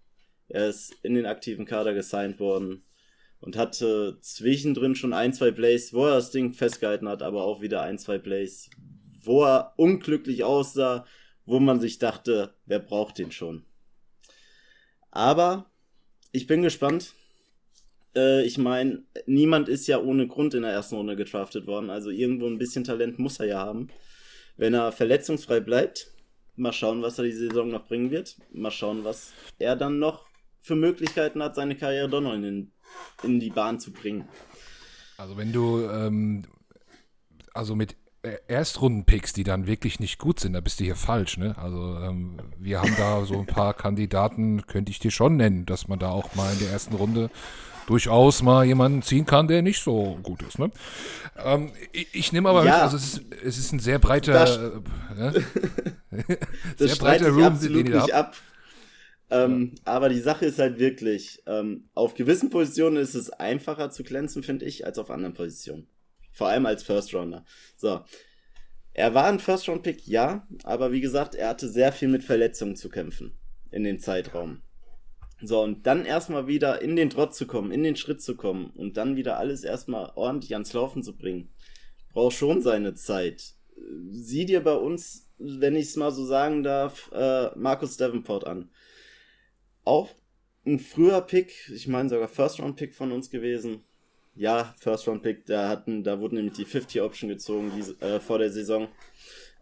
Er 0.47 0.67
ist 0.69 0.95
in 1.03 1.13
den 1.13 1.25
aktiven 1.25 1.65
Kader 1.65 1.93
gesigned 1.93 2.39
worden 2.39 2.83
und 3.39 3.55
hatte 3.55 4.17
zwischendrin 4.21 4.95
schon 4.95 5.13
ein, 5.13 5.33
zwei 5.33 5.51
Plays, 5.51 5.93
wo 5.93 6.05
er 6.05 6.15
das 6.15 6.31
Ding 6.31 6.53
festgehalten 6.53 7.07
hat, 7.07 7.21
aber 7.21 7.43
auch 7.43 7.61
wieder 7.61 7.81
ein, 7.81 7.97
zwei 7.97 8.17
Plays, 8.17 8.69
wo 9.21 9.43
er 9.43 9.73
unglücklich 9.77 10.43
aussah, 10.43 11.05
wo 11.45 11.59
man 11.59 11.79
sich 11.79 11.99
dachte, 11.99 12.53
wer 12.65 12.79
braucht 12.79 13.17
den 13.17 13.31
schon. 13.31 13.65
Aber 15.11 15.69
ich 16.31 16.47
bin 16.47 16.61
gespannt, 16.61 17.13
äh, 18.15 18.43
ich 18.43 18.57
meine, 18.57 19.03
niemand 19.25 19.69
ist 19.69 19.87
ja 19.87 19.99
ohne 19.99 20.27
Grund 20.27 20.53
in 20.53 20.63
der 20.63 20.71
ersten 20.71 20.95
Runde 20.95 21.15
getraftet 21.15 21.67
worden. 21.67 21.89
Also 21.89 22.09
irgendwo 22.09 22.47
ein 22.47 22.57
bisschen 22.57 22.83
Talent 22.83 23.19
muss 23.19 23.39
er 23.39 23.45
ja 23.47 23.59
haben. 23.59 23.89
Wenn 24.57 24.73
er 24.73 24.91
verletzungsfrei 24.91 25.59
bleibt, 25.59 26.11
mal 26.55 26.73
schauen, 26.73 27.01
was 27.01 27.17
er 27.17 27.25
die 27.25 27.31
Saison 27.31 27.69
noch 27.69 27.87
bringen 27.87 28.11
wird. 28.11 28.37
Mal 28.51 28.71
schauen, 28.71 29.03
was 29.03 29.33
er 29.59 29.75
dann 29.75 29.99
noch 29.99 30.27
für 30.61 30.75
Möglichkeiten 30.75 31.43
hat, 31.43 31.55
seine 31.55 31.75
Karriere 31.75 32.09
doch 32.09 32.21
noch 32.21 32.33
in, 32.33 32.71
in 33.23 33.39
die 33.39 33.49
Bahn 33.49 33.79
zu 33.79 33.91
bringen. 33.91 34.27
Also 35.17 35.37
wenn 35.37 35.51
du 35.51 35.81
ähm, 35.81 36.45
also 37.53 37.75
mit 37.75 37.95
Erstrunden-Picks, 38.47 39.33
die 39.33 39.43
dann 39.43 39.67
wirklich 39.67 39.99
nicht 39.99 40.17
gut 40.17 40.39
sind, 40.39 40.53
da 40.53 40.61
bist 40.61 40.79
du 40.79 40.85
hier 40.85 40.95
falsch, 40.95 41.37
ne? 41.37 41.57
Also 41.57 41.97
ähm, 41.99 42.37
wir 42.57 42.79
haben 42.81 42.93
da 42.97 43.25
so 43.25 43.37
ein 43.37 43.45
paar 43.45 43.73
Kandidaten, 43.75 44.65
könnte 44.65 44.91
ich 44.91 44.99
dir 44.99 45.11
schon 45.11 45.35
nennen, 45.35 45.65
dass 45.65 45.87
man 45.87 45.99
da 45.99 46.09
auch 46.09 46.33
mal 46.35 46.51
in 46.53 46.59
der 46.59 46.71
ersten 46.71 46.95
Runde 46.95 47.29
durchaus 47.85 48.41
mal 48.41 48.65
jemanden 48.65 49.01
ziehen 49.01 49.25
kann, 49.25 49.49
der 49.49 49.61
nicht 49.61 49.83
so 49.83 50.17
gut 50.23 50.41
ist. 50.43 50.57
Ne? 50.57 50.71
Ähm, 51.43 51.71
ich, 51.91 52.07
ich 52.13 52.31
nehme 52.31 52.47
aber 52.47 52.65
ja. 52.65 52.73
mit, 52.73 52.81
also 52.83 52.97
es 52.97 53.15
ist, 53.15 53.21
es 53.43 53.57
ist 53.57 53.73
ein 53.73 53.79
sehr 53.79 53.99
breiter, 53.99 54.31
das, 54.31 54.57
äh, 54.57 56.37
sehr 56.87 56.95
breiter 56.95 57.29
Room, 57.29 57.43
absolut 57.43 57.87
den 57.87 57.93
nicht 57.93 58.13
ab. 58.13 58.35
Ähm, 59.29 59.73
ja. 59.73 59.81
Aber 59.85 60.09
die 60.09 60.19
Sache 60.19 60.45
ist 60.45 60.59
halt 60.59 60.79
wirklich, 60.79 61.41
ähm, 61.45 61.89
auf 61.93 62.13
gewissen 62.13 62.49
Positionen 62.49 62.97
ist 62.97 63.15
es 63.15 63.31
einfacher 63.31 63.89
zu 63.89 64.03
glänzen, 64.03 64.43
finde 64.43 64.65
ich, 64.65 64.85
als 64.85 64.97
auf 64.97 65.09
anderen 65.09 65.33
Positionen. 65.33 65.87
Vor 66.33 66.47
allem 66.47 66.65
als 66.65 66.83
First 66.83 67.13
Rounder. 67.13 67.45
So. 67.77 68.01
Er 68.95 69.13
war 69.15 69.25
ein 69.25 69.39
First 69.39 69.69
Round 69.69 69.81
Pick, 69.81 70.05
ja, 70.07 70.47
aber 70.63 70.91
wie 70.91 71.01
gesagt, 71.01 71.33
er 71.33 71.49
hatte 71.49 71.67
sehr 71.67 71.91
viel 71.91 72.09
mit 72.09 72.23
Verletzungen 72.23 72.75
zu 72.75 72.89
kämpfen 72.89 73.37
in 73.71 73.83
dem 73.83 73.99
Zeitraum. 73.99 74.61
So, 75.41 75.61
und 75.61 75.87
dann 75.87 76.05
erstmal 76.05 76.47
wieder 76.47 76.81
in 76.81 76.95
den 76.95 77.09
Trott 77.09 77.33
zu 77.33 77.47
kommen, 77.47 77.71
in 77.71 77.83
den 77.83 77.95
Schritt 77.95 78.21
zu 78.21 78.35
kommen 78.35 78.67
und 78.75 78.97
dann 78.97 79.15
wieder 79.15 79.37
alles 79.37 79.63
erstmal 79.63 80.11
ordentlich 80.15 80.53
ans 80.53 80.73
Laufen 80.73 81.01
zu 81.01 81.17
bringen, 81.17 81.49
braucht 82.13 82.35
schon 82.35 82.61
seine 82.61 82.93
Zeit. 82.93 83.55
Sieh 84.11 84.45
dir 84.45 84.63
bei 84.63 84.75
uns, 84.75 85.29
wenn 85.39 85.75
ich 85.75 85.85
es 85.87 85.95
mal 85.95 86.11
so 86.11 86.23
sagen 86.23 86.63
darf, 86.63 87.11
äh, 87.13 87.49
Markus 87.57 87.97
Davenport 87.97 88.45
an. 88.45 88.69
Auch 89.83 90.09
ein 90.65 90.79
früher 90.79 91.21
Pick, 91.21 91.69
ich 91.73 91.87
meine 91.87 92.09
sogar 92.09 92.27
First 92.27 92.59
Round 92.59 92.77
Pick 92.77 92.93
von 92.93 93.11
uns 93.11 93.29
gewesen. 93.29 93.83
Ja, 94.35 94.73
First 94.79 95.07
Round 95.07 95.23
Pick, 95.23 95.45
da 95.45 95.69
hatten, 95.69 96.03
da 96.03 96.19
wurden 96.19 96.35
nämlich 96.35 96.55
die 96.55 96.65
50 96.65 97.01
Option 97.01 97.29
gezogen 97.29 97.71
die, 97.75 98.05
äh, 98.05 98.19
vor 98.19 98.39
der 98.39 98.51
Saison. 98.51 98.87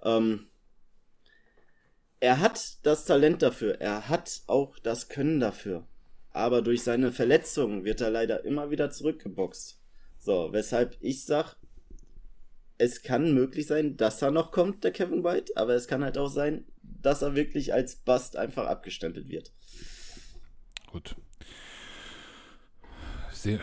Ähm, 0.03 0.47
er 2.19 2.39
hat 2.39 2.77
das 2.83 3.05
Talent 3.05 3.41
dafür, 3.41 3.81
er 3.81 4.07
hat 4.07 4.41
auch 4.47 4.77
das 4.79 5.09
Können 5.09 5.39
dafür. 5.39 5.87
Aber 6.29 6.61
durch 6.61 6.83
seine 6.83 7.11
Verletzungen 7.11 7.83
wird 7.83 7.99
er 7.99 8.09
leider 8.09 8.45
immer 8.45 8.71
wieder 8.71 8.89
zurückgeboxt. 8.89 9.79
So, 10.17 10.53
weshalb 10.53 10.95
ich 11.01 11.25
sag, 11.25 11.57
es 12.77 13.01
kann 13.01 13.33
möglich 13.33 13.67
sein, 13.67 13.97
dass 13.97 14.21
er 14.21 14.31
noch 14.31 14.51
kommt, 14.51 14.83
der 14.83 14.91
Kevin 14.91 15.23
White, 15.23 15.53
aber 15.55 15.73
es 15.73 15.87
kann 15.87 16.03
halt 16.03 16.17
auch 16.17 16.29
sein, 16.29 16.65
dass 16.81 17.21
er 17.21 17.35
wirklich 17.35 17.73
als 17.73 17.95
Bust 17.95 18.37
einfach 18.37 18.67
abgestempelt 18.67 19.27
wird. 19.27 19.51
Gut. 20.87 21.15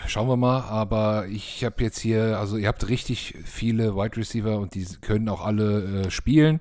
Schauen 0.06 0.28
wir 0.28 0.36
mal, 0.36 0.62
aber 0.62 1.26
ich 1.28 1.64
habe 1.64 1.82
jetzt 1.82 1.98
hier, 1.98 2.38
also 2.38 2.56
ihr 2.56 2.68
habt 2.68 2.88
richtig 2.88 3.34
viele 3.44 3.94
Wide 3.94 4.16
Receiver 4.16 4.58
und 4.58 4.74
die 4.74 4.86
können 5.00 5.28
auch 5.28 5.44
alle 5.44 6.06
äh, 6.06 6.10
spielen. 6.10 6.60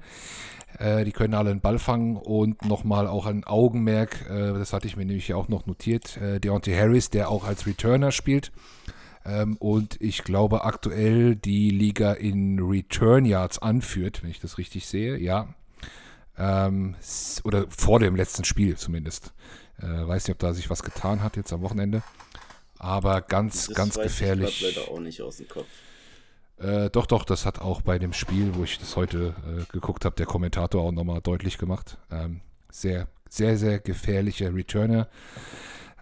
Äh, 0.78 1.06
die 1.06 1.12
können 1.12 1.34
alle 1.34 1.50
einen 1.50 1.62
Ball 1.62 1.80
fangen 1.80 2.18
und 2.18 2.64
nochmal 2.66 3.08
auch 3.08 3.26
ein 3.26 3.44
Augenmerk, 3.44 4.30
äh, 4.30 4.54
das 4.54 4.74
hatte 4.74 4.88
ich 4.88 4.98
mir 4.98 5.06
nämlich 5.06 5.34
auch 5.34 5.48
noch 5.48 5.66
notiert, 5.66 6.18
äh, 6.18 6.40
Deontay 6.40 6.76
Harris, 6.76 7.10
der 7.10 7.30
auch 7.30 7.46
als 7.46 7.66
Returner 7.66 8.12
spielt. 8.12 8.52
Ähm, 9.26 9.58
und 9.58 10.00
ich 10.00 10.24
glaube 10.24 10.64
aktuell 10.64 11.36
die 11.36 11.72
Liga 11.72 12.14
in 12.14 12.60
Return 12.60 13.26
Yards 13.26 13.60
anführt, 13.60 14.24
wenn 14.24 14.30
ich 14.30 14.40
das 14.40 14.58
richtig 14.58 14.86
sehe, 14.86 15.18
ja. 15.18 15.48
Ähm, 16.38 16.96
oder 17.44 17.66
vor 17.70 18.00
dem 18.00 18.16
letzten 18.16 18.44
Spiel 18.44 18.78
zumindest. 18.78 19.34
Äh, 19.82 20.08
weiß 20.08 20.28
nicht, 20.28 20.36
ob 20.36 20.40
da 20.40 20.54
sich 20.54 20.70
was 20.70 20.84
getan 20.84 21.24
hat 21.24 21.36
jetzt 21.36 21.52
am 21.52 21.62
Wochenende. 21.62 22.04
Aber 22.80 23.22
ganz, 23.22 23.68
das 23.68 23.76
ganz 23.76 24.00
gefährlich. 24.00 24.62
Ich 24.62 24.76
leider 24.76 24.92
auch 24.92 25.00
nicht 25.00 25.22
aus 25.22 25.38
dem 25.38 25.48
Kopf. 25.48 25.68
Äh, 26.60 26.90
doch, 26.90 27.06
doch, 27.06 27.24
das 27.24 27.46
hat 27.46 27.60
auch 27.60 27.82
bei 27.82 28.00
dem 28.00 28.14
Spiel, 28.14 28.56
wo 28.56 28.64
ich 28.64 28.80
das 28.80 28.96
heute 28.96 29.36
äh, 29.46 29.64
geguckt 29.72 30.06
habe, 30.06 30.16
der 30.16 30.26
Kommentator 30.26 30.84
auch 30.84 30.92
nochmal 30.92 31.22
deutlich 31.22 31.58
gemacht. 31.58 31.98
Ähm, 32.12 32.42
sehr, 32.72 33.08
sehr, 33.30 33.58
sehr 33.58 33.80
gefährlicher 33.80 34.54
Returner. 34.54 35.08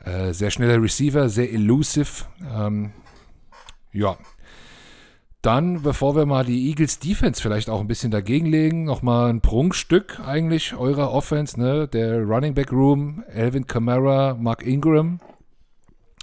Äh, 0.06 0.34
sehr 0.34 0.52
schneller 0.52 0.82
Receiver, 0.82 1.30
sehr 1.30 1.52
elusive. 1.52 2.26
Ähm, 2.54 2.94
ja. 3.92 4.18
Dann, 5.42 5.84
bevor 5.84 6.16
wir 6.16 6.26
mal 6.26 6.44
die 6.44 6.70
Eagles 6.70 7.00
Defense 7.00 7.42
vielleicht 7.42 7.70
auch 7.70 7.80
ein 7.80 7.88
bisschen 7.88 8.10
dagegen 8.10 8.48
legen, 8.48 8.84
nochmal 8.84 9.30
ein 9.30 9.42
Prunkstück 9.42 10.20
eigentlich 10.20 10.74
eurer 10.76 11.12
Offense, 11.12 11.60
ne? 11.60 11.88
Der 11.88 12.24
Running 12.24 12.56
Back 12.56 12.72
Room, 12.72 13.24
Alvin 13.32 13.68
Kamara, 13.68 14.34
Mark 14.34 14.66
Ingram, 14.66 15.20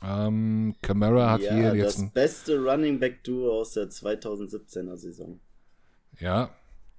ähm, 0.05 0.75
Camara 0.83 1.31
hat 1.31 1.43
ja, 1.43 1.55
hier 1.55 1.75
jetzt. 1.77 1.99
Das 1.99 2.11
beste 2.11 2.59
Running 2.59 2.99
Back 2.99 3.23
Duo 3.25 3.61
aus 3.61 3.73
der 3.73 3.89
2017er 3.89 4.97
Saison. 4.97 5.41
Ja. 6.19 6.51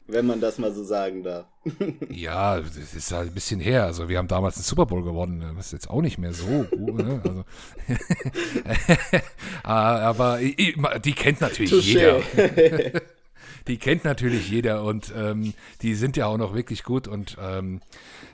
Wenn 0.05 0.25
man 0.25 0.41
das 0.41 0.57
mal 0.57 0.73
so 0.73 0.83
sagen 0.83 1.23
darf. 1.23 1.45
ja, 2.09 2.59
das 2.59 2.93
ist 2.93 3.11
halt 3.11 3.29
ein 3.29 3.33
bisschen 3.33 3.61
her. 3.61 3.85
Also, 3.85 4.09
wir 4.09 4.17
haben 4.17 4.27
damals 4.27 4.57
einen 4.57 4.63
Super 4.63 4.85
Bowl 4.85 5.03
gewonnen. 5.03 5.55
Das 5.55 5.67
ist 5.67 5.71
jetzt 5.71 5.89
auch 5.89 6.01
nicht 6.01 6.17
mehr 6.17 6.33
so 6.33 6.65
gut. 6.69 6.95
Ne? 6.95 7.21
Also, 7.23 7.43
ah, 9.63 9.97
aber 9.99 10.39
die 10.39 11.13
kennt 11.13 11.39
natürlich 11.39 11.71
Touché. 11.71 12.21
jeder. 12.33 13.01
die 13.67 13.77
kennt 13.77 14.03
natürlich 14.03 14.49
jeder 14.49 14.83
und 14.83 15.13
ähm, 15.15 15.53
die 15.81 15.95
sind 15.95 16.17
ja 16.17 16.27
auch 16.27 16.37
noch 16.37 16.53
wirklich 16.53 16.83
gut 16.83 17.07
und 17.07 17.37
ähm, 17.39 17.81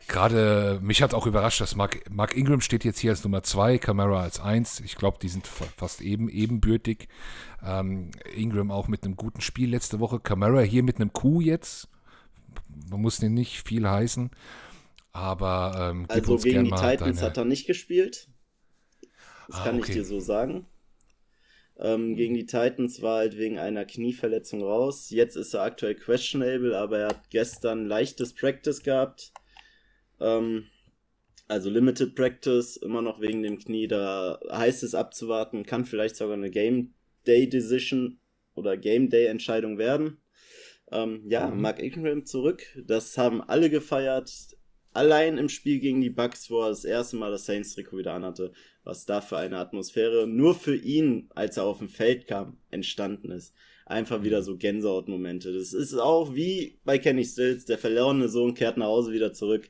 gerade 0.10 0.80
mich 0.82 1.02
hat 1.02 1.14
auch 1.14 1.26
überrascht, 1.26 1.62
dass 1.62 1.76
Mark, 1.76 2.10
Mark 2.10 2.36
Ingram 2.36 2.60
steht 2.60 2.84
jetzt 2.84 3.00
hier 3.00 3.12
als 3.12 3.24
Nummer 3.24 3.44
2, 3.44 3.78
Camara 3.78 4.22
als 4.22 4.40
1. 4.42 4.82
Ich 4.82 4.96
glaube, 4.96 5.20
die 5.22 5.30
sind 5.30 5.48
fast 5.48 6.02
eben 6.02 6.28
ebenbürtig. 6.28 7.08
Ähm, 7.66 8.12
Ingram 8.36 8.72
auch 8.72 8.88
mit 8.88 9.06
einem 9.06 9.16
guten 9.16 9.40
Spiel 9.42 9.70
letzte 9.70 10.00
Woche. 10.00 10.20
Camara 10.20 10.62
hier 10.62 10.84
mit 10.84 10.98
einem 10.98 11.14
Q 11.14 11.40
jetzt. 11.40 11.88
Man 12.90 13.02
muss 13.02 13.18
den 13.18 13.34
nicht 13.34 13.66
viel 13.66 13.88
heißen. 13.88 14.32
Aber 15.14 15.92
ähm, 15.92 16.06
also 16.10 16.38
gegen 16.38 16.66
die 16.66 16.72
Titans 16.72 17.18
deine... 17.18 17.22
hat 17.22 17.38
er 17.38 17.46
nicht 17.46 17.68
gespielt. 17.68 18.28
Das 19.48 19.58
ah, 19.58 19.64
kann 19.64 19.78
okay. 19.78 19.92
ich 19.92 19.96
dir 19.96 20.06
so 20.06 20.20
sagen. 20.20 20.66
Ähm, 21.78 22.16
gegen 22.16 22.34
die 22.34 22.46
Titans 22.46 23.02
war 23.02 23.20
halt 23.20 23.38
wegen 23.38 23.58
einer 23.58 23.86
Knieverletzung 23.86 24.62
raus. 24.62 25.10
Jetzt 25.12 25.38
ist 25.38 25.54
er 25.54 25.62
aktuell 25.62 25.96
questionable, 25.96 26.78
aber 26.78 27.00
er 27.00 27.08
hat 27.10 27.30
gestern 27.30 27.86
leichtes 27.86 28.34
Practice 28.34 28.84
gehabt. 28.84 29.32
Ähm, 30.20 30.66
also 31.48 31.70
Limited 31.70 32.16
Practice, 32.16 32.78
immer 32.78 33.02
noch 33.02 33.22
wegen 33.22 33.42
dem 33.42 33.58
Knie. 33.58 33.88
Da 33.88 34.40
heißt 34.52 34.84
es 34.84 34.94
abzuwarten, 34.94 35.66
kann 35.66 35.86
vielleicht 35.86 36.16
sogar 36.16 36.36
eine 36.36 36.52
Game 36.52 36.94
Day 37.26 37.50
Decision 37.50 38.20
oder 38.54 38.78
Game 38.78 39.10
Day 39.10 39.26
Entscheidung 39.26 39.78
werden. 39.78 40.22
Ähm, 40.92 41.24
ja, 41.28 41.48
mhm. 41.48 41.62
Mark 41.62 41.80
Ingram 41.80 42.26
zurück. 42.26 42.64
Das 42.86 43.18
haben 43.18 43.42
alle 43.42 43.70
gefeiert. 43.70 44.32
Allein 44.94 45.38
im 45.38 45.50
Spiel 45.50 45.80
gegen 45.80 46.02
die 46.02 46.10
Bucks, 46.10 46.50
wo 46.50 46.62
er 46.62 46.70
das 46.70 46.84
erste 46.84 47.16
Mal 47.16 47.32
das 47.32 47.46
Saints-Trikot 47.46 47.98
wieder 47.98 48.14
anhatte, 48.14 48.54
was 48.84 49.06
da 49.06 49.22
für 49.22 49.38
eine 49.38 49.58
Atmosphäre 49.58 50.28
nur 50.28 50.56
für 50.56 50.76
ihn, 50.76 51.30
als 51.36 51.58
er 51.58 51.66
auf 51.66 51.78
dem 51.78 51.90
Feld 51.90 52.26
kam, 52.28 52.58
entstanden 52.72 53.32
ist. 53.32 53.54
Einfach 53.86 54.24
wieder 54.24 54.42
so 54.42 54.58
Gänsehautmomente. 54.58 55.54
Das 55.54 55.74
ist 55.74 55.94
auch 55.96 56.36
wie 56.36 56.80
bei 56.86 56.98
Kenny 56.98 57.24
Stills, 57.24 57.66
der 57.66 57.78
verlorene 57.78 58.30
Sohn 58.30 58.56
kehrt 58.56 58.78
nach 58.78 58.88
Hause 58.88 59.14
wieder 59.14 59.34
zurück. 59.34 59.70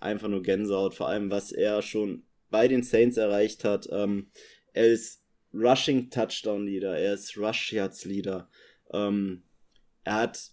Einfach 0.00 0.28
nur 0.28 0.42
Gänsehaut, 0.42 0.94
vor 0.94 1.08
allem 1.08 1.30
was 1.30 1.52
er 1.52 1.82
schon 1.82 2.24
bei 2.50 2.68
den 2.68 2.82
Saints 2.82 3.16
erreicht 3.16 3.64
hat. 3.64 3.88
Ähm, 3.92 4.30
er 4.72 4.86
ist 4.86 5.22
Rushing 5.54 6.10
Touchdown 6.10 6.66
Leader, 6.66 6.98
er 6.98 7.14
ist 7.14 7.36
Rush 7.36 7.72
Yards 7.72 8.04
Leader. 8.04 8.48
Ähm, 8.92 9.42
er 10.04 10.14
hat 10.14 10.50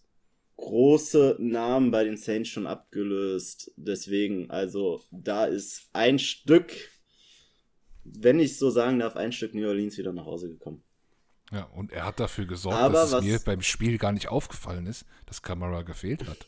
große 0.57 1.37
Namen 1.39 1.91
bei 1.91 2.03
den 2.03 2.17
Saints 2.17 2.49
schon 2.49 2.67
abgelöst. 2.67 3.71
Deswegen, 3.77 4.49
also 4.49 5.01
da 5.11 5.45
ist 5.45 5.89
ein 5.93 6.19
Stück, 6.19 6.73
wenn 8.03 8.39
ich 8.39 8.57
so 8.57 8.69
sagen 8.69 8.99
darf, 8.99 9.15
ein 9.15 9.31
Stück 9.31 9.53
New 9.53 9.67
Orleans 9.67 9.97
wieder 9.97 10.13
nach 10.13 10.25
Hause 10.25 10.49
gekommen. 10.49 10.83
Ja, 11.51 11.63
und 11.63 11.93
er 11.93 12.05
hat 12.05 12.19
dafür 12.19 12.45
gesorgt, 12.45 12.77
Aber 12.77 12.93
dass 12.93 13.13
es 13.13 13.23
mir 13.23 13.39
beim 13.39 13.61
Spiel 13.61 13.97
gar 13.97 14.11
nicht 14.11 14.27
aufgefallen 14.27 14.85
ist, 14.85 15.05
dass 15.25 15.41
Kamera 15.41 15.83
gefehlt 15.83 16.27
hat. 16.27 16.45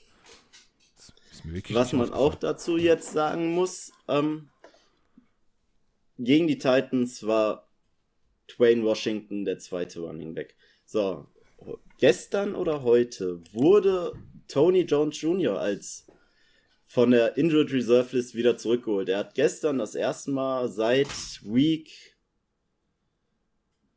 Was 1.70 1.94
man 1.94 2.14
auch 2.14 2.36
dazu 2.36 2.78
jetzt 2.78 3.12
sagen 3.12 3.54
muss, 3.54 3.92
ähm, 4.08 4.50
gegen 6.18 6.48
die 6.48 6.58
Titans 6.58 7.26
war 7.26 7.70
Dwayne 8.48 8.84
Washington 8.84 9.46
der 9.46 9.60
zweite 9.60 10.02
Running 10.02 10.34
Back. 10.34 10.56
So, 10.86 11.28
gestern 11.98 12.56
oder 12.56 12.84
heute 12.84 13.42
wurde 13.54 14.14
Tony 14.48 14.82
Jones 14.82 15.22
Jr. 15.22 15.60
als 15.60 16.06
von 16.88 17.12
der 17.12 17.38
Injured 17.38 17.72
Reserve 17.72 18.18
List 18.18 18.34
wieder 18.34 18.58
zurückgeholt. 18.58 19.10
Er 19.10 19.20
hat 19.20 19.36
gestern 19.36 19.78
das 19.78 19.94
erste 19.94 20.32
Mal 20.32 20.68
seit 20.70 21.08
Week 21.44 22.18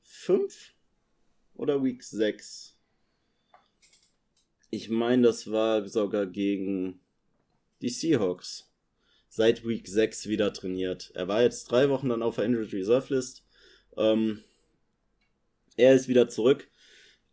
5 0.02 0.74
oder 1.54 1.82
Week 1.82 2.02
6. 2.02 2.76
Ich 4.70 4.90
meine, 4.90 5.22
das 5.22 5.50
war 5.50 5.88
sogar 5.88 6.26
gegen 6.26 7.01
die 7.82 7.90
Seahawks. 7.90 8.70
Seit 9.28 9.66
Week 9.66 9.86
6 9.86 10.28
wieder 10.28 10.52
trainiert. 10.52 11.10
Er 11.14 11.28
war 11.28 11.42
jetzt 11.42 11.70
drei 11.70 11.88
Wochen 11.88 12.08
dann 12.08 12.22
auf 12.22 12.36
der 12.36 12.44
Injured 12.44 12.72
Reserve 12.72 13.14
List. 13.14 13.44
Ähm, 13.96 14.42
er 15.76 15.94
ist 15.94 16.08
wieder 16.08 16.28
zurück. 16.28 16.68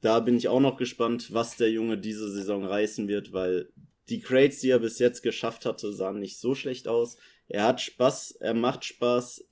Da 0.02 0.20
bin 0.22 0.38
ich 0.38 0.48
auch 0.48 0.62
noch 0.62 0.78
gespannt, 0.78 1.34
was 1.34 1.58
der 1.58 1.72
Junge 1.72 1.98
diese 1.98 2.32
Saison 2.32 2.64
reißen 2.64 3.08
wird, 3.08 3.34
weil 3.34 3.70
die 4.08 4.22
Crates, 4.22 4.62
die 4.62 4.70
er 4.70 4.80
bis 4.80 4.98
jetzt 4.98 5.22
geschafft 5.22 5.66
hatte, 5.66 5.94
sahen 5.94 6.20
nicht 6.20 6.40
so 6.40 6.56
schlecht 6.56 6.88
aus. 6.88 7.18
Er 7.48 7.64
hat 7.64 7.82
Spaß, 7.82 8.32
er 8.40 8.54
macht 8.54 8.86
Spaß. 8.86 9.46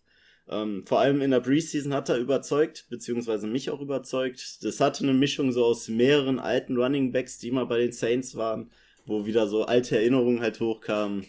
Ähm, 0.49 0.85
vor 0.87 0.99
allem 0.99 1.21
in 1.21 1.31
der 1.31 1.41
Preseason 1.41 1.93
hat 1.93 2.07
er 2.07 2.17
überzeugt, 2.17 2.87
beziehungsweise 2.89 3.45
mich 3.45 3.69
auch 3.69 3.81
überzeugt. 3.81 4.63
Das 4.63 4.79
hatte 4.79 5.03
eine 5.03 5.13
Mischung 5.13 5.51
so 5.51 5.65
aus 5.65 5.89
mehreren 5.89 6.39
alten 6.39 6.77
Running 6.77 7.11
Backs, 7.11 7.37
die 7.39 7.51
mal 7.51 7.65
bei 7.65 7.79
den 7.79 7.91
Saints 7.91 8.35
waren, 8.35 8.71
wo 9.07 9.25
wieder 9.25 9.47
so 9.47 9.63
alte 9.63 9.97
Erinnerungen 9.97 10.41
halt 10.41 10.59
hochkamen, 10.59 11.25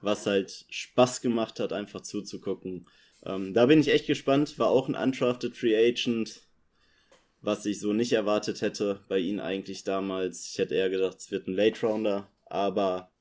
was 0.00 0.26
halt 0.26 0.66
Spaß 0.70 1.20
gemacht 1.20 1.60
hat, 1.60 1.72
einfach 1.72 2.00
zuzugucken. 2.00 2.86
Ähm, 3.24 3.54
da 3.54 3.66
bin 3.66 3.80
ich 3.80 3.88
echt 3.88 4.06
gespannt. 4.06 4.58
War 4.58 4.68
auch 4.68 4.88
ein 4.88 4.94
undrafted 4.96 5.56
Free 5.56 5.76
Agent 5.76 6.42
was 7.42 7.64
ich 7.66 7.80
so 7.80 7.92
nicht 7.92 8.12
erwartet 8.12 8.60
hätte 8.60 9.00
bei 9.08 9.18
ihnen 9.18 9.40
eigentlich 9.40 9.84
damals. 9.84 10.46
Ich 10.46 10.58
hätte 10.58 10.74
eher 10.74 10.90
gedacht, 10.90 11.18
es 11.18 11.30
wird 11.30 11.46
ein 11.46 11.54
Late 11.54 11.86
Rounder, 11.86 12.30
aber 12.46 13.12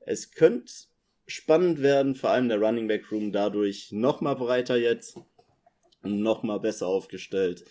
es 0.00 0.32
könnte 0.32 0.72
spannend 1.26 1.82
werden, 1.82 2.14
vor 2.14 2.30
allem 2.30 2.48
der 2.48 2.60
Running 2.60 2.86
Back 2.86 3.10
Room 3.10 3.32
dadurch 3.32 3.90
nochmal 3.90 4.36
breiter 4.36 4.76
jetzt 4.76 5.18
und 6.02 6.20
nochmal 6.20 6.60
besser 6.60 6.86
aufgestellt. 6.86 7.64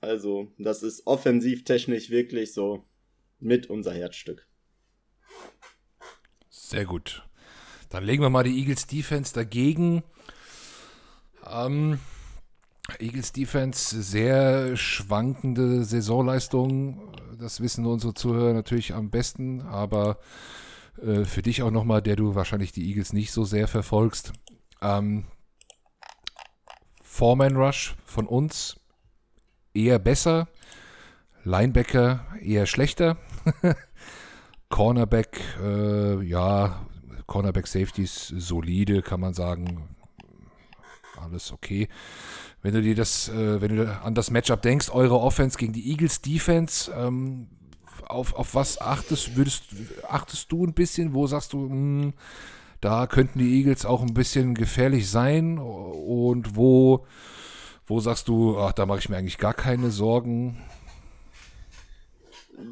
Also, 0.00 0.52
das 0.58 0.82
ist 0.82 1.06
offensivtechnisch 1.06 2.10
wirklich 2.10 2.52
so 2.52 2.84
mit 3.38 3.70
unser 3.70 3.94
Herzstück. 3.94 4.46
Sehr 6.68 6.84
gut. 6.84 7.22
Dann 7.90 8.02
legen 8.02 8.24
wir 8.24 8.30
mal 8.30 8.42
die 8.42 8.58
Eagles 8.58 8.88
Defense 8.88 9.32
dagegen. 9.32 10.02
Ähm, 11.48 12.00
Eagles 12.98 13.30
Defense, 13.30 14.02
sehr 14.02 14.76
schwankende 14.76 15.84
Saisonleistung. 15.84 17.14
Das 17.38 17.60
wissen 17.60 17.86
unsere 17.86 18.14
Zuhörer 18.14 18.52
natürlich 18.52 18.94
am 18.94 19.10
besten, 19.10 19.60
aber 19.60 20.18
äh, 21.00 21.22
für 21.24 21.42
dich 21.42 21.62
auch 21.62 21.70
nochmal, 21.70 22.02
der 22.02 22.16
du 22.16 22.34
wahrscheinlich 22.34 22.72
die 22.72 22.88
Eagles 22.88 23.12
nicht 23.12 23.30
so 23.30 23.44
sehr 23.44 23.68
verfolgst. 23.68 24.32
Ähm, 24.82 25.26
Foreman 27.00 27.54
Rush 27.54 27.94
von 28.04 28.26
uns 28.26 28.80
eher 29.72 30.00
besser, 30.00 30.48
Linebacker 31.44 32.26
eher 32.42 32.66
schlechter, 32.66 33.18
Cornerback, 34.68 35.40
äh, 35.62 36.22
ja, 36.24 36.86
Cornerback 37.26 37.66
Safeties 37.66 38.28
solide, 38.36 39.02
kann 39.02 39.20
man 39.20 39.34
sagen. 39.34 39.88
Alles 41.20 41.52
okay. 41.52 41.88
Wenn 42.62 42.74
du 42.74 42.82
dir 42.82 42.94
das, 42.94 43.28
äh, 43.28 43.60
wenn 43.60 43.76
du 43.76 44.02
an 44.02 44.14
das 44.14 44.30
Matchup 44.30 44.62
denkst, 44.62 44.90
eure 44.90 45.18
Offense 45.18 45.56
gegen 45.56 45.72
die 45.72 45.90
Eagles 45.90 46.20
Defense, 46.20 46.92
ähm, 46.92 47.48
auf, 48.08 48.34
auf 48.34 48.54
was 48.54 48.80
achtest, 48.80 49.36
würdest, 49.36 49.64
achtest 50.08 50.50
du 50.52 50.64
ein 50.64 50.74
bisschen? 50.74 51.14
Wo 51.14 51.26
sagst 51.26 51.52
du, 51.52 51.58
mh, 51.58 51.70
hm, 51.70 52.12
da 52.80 53.06
könnten 53.06 53.38
die 53.38 53.58
Eagles 53.58 53.84
auch 53.84 54.02
ein 54.02 54.14
bisschen 54.14 54.54
gefährlich 54.54 55.10
sein? 55.10 55.58
Und 55.58 56.56
wo, 56.56 57.06
wo 57.86 58.00
sagst 58.00 58.28
du, 58.28 58.58
ach, 58.58 58.72
da 58.72 58.86
mache 58.86 58.98
ich 58.98 59.08
mir 59.08 59.16
eigentlich 59.16 59.38
gar 59.38 59.54
keine 59.54 59.90
Sorgen? 59.90 60.58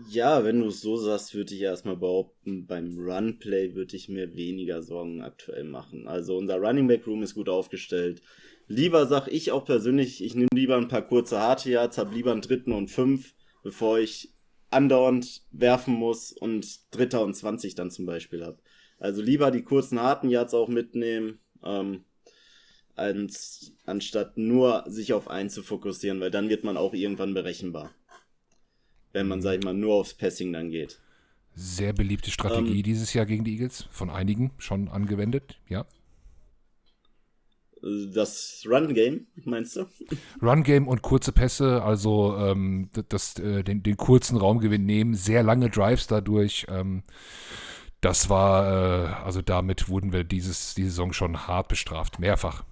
Ja, 0.08 0.44
wenn 0.44 0.60
du 0.60 0.68
es 0.68 0.80
so 0.80 0.96
sagst, 0.96 1.34
würde 1.34 1.54
ich 1.54 1.60
erstmal 1.60 1.96
behaupten, 1.96 2.66
beim 2.66 2.98
Runplay 2.98 3.74
würde 3.74 3.96
ich 3.96 4.08
mir 4.08 4.34
weniger 4.34 4.82
Sorgen 4.82 5.22
aktuell 5.22 5.64
machen. 5.64 6.08
Also 6.08 6.38
unser 6.38 6.56
Running 6.56 6.86
Back 6.86 7.06
Room 7.06 7.22
ist 7.22 7.34
gut 7.34 7.50
aufgestellt. 7.50 8.22
Lieber 8.66 9.06
sag 9.06 9.28
ich 9.28 9.52
auch 9.52 9.66
persönlich, 9.66 10.24
ich 10.24 10.34
nehme 10.34 10.48
lieber 10.54 10.76
ein 10.76 10.88
paar 10.88 11.06
kurze 11.06 11.38
harte 11.38 11.70
Yards, 11.70 11.98
habe 11.98 12.14
lieber 12.14 12.32
einen 12.32 12.40
dritten 12.40 12.72
und 12.72 12.90
fünf, 12.90 13.34
bevor 13.62 13.98
ich 13.98 14.32
andauernd 14.70 15.42
werfen 15.50 15.94
muss 15.94 16.32
und 16.32 16.66
Dritter 16.90 17.22
und 17.22 17.34
20 17.34 17.74
dann 17.74 17.90
zum 17.90 18.06
Beispiel 18.06 18.42
habe. 18.42 18.58
Also 18.98 19.20
lieber 19.20 19.50
die 19.50 19.64
kurzen 19.64 20.00
harten 20.00 20.30
Yards 20.30 20.54
auch 20.54 20.68
mitnehmen, 20.68 21.40
ähm, 21.62 22.04
als, 22.94 23.72
anstatt 23.84 24.38
nur 24.38 24.84
sich 24.86 25.12
auf 25.12 25.28
einen 25.28 25.50
zu 25.50 25.62
fokussieren, 25.62 26.20
weil 26.20 26.30
dann 26.30 26.48
wird 26.48 26.64
man 26.64 26.78
auch 26.78 26.94
irgendwann 26.94 27.34
berechenbar. 27.34 27.90
Wenn 29.14 29.28
man, 29.28 29.40
sag 29.40 29.58
ich 29.58 29.64
mal, 29.64 29.72
nur 29.72 29.94
aufs 29.94 30.12
Passing 30.12 30.52
dann 30.52 30.70
geht. 30.70 31.00
Sehr 31.54 31.92
beliebte 31.92 32.30
Strategie 32.30 32.78
ähm, 32.78 32.82
dieses 32.82 33.14
Jahr 33.14 33.26
gegen 33.26 33.44
die 33.44 33.52
Eagles, 33.52 33.86
von 33.90 34.10
einigen 34.10 34.50
schon 34.58 34.88
angewendet, 34.88 35.60
ja. 35.68 35.86
Das 38.12 38.64
Run-Game, 38.66 39.26
meinst 39.44 39.76
du? 39.76 39.86
Run-Game 40.42 40.88
und 40.88 41.02
kurze 41.02 41.32
Pässe, 41.32 41.82
also 41.82 42.36
ähm, 42.38 42.88
das, 43.08 43.38
äh, 43.38 43.62
den, 43.62 43.82
den, 43.82 43.96
kurzen 43.96 44.36
Raumgewinn 44.36 44.84
nehmen, 44.86 45.14
sehr 45.14 45.42
lange 45.42 45.70
Drives 45.70 46.06
dadurch. 46.06 46.66
Ähm, 46.68 47.02
das 48.00 48.30
war, 48.30 48.66
äh, 48.66 49.06
also 49.24 49.42
damit 49.42 49.88
wurden 49.88 50.12
wir 50.12 50.24
dieses, 50.24 50.74
diese 50.74 50.90
Saison 50.90 51.12
schon 51.12 51.46
hart 51.46 51.68
bestraft, 51.68 52.18
mehrfach. 52.18 52.64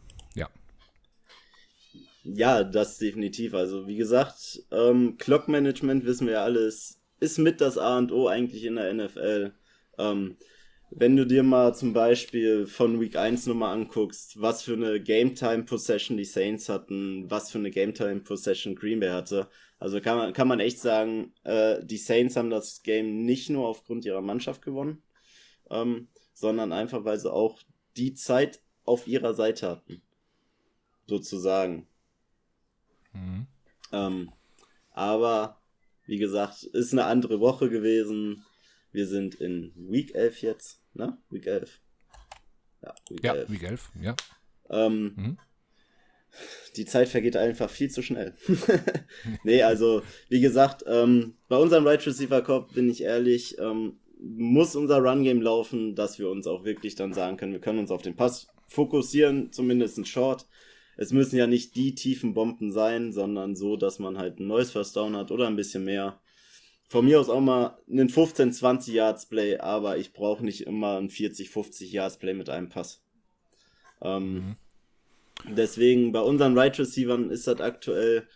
Ja. 2.22 2.64
Das 2.64 2.98
definitiv. 2.98 3.54
Also 3.54 3.86
wie 3.86 3.96
gesagt, 3.96 4.62
ähm, 4.70 5.16
Clock-Management 5.18 6.04
wissen 6.04 6.26
wir 6.26 6.34
ja 6.34 6.44
alles, 6.44 7.00
ist 7.20 7.38
mit 7.38 7.60
das 7.60 7.78
A 7.78 7.98
und 7.98 8.12
O 8.12 8.28
eigentlich 8.28 8.64
in 8.64 8.76
der 8.76 8.92
NFL. 8.92 9.52
Ähm, 9.98 10.36
wenn 10.90 11.16
du 11.16 11.26
dir 11.26 11.42
mal 11.42 11.74
zum 11.74 11.94
Beispiel 11.94 12.66
von 12.66 13.00
Week 13.00 13.16
1 13.16 13.46
nochmal 13.46 13.74
anguckst, 13.74 14.40
was 14.40 14.62
für 14.62 14.74
eine 14.74 15.00
Game 15.00 15.34
Time 15.34 15.64
Possession 15.64 16.18
die 16.18 16.24
Saints 16.24 16.68
hatten, 16.68 17.30
was 17.30 17.50
für 17.50 17.58
eine 17.58 17.70
Game 17.70 17.94
Time 17.94 18.20
Possession 18.20 18.74
Green 18.76 19.00
Bay 19.00 19.08
hatte, 19.08 19.48
also 19.78 20.00
kann 20.00 20.16
man, 20.18 20.32
kann 20.32 20.48
man 20.48 20.60
echt 20.60 20.80
sagen, 20.80 21.34
äh, 21.44 21.84
die 21.84 21.96
Saints 21.96 22.36
haben 22.36 22.50
das 22.50 22.82
Game 22.82 23.24
nicht 23.24 23.50
nur 23.50 23.66
aufgrund 23.66 24.04
ihrer 24.04 24.20
Mannschaft 24.20 24.62
gewonnen, 24.62 25.02
ähm, 25.70 26.08
sondern 26.34 26.72
einfach, 26.72 27.04
weil 27.04 27.18
sie 27.18 27.32
auch 27.32 27.60
die 27.96 28.14
Zeit 28.14 28.60
auf 28.84 29.06
ihrer 29.06 29.34
Seite 29.34 29.68
hatten. 29.68 30.02
Sozusagen. 31.06 31.88
Mhm. 33.12 33.46
Ähm, 33.92 34.32
aber, 34.90 35.60
wie 36.06 36.18
gesagt, 36.18 36.64
ist 36.64 36.92
eine 36.92 37.04
andere 37.04 37.40
Woche 37.40 37.68
gewesen. 37.70 38.44
Wir 38.90 39.06
sind 39.06 39.34
in 39.34 39.72
Week 39.76 40.14
11 40.14 40.42
jetzt 40.42 40.82
ne? 40.94 41.18
Week 41.30 41.46
11. 41.46 41.80
Ja, 42.82 42.94
Week 43.10 43.24
ja, 43.24 43.34
11. 43.34 43.50
Week 43.50 43.62
11, 43.62 43.90
ja. 44.00 44.16
Ähm, 44.70 45.12
mhm. 45.16 45.38
Die 46.76 46.86
Zeit 46.86 47.08
vergeht 47.08 47.36
einfach 47.36 47.68
viel 47.68 47.90
zu 47.90 48.02
schnell. 48.02 48.34
nee, 49.44 49.62
also, 49.62 50.02
wie 50.28 50.40
gesagt, 50.40 50.82
ähm, 50.86 51.34
bei 51.48 51.56
unserem 51.56 51.86
Right 51.86 52.04
Receiver 52.06 52.42
Corp, 52.42 52.72
bin 52.72 52.88
ich 52.88 53.02
ehrlich, 53.02 53.58
ähm, 53.58 53.98
muss 54.18 54.76
unser 54.76 54.98
Run-Game 54.98 55.42
laufen, 55.42 55.94
dass 55.94 56.18
wir 56.18 56.30
uns 56.30 56.46
auch 56.46 56.64
wirklich 56.64 56.94
dann 56.94 57.12
sagen 57.12 57.36
können, 57.36 57.52
wir 57.52 57.60
können 57.60 57.80
uns 57.80 57.90
auf 57.90 58.02
den 58.02 58.16
Pass 58.16 58.46
fokussieren, 58.66 59.52
zumindest 59.52 59.98
ein 59.98 60.06
Short. 60.06 60.46
Es 60.96 61.12
müssen 61.12 61.36
ja 61.36 61.46
nicht 61.46 61.74
die 61.74 61.94
tiefen 61.94 62.34
Bomben 62.34 62.70
sein, 62.72 63.12
sondern 63.12 63.56
so, 63.56 63.76
dass 63.76 63.98
man 63.98 64.18
halt 64.18 64.40
ein 64.40 64.46
neues 64.46 64.70
First 64.70 64.96
Down 64.96 65.16
hat 65.16 65.30
oder 65.30 65.46
ein 65.46 65.56
bisschen 65.56 65.84
mehr 65.84 66.20
von 66.92 67.06
mir 67.06 67.18
aus 67.18 67.30
auch 67.30 67.40
mal 67.40 67.78
einen 67.90 68.10
15, 68.10 68.52
20 68.52 68.94
Yards 68.94 69.26
Play, 69.26 69.56
aber 69.56 69.96
ich 69.96 70.12
brauche 70.12 70.44
nicht 70.44 70.66
immer 70.66 70.98
ein 70.98 71.08
40, 71.08 71.48
50 71.48 71.90
Yards 71.90 72.18
Play 72.18 72.34
mit 72.34 72.50
einem 72.50 72.68
Pass. 72.68 73.02
Ähm, 74.02 74.34
mhm. 74.34 74.56
Deswegen 75.56 76.12
bei 76.12 76.20
unseren 76.20 76.56
Right 76.56 76.78
Receivern 76.78 77.30
ist 77.30 77.46
das 77.46 77.60
aktuell, 77.60 78.28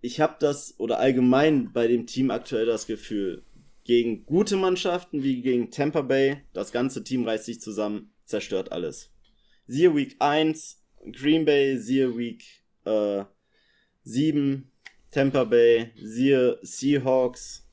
ich 0.00 0.20
habe 0.20 0.36
das 0.38 0.78
oder 0.78 1.00
allgemein 1.00 1.72
bei 1.72 1.88
dem 1.88 2.06
Team 2.06 2.30
aktuell 2.30 2.64
das 2.64 2.86
Gefühl, 2.86 3.42
gegen 3.82 4.24
gute 4.24 4.56
Mannschaften 4.56 5.24
wie 5.24 5.42
gegen 5.42 5.72
Tampa 5.72 6.02
Bay, 6.02 6.42
das 6.52 6.70
ganze 6.70 7.02
Team 7.02 7.24
reißt 7.24 7.44
sich 7.44 7.60
zusammen, 7.60 8.12
zerstört 8.24 8.70
alles. 8.70 9.10
Siehe 9.66 9.96
Week 9.96 10.14
1, 10.20 10.80
Green 11.12 11.44
Bay, 11.44 11.76
siehe 11.78 12.16
Week 12.16 12.44
äh, 12.84 13.24
7, 14.04 14.70
Tampa 15.10 15.44
Bay, 15.44 15.90
siehe 15.96 16.58
Seahawks, 16.62 17.66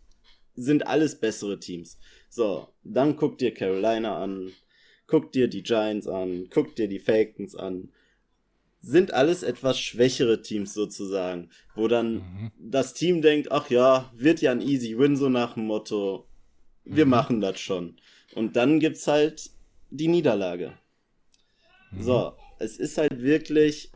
sind 0.56 0.86
alles 0.88 1.20
bessere 1.20 1.60
Teams. 1.60 1.98
So, 2.30 2.70
dann 2.84 3.16
guck 3.16 3.38
dir 3.38 3.54
Carolina 3.54 4.18
an, 4.18 4.52
guck 5.08 5.32
dir 5.32 5.48
die 5.48 5.64
Giants 5.64 6.08
an, 6.08 6.48
guck 6.50 6.76
dir 6.76 6.88
die 6.88 7.00
Falcons 7.00 7.56
an. 7.56 7.92
Sind 8.80 9.14
alles 9.14 9.44
etwas 9.44 9.80
schwächere 9.80 10.42
Teams 10.42 10.74
sozusagen, 10.74 11.50
wo 11.76 11.88
dann 11.88 12.14
mhm. 12.14 12.52
das 12.58 12.94
Team 12.94 13.22
denkt, 13.22 13.52
ach 13.52 13.70
ja, 13.70 14.12
wird 14.16 14.42
ja 14.42 14.52
ein 14.52 14.62
easy 14.62 14.98
win, 14.98 15.16
so 15.16 15.30
nach 15.30 15.54
dem 15.54 15.66
Motto, 15.66 16.28
wir 16.84 17.06
mhm. 17.06 17.12
machen 17.12 17.42
das 17.42 17.60
schon. 17.60 17.98
Und 18.34 18.56
dann 18.56 18.80
gibt's 18.80 19.08
halt 19.08 19.52
die 19.92 20.08
Niederlage. 20.08 20.74
Mhm. 21.92 22.02
So, 22.02 22.34
es 22.62 22.78
ist 22.78 22.98
halt 22.98 23.22
wirklich 23.22 23.92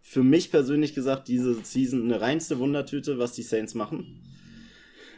für 0.00 0.22
mich 0.22 0.50
persönlich 0.50 0.94
gesagt 0.94 1.28
diese 1.28 1.54
Season 1.64 2.02
eine 2.04 2.20
reinste 2.20 2.58
Wundertüte, 2.58 3.18
was 3.18 3.32
die 3.32 3.42
Saints 3.42 3.74
machen. 3.74 4.22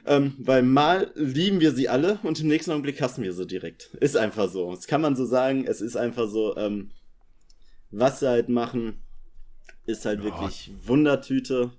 Ähm, 0.05 0.34
weil 0.38 0.62
mal 0.62 1.12
lieben 1.14 1.61
wir 1.61 1.72
sie 1.72 1.88
alle 1.88 2.18
und 2.24 2.40
im 2.40 2.48
nächsten 2.48 2.72
Augenblick 2.72 3.00
hassen 3.00 3.22
wir 3.22 3.32
sie 3.32 3.46
direkt. 3.46 3.94
Ist 4.00 4.16
einfach 4.16 4.50
so. 4.50 4.74
Das 4.74 4.86
kann 4.86 5.00
man 5.00 5.14
so 5.14 5.24
sagen. 5.24 5.64
Es 5.64 5.80
ist 5.80 5.96
einfach 5.96 6.28
so, 6.28 6.57
ähm, 6.57 6.90
was 7.90 8.20
sie 8.20 8.28
halt 8.28 8.48
machen, 8.48 9.00
ist 9.86 10.05
halt 10.05 10.18
ja. 10.18 10.24
wirklich 10.24 10.72
Wundertüte. 10.84 11.70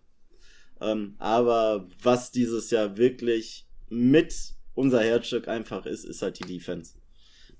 Ähm, 0.79 1.15
aber 1.17 1.87
was 2.01 2.31
dieses 2.31 2.71
Jahr 2.71 2.97
wirklich 2.97 3.67
mit 3.89 4.33
unser 4.73 5.01
Herzstück 5.01 5.47
einfach 5.47 5.85
ist, 5.85 6.05
ist 6.05 6.21
halt 6.21 6.39
die 6.39 6.47
Defense. 6.47 6.93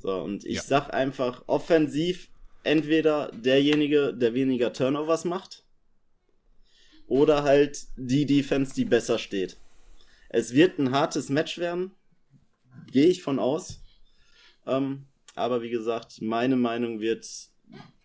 So, 0.04 0.22
und 0.22 0.46
ich 0.46 0.58
ja. 0.58 0.62
sag 0.62 0.94
einfach, 0.94 1.44
offensiv 1.48 2.30
entweder 2.64 3.32
derjenige, 3.32 4.14
der 4.14 4.34
weniger 4.34 4.74
Turnovers 4.74 5.26
macht, 5.26 5.64
oder 7.08 7.44
halt 7.44 7.88
die 7.96 8.26
Defense, 8.26 8.74
die 8.74 8.86
besser 8.86 9.18
steht. 9.18 9.58
Es 10.30 10.54
wird 10.54 10.78
ein 10.78 10.92
hartes 10.92 11.30
Match 11.30 11.58
werden. 11.58 11.92
Gehe 12.92 13.08
ich 13.08 13.22
von 13.24 13.40
aus. 13.40 13.82
Ähm, 14.66 15.06
aber 15.36 15.62
wie 15.62 15.70
gesagt, 15.70 16.22
meine 16.22 16.56
Meinung 16.56 17.00
wird 17.00 17.28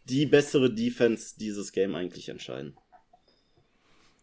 die 0.05 0.27
bessere 0.27 0.73
Defense 0.73 1.37
dieses 1.39 1.73
Game 1.73 1.95
eigentlich 1.95 2.29
entscheiden. 2.29 2.77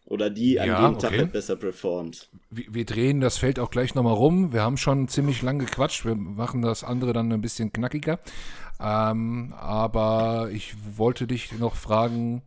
Oder 0.06 0.30
die 0.30 0.60
an 0.60 0.68
ja, 0.68 0.88
dem 0.88 1.00
Tag 1.00 1.12
halt 1.12 1.32
besser 1.32 1.56
performt. 1.56 2.30
Wir, 2.52 2.66
wir, 2.70 2.86
drehen 2.86 3.22
das 3.22 3.40
Feld 3.40 3.58
auch 3.58 3.72
gleich 3.72 3.96
nochmal 3.96 4.14
rum. 4.14 4.54
Wir 4.54 4.62
haben 4.62 4.78
schon 4.78 5.08
ziemlich 5.08 5.42
lang 5.42 5.58
gequatscht. 5.58 6.06
Wir 6.06 6.16
machen 6.16 6.62
das 6.62 6.84
andere 6.84 7.12
dann 7.12 7.32
ein 7.32 7.42
bisschen 7.42 7.74
knackiger. 7.74 8.20
Ähm, 8.80 9.54
aber 9.58 10.50
ich 10.52 10.76
wollte 10.96 11.26
dich 11.26 11.58
noch 11.58 11.76
fragen, 11.76 12.44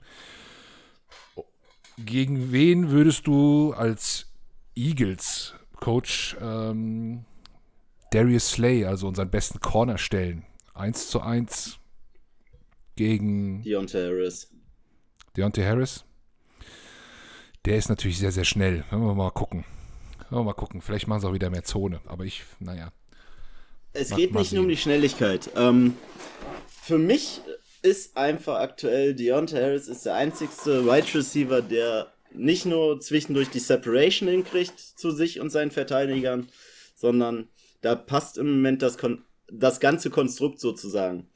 gegen 1.98 2.52
wen 2.52 2.90
würdest 2.90 3.26
du 3.26 3.72
als 3.72 4.30
Eagles 4.76 5.54
Coach 5.80 6.36
ähm, 6.40 7.24
Darius 8.12 8.50
Slay, 8.50 8.84
also 8.84 9.08
unseren 9.08 9.30
besten 9.30 9.60
Corner, 9.60 9.98
stellen. 9.98 10.44
1 10.74 11.08
zu 11.10 11.20
1 11.20 11.78
gegen 12.94 13.62
Deontay 13.62 14.06
Harris. 14.06 14.50
Deontay 15.36 15.64
Harris. 15.64 16.04
Der 17.68 17.76
ist 17.76 17.90
natürlich 17.90 18.16
sehr, 18.16 18.32
sehr 18.32 18.44
schnell. 18.44 18.82
Wenn 18.90 19.00
wir 19.00 19.14
mal 19.14 19.30
gucken. 19.30 19.66
Wenn 20.30 20.38
wir 20.38 20.44
mal 20.44 20.54
gucken. 20.54 20.80
Vielleicht 20.80 21.06
machen 21.06 21.20
sie 21.20 21.28
auch 21.28 21.34
wieder 21.34 21.50
mehr 21.50 21.64
Zone. 21.64 22.00
Aber 22.06 22.24
ich, 22.24 22.42
naja. 22.60 22.92
Es 23.92 24.08
geht 24.08 24.34
nicht 24.34 24.54
nur 24.54 24.62
um 24.62 24.70
die 24.70 24.76
Schnelligkeit. 24.78 25.50
Ähm, 25.54 25.94
für 26.80 26.96
mich 26.96 27.42
ist 27.82 28.16
einfach 28.16 28.60
aktuell 28.60 29.14
Deontay 29.14 29.60
Harris 29.60 29.86
ist 29.86 30.06
der 30.06 30.14
einzigste 30.14 30.86
Wide 30.86 31.12
Receiver, 31.14 31.60
der 31.60 32.10
nicht 32.32 32.64
nur 32.64 33.00
zwischendurch 33.00 33.50
die 33.50 33.58
Separation 33.58 34.30
hinkriegt 34.30 34.80
zu 34.80 35.10
sich 35.10 35.38
und 35.38 35.50
seinen 35.50 35.70
Verteidigern, 35.70 36.48
sondern 36.94 37.48
da 37.82 37.94
passt 37.96 38.38
im 38.38 38.50
Moment 38.50 38.80
das, 38.80 38.96
Kon 38.96 39.26
das 39.52 39.78
ganze 39.78 40.08
Konstrukt 40.08 40.58
sozusagen. 40.58 41.28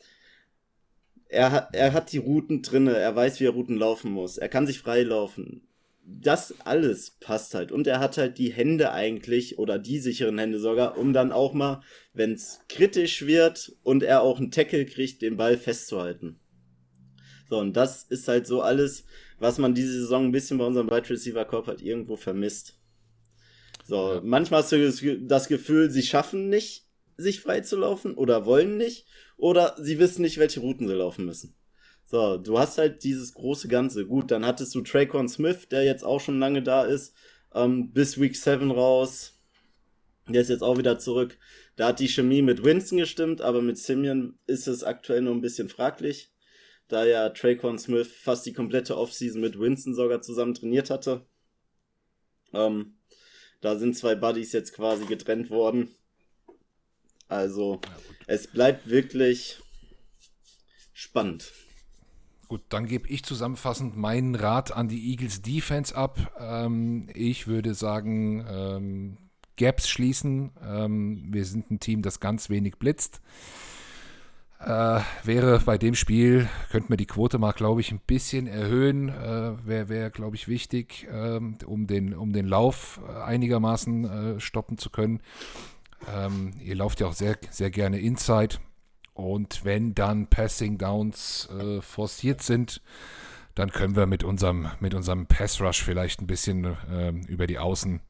Er 1.29 1.51
hat, 1.51 1.75
er 1.75 1.93
hat 1.93 2.11
die 2.11 2.19
Routen 2.19 2.63
drinne, 2.63 2.97
er 2.97 3.15
weiß, 3.15 3.39
wie 3.39 3.45
er 3.45 3.51
Routen 3.51 3.77
laufen 3.77 4.11
muss, 4.11 4.39
er 4.39 4.49
kann 4.49 4.67
sich 4.67 4.79
freilaufen. 4.79 5.69
Das 6.21 6.55
alles 6.65 7.11
passt 7.11 7.55
halt. 7.55 7.73
Und 7.73 7.87
er 7.87 8.01
hat 8.01 8.19
halt 8.19 8.39
die 8.39 8.53
Hände 8.53 8.93
eigentlich, 8.93 9.59
oder 9.59 9.79
die 9.79 9.99
sicheren 9.99 10.39
Hände 10.39 10.59
sogar, 10.59 10.99
um 10.99 11.13
dann 11.13 11.33
auch 11.33 11.53
mal, 11.53 11.83
wenn 12.13 12.33
es 12.33 12.61
kritisch 12.69 13.27
wird 13.27 13.73
und 13.83 14.03
er 14.03 14.23
auch 14.23 14.39
einen 14.39 14.51
Tackle 14.51 14.85
kriegt, 14.87 15.23
den 15.23 15.37
Ball 15.37 15.57
festzuhalten. 15.57 16.39
So, 17.49 17.59
und 17.59 17.77
das 17.77 18.05
ist 18.05 18.29
halt 18.29 18.47
so 18.47 18.63
alles, 18.63 19.05
was 19.39 19.59
man 19.59 19.75
diese 19.75 19.93
Saison 19.93 20.27
ein 20.27 20.33
bisschen 20.33 20.59
bei 20.59 20.65
unserem 20.65 20.91
Wide 20.91 21.11
Receiver 21.11 21.45
Korb 21.45 21.67
halt 21.67 21.83
irgendwo 21.83 22.17
vermisst. 22.17 22.79
So, 23.85 24.15
ja. 24.15 24.21
manchmal 24.23 24.63
hast 24.63 24.73
du 24.73 25.19
das 25.27 25.49
Gefühl, 25.49 25.91
sie 25.91 26.03
schaffen 26.03 26.49
nicht, 26.49 26.87
sich 27.17 27.41
freizulaufen 27.41 28.15
oder 28.15 28.47
wollen 28.47 28.77
nicht 28.77 29.07
oder 29.37 29.77
sie 29.79 29.99
wissen 29.99 30.23
nicht, 30.23 30.39
welche 30.39 30.61
Routen 30.61 30.89
sie 30.89 30.95
laufen 30.95 31.27
müssen. 31.27 31.55
So, 32.13 32.37
du 32.37 32.59
hast 32.59 32.77
halt 32.77 33.05
dieses 33.05 33.33
große 33.33 33.69
Ganze. 33.69 34.07
Gut, 34.07 34.31
dann 34.31 34.45
hattest 34.45 34.75
du 34.75 34.83
Traycon 34.83 35.31
Smith, 35.31 35.69
der 35.71 35.85
jetzt 35.85 36.05
auch 36.05 36.21
schon 36.21 36.39
lange 36.39 36.63
da 36.63 36.85
ist, 36.85 37.15
ähm, 37.55 37.91
bis 37.95 38.21
Week 38.21 38.37
7 38.37 38.71
raus. 38.71 39.41
Der 40.29 40.43
ist 40.43 40.51
jetzt 40.51 40.63
auch 40.63 40.77
wieder 40.77 40.99
zurück. 40.99 41.39
Da 41.75 41.89
hat 41.89 42.01
die 42.01 42.11
Chemie 42.11 42.43
mit 42.43 42.65
Winston 42.65 42.99
gestimmt, 42.99 43.41
aber 43.41 43.63
mit 43.63 43.79
Simeon 43.79 44.39
ist 44.47 44.69
es 44.69 44.85
aktuell 44.85 45.23
nur 45.23 45.35
ein 45.35 45.41
bisschen 45.41 45.71
fraglich. 45.71 46.31
Da 46.87 47.07
ja 47.07 47.31
Traycon 47.31 47.79
Smith 47.79 48.09
fast 48.09 48.45
die 48.45 48.53
komplette 48.53 48.99
Offseason 48.99 49.41
mit 49.41 49.59
Winston 49.59 49.95
sogar 49.95 50.21
zusammen 50.21 50.53
trainiert 50.53 50.91
hatte. 50.91 51.25
Ähm, 52.53 52.99
da 53.63 53.79
sind 53.79 53.97
zwei 53.97 54.17
Buddies 54.17 54.53
jetzt 54.53 54.75
quasi 54.75 55.07
getrennt 55.07 55.49
worden. 55.49 55.95
Also, 57.29 57.81
es 58.27 58.49
bleibt 58.49 58.91
wirklich 58.91 59.61
spannend. 60.93 61.51
Gut, 62.53 62.65
dann 62.69 62.85
gebe 62.85 63.09
ich 63.09 63.25
zusammenfassend 63.25 63.97
meinen 63.97 64.35
Rat 64.35 64.77
an 64.77 64.87
die 64.87 65.11
Eagles 65.11 65.41
Defense 65.41 65.97
ab. 65.97 66.19
Ähm, 66.39 67.09
ich 67.15 67.47
würde 67.47 67.73
sagen, 67.73 68.45
ähm, 68.47 69.17
Gaps 69.57 69.89
schließen. 69.89 70.51
Ähm, 70.63 71.29
wir 71.31 71.47
sind 71.47 71.71
ein 71.71 71.81
Team, 71.81 72.03
das 72.03 72.21
ganz 72.21 72.51
wenig 72.51 72.77
blitzt. 72.79 73.23
Äh, 74.61 75.01
wäre 75.25 75.61
bei 75.65 75.79
dem 75.79 75.95
Spiel, 75.95 76.47
könnten 76.71 76.91
wir 76.91 76.99
die 76.99 77.07
Quote 77.07 77.39
mal, 77.39 77.53
glaube 77.53 77.81
ich, 77.81 77.91
ein 77.91 78.03
bisschen 78.07 78.47
erhöhen. 78.47 79.09
Äh, 79.09 79.67
wäre, 79.67 79.89
wär, 79.89 80.11
glaube 80.11 80.37
ich, 80.37 80.47
wichtig, 80.47 81.09
äh, 81.11 81.41
um, 81.65 81.87
den, 81.87 82.13
um 82.13 82.35
den 82.35 82.47
Lauf 82.47 83.01
einigermaßen 83.25 84.05
äh, 84.05 84.41
stoppen 84.41 84.77
zu 84.77 84.91
können. 84.91 85.21
Ähm, 86.15 86.53
ihr 86.63 86.75
lauft 86.75 87.01
ja 87.01 87.07
auch 87.07 87.15
sehr, 87.15 87.39
sehr 87.49 87.71
gerne 87.71 87.99
Inside. 87.99 88.59
Und 89.15 89.65
wenn 89.65 89.95
dann 89.95 90.29
Passing 90.29 90.79
Downs 90.79 91.49
äh, 91.51 91.83
forciert 91.83 92.43
sind, 92.43 92.81
dann 93.55 93.71
können 93.71 93.97
wir 93.97 94.07
mit 94.07 94.25
unserem, 94.25 94.71
mit 94.81 94.95
unserem 94.95 95.27
Pass 95.27 95.61
Rush 95.61 95.83
vielleicht 95.83 96.21
ein 96.21 96.27
bisschen 96.27 96.65
äh, 96.65 97.11
über 97.29 97.47
die 97.47 97.59
Außen 97.59 98.01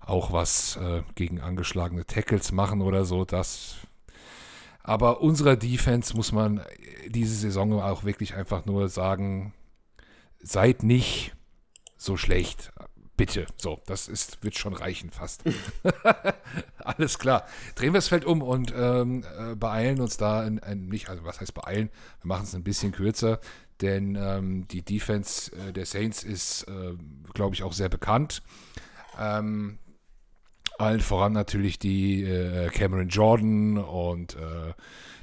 auch 0.00 0.32
was 0.32 0.76
äh, 0.76 1.02
gegen 1.14 1.40
angeschlagene 1.40 2.06
Tackles 2.06 2.52
machen 2.52 2.80
oder 2.80 3.04
so. 3.04 3.24
Das. 3.24 3.76
Aber 4.82 5.20
unserer 5.20 5.56
Defense 5.56 6.14
muss 6.14 6.30
man 6.30 6.62
diese 7.08 7.34
Saison 7.34 7.80
auch 7.80 8.04
wirklich 8.04 8.34
einfach 8.34 8.66
nur 8.66 8.88
sagen, 8.88 9.52
seid 10.38 10.84
nicht 10.84 11.34
so 11.96 12.16
schlecht. 12.16 12.72
Bitte, 13.16 13.46
so, 13.56 13.80
das 13.86 14.08
ist, 14.08 14.44
wird 14.44 14.58
schon 14.58 14.74
reichen 14.74 15.10
fast. 15.10 15.42
Alles 16.78 17.18
klar. 17.18 17.46
Drehen 17.74 17.94
wir 17.94 17.98
das 17.98 18.08
Feld 18.08 18.26
um 18.26 18.42
und 18.42 18.74
ähm, 18.76 19.24
äh, 19.38 19.54
beeilen 19.54 20.00
uns 20.02 20.18
da 20.18 20.40
ein, 20.40 20.58
ein, 20.58 20.86
nicht, 20.86 21.08
also 21.08 21.24
was 21.24 21.40
heißt 21.40 21.54
beeilen? 21.54 21.88
Wir 22.20 22.28
machen 22.28 22.44
es 22.44 22.54
ein 22.54 22.62
bisschen 22.62 22.92
kürzer, 22.92 23.40
denn 23.80 24.16
ähm, 24.20 24.68
die 24.68 24.82
Defense 24.82 25.50
äh, 25.56 25.72
der 25.72 25.86
Saints 25.86 26.24
ist, 26.24 26.64
äh, 26.64 26.94
glaube 27.32 27.54
ich, 27.54 27.62
auch 27.62 27.72
sehr 27.72 27.88
bekannt. 27.88 28.42
Ähm, 29.18 29.78
allen 30.78 31.00
voran 31.00 31.32
natürlich 31.32 31.78
die 31.78 32.22
äh, 32.22 32.68
Cameron 32.68 33.08
Jordan 33.08 33.78
und 33.78 34.34
äh, 34.34 34.74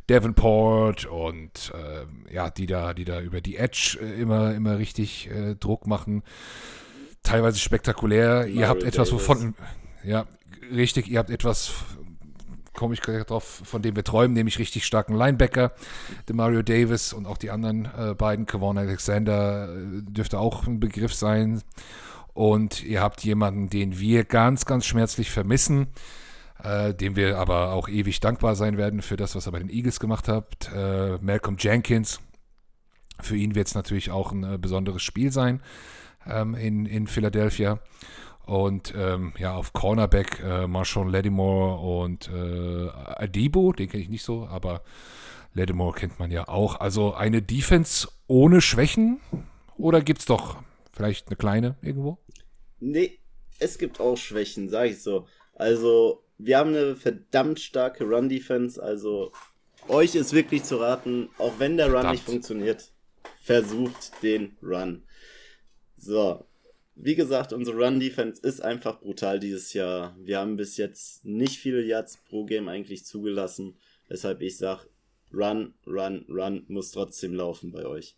Davenport 0.07 1.05
und 1.05 1.71
äh, 1.75 2.33
ja, 2.33 2.49
die 2.49 2.65
da, 2.65 2.95
die 2.95 3.05
da 3.05 3.21
über 3.21 3.39
die 3.39 3.57
Edge 3.57 3.99
immer, 3.99 4.55
immer 4.55 4.79
richtig 4.79 5.29
Druck 5.59 5.85
machen 5.85 6.23
teilweise 7.23 7.59
spektakulär. 7.59 8.39
Mario 8.39 8.55
ihr 8.59 8.67
habt 8.67 8.83
etwas, 8.83 9.09
Davis. 9.09 9.29
wovon, 9.29 9.55
ja, 10.03 10.25
richtig, 10.71 11.09
ihr 11.09 11.19
habt 11.19 11.29
etwas, 11.29 11.71
komme 12.73 12.93
ich 12.93 13.01
gerade 13.01 13.23
drauf, 13.23 13.61
von 13.63 13.81
dem 13.81 13.95
wir 13.95 14.03
träumen, 14.03 14.33
nämlich 14.33 14.59
richtig 14.59 14.85
starken 14.85 15.15
Linebacker, 15.15 15.71
der 16.27 16.35
Mario 16.35 16.61
Davis 16.61 17.13
und 17.13 17.25
auch 17.25 17.37
die 17.37 17.49
anderen 17.49 17.85
äh, 17.97 18.13
beiden, 18.13 18.45
Kevon 18.45 18.77
Alexander, 18.77 19.69
äh, 19.73 20.01
dürfte 20.03 20.39
auch 20.39 20.67
ein 20.67 20.79
Begriff 20.79 21.13
sein. 21.13 21.61
Und 22.33 22.83
ihr 22.83 23.01
habt 23.01 23.23
jemanden, 23.23 23.69
den 23.69 23.99
wir 23.99 24.23
ganz, 24.23 24.65
ganz 24.65 24.87
schmerzlich 24.87 25.29
vermissen, 25.29 25.87
äh, 26.63 26.93
dem 26.93 27.15
wir 27.15 27.37
aber 27.37 27.73
auch 27.73 27.87
ewig 27.87 28.19
dankbar 28.19 28.55
sein 28.55 28.77
werden 28.77 29.03
für 29.03 29.17
das, 29.17 29.35
was 29.35 29.45
er 29.45 29.51
bei 29.51 29.59
den 29.59 29.69
Eagles 29.69 29.99
gemacht 29.99 30.27
hat. 30.27 30.71
Äh, 30.75 31.19
Malcolm 31.21 31.57
Jenkins. 31.59 32.19
Für 33.19 33.37
ihn 33.37 33.53
wird 33.53 33.67
es 33.67 33.75
natürlich 33.75 34.09
auch 34.09 34.31
ein 34.31 34.43
äh, 34.43 34.57
besonderes 34.57 35.03
Spiel 35.03 35.31
sein 35.31 35.61
ähm, 36.27 36.55
in, 36.55 36.85
in 36.85 37.07
Philadelphia. 37.07 37.79
Und 38.45 38.93
ähm, 38.95 39.33
ja, 39.37 39.55
auf 39.55 39.71
Cornerback 39.71 40.41
äh, 40.43 40.67
Marshawn 40.67 41.09
Lattimore 41.09 42.03
und 42.03 42.29
äh, 42.29 42.89
Adibo, 42.89 43.71
den 43.71 43.89
kenne 43.89 44.03
ich 44.03 44.09
nicht 44.09 44.23
so, 44.23 44.45
aber 44.47 44.81
Lattimore 45.53 45.93
kennt 45.93 46.19
man 46.19 46.29
ja 46.29 46.47
auch. 46.49 46.79
Also 46.79 47.13
eine 47.13 47.41
Defense 47.41 48.09
ohne 48.27 48.59
Schwächen 48.59 49.21
oder 49.77 50.01
gibt 50.01 50.19
es 50.19 50.25
doch 50.25 50.57
vielleicht 50.91 51.27
eine 51.27 51.37
kleine 51.37 51.77
irgendwo? 51.81 52.17
Nee, 52.79 53.19
es 53.59 53.77
gibt 53.77 53.99
auch 54.01 54.17
Schwächen, 54.17 54.67
sage 54.67 54.89
ich 54.89 55.01
so. 55.01 55.25
Also, 55.55 56.23
wir 56.37 56.57
haben 56.57 56.71
eine 56.71 56.95
verdammt 56.95 57.59
starke 57.59 58.03
Run-Defense, 58.03 58.81
also 58.81 59.31
euch 59.87 60.15
ist 60.15 60.33
wirklich 60.33 60.63
zu 60.63 60.77
raten, 60.77 61.29
auch 61.37 61.53
wenn 61.59 61.77
der 61.77 61.87
verdammt. 61.87 62.05
Run 62.05 62.11
nicht 62.11 62.25
funktioniert, 62.25 62.91
versucht 63.41 64.21
den 64.21 64.57
Run. 64.61 65.03
So, 66.05 66.45
wie 66.95 67.15
gesagt, 67.15 67.53
unsere 67.53 67.77
Run-Defense 67.77 68.41
ist 68.41 68.61
einfach 68.61 68.99
brutal 68.99 69.39
dieses 69.39 69.71
Jahr. 69.71 70.17
Wir 70.19 70.39
haben 70.39 70.57
bis 70.57 70.75
jetzt 70.75 71.23
nicht 71.23 71.59
viele 71.59 71.81
Yards 71.81 72.17
pro 72.27 72.43
Game 72.43 72.67
eigentlich 72.67 73.05
zugelassen, 73.05 73.77
weshalb 74.09 74.41
ich 74.41 74.57
sage, 74.57 74.87
Run, 75.33 75.73
Run, 75.87 76.25
Run 76.27 76.65
muss 76.67 76.91
trotzdem 76.91 77.33
laufen 77.33 77.71
bei 77.71 77.85
euch. 77.85 78.17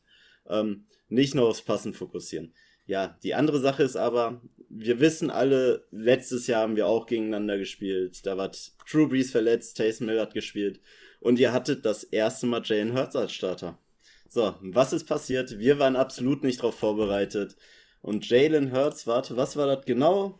Ähm, 0.50 0.86
nicht 1.10 1.36
nur 1.36 1.48
aufs 1.48 1.62
Passen 1.62 1.94
fokussieren. 1.94 2.54
Ja, 2.88 3.20
die 3.22 3.36
andere 3.36 3.60
Sache 3.60 3.84
ist 3.84 3.98
aber, 3.98 4.42
wir 4.68 5.00
wissen 5.00 5.30
alle, 5.30 5.86
letztes 5.92 6.48
Jahr 6.48 6.64
haben 6.64 6.76
wir 6.76 6.88
auch 6.88 7.06
gegeneinander 7.06 7.60
gespielt. 7.60 8.26
Da 8.26 8.36
war 8.36 8.52
True 8.90 9.08
Breeze 9.08 9.32
verletzt, 9.32 9.78
Taysom 9.78 10.10
Hill 10.10 10.20
hat 10.20 10.34
gespielt. 10.34 10.80
Und 11.20 11.40
ihr 11.40 11.54
hattet 11.54 11.86
das 11.86 12.04
erste 12.04 12.48
Mal 12.48 12.64
Jalen 12.66 12.98
Hurts 12.98 13.16
als 13.16 13.32
Starter. 13.32 13.78
So, 14.28 14.54
was 14.60 14.92
ist 14.92 15.06
passiert? 15.06 15.60
Wir 15.60 15.80
waren 15.80 15.96
absolut 15.96 16.44
nicht 16.44 16.60
darauf 16.60 16.78
vorbereitet. 16.78 17.56
Und 18.06 18.30
Jalen 18.30 18.72
Hurts, 18.72 19.08
warte, 19.08 19.36
was 19.36 19.58
war 19.58 19.66
das 19.66 19.84
genau? 19.84 20.40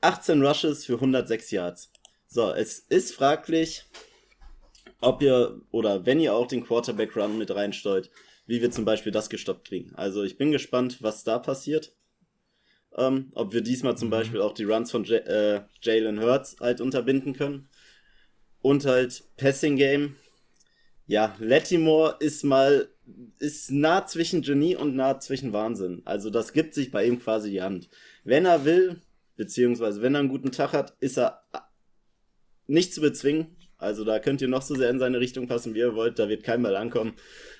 18 0.00 0.44
Rushes 0.44 0.84
für 0.84 0.94
106 0.94 1.52
Yards. 1.52 1.92
So, 2.26 2.50
es 2.50 2.80
ist 2.80 3.14
fraglich, 3.14 3.84
ob 5.00 5.22
ihr 5.22 5.60
oder 5.70 6.06
wenn 6.06 6.18
ihr 6.18 6.34
auch 6.34 6.48
den 6.48 6.66
Quarterback 6.66 7.16
Run 7.16 7.38
mit 7.38 7.54
reinsteuert, 7.54 8.10
wie 8.46 8.60
wir 8.60 8.72
zum 8.72 8.84
Beispiel 8.84 9.12
das 9.12 9.30
gestoppt 9.30 9.68
kriegen. 9.68 9.94
Also 9.94 10.24
ich 10.24 10.38
bin 10.38 10.50
gespannt, 10.50 11.04
was 11.04 11.22
da 11.22 11.38
passiert. 11.38 11.94
Ähm, 12.96 13.30
ob 13.36 13.52
wir 13.52 13.60
diesmal 13.60 13.96
zum 13.96 14.08
mhm. 14.08 14.12
Beispiel 14.12 14.40
auch 14.40 14.52
die 14.52 14.64
Runs 14.64 14.90
von 14.90 15.04
J 15.04 15.24
äh, 15.24 15.60
Jalen 15.82 16.20
Hurts 16.20 16.56
halt 16.58 16.80
unterbinden 16.80 17.32
können. 17.32 17.68
Und 18.60 18.86
halt 18.86 19.22
Passing 19.36 19.76
Game 19.76 20.16
ja, 21.06 21.36
Lattimore 21.38 22.16
ist 22.18 22.42
mal, 22.42 22.88
ist 23.38 23.70
nah 23.70 24.06
zwischen 24.06 24.42
Genie 24.42 24.76
und 24.76 24.94
nah 24.94 25.18
zwischen 25.18 25.52
Wahnsinn. 25.52 26.02
Also 26.04 26.30
das 26.30 26.52
gibt 26.52 26.74
sich 26.74 26.90
bei 26.90 27.04
ihm 27.06 27.18
quasi 27.18 27.50
die 27.50 27.62
Hand. 27.62 27.88
Wenn 28.24 28.46
er 28.46 28.64
will, 28.64 29.00
beziehungsweise 29.36 30.02
wenn 30.02 30.14
er 30.14 30.20
einen 30.20 30.28
guten 30.28 30.52
Tag 30.52 30.72
hat, 30.72 30.96
ist 31.00 31.18
er 31.18 31.42
nicht 32.66 32.94
zu 32.94 33.00
bezwingen. 33.00 33.56
Also 33.76 34.04
da 34.04 34.20
könnt 34.20 34.40
ihr 34.40 34.48
noch 34.48 34.62
so 34.62 34.76
sehr 34.76 34.90
in 34.90 35.00
seine 35.00 35.18
Richtung 35.18 35.48
passen, 35.48 35.74
wie 35.74 35.80
ihr 35.80 35.96
wollt, 35.96 36.18
da 36.18 36.28
wird 36.28 36.44
kein 36.44 36.62
Ball 36.62 36.76
ankommen. 36.76 37.14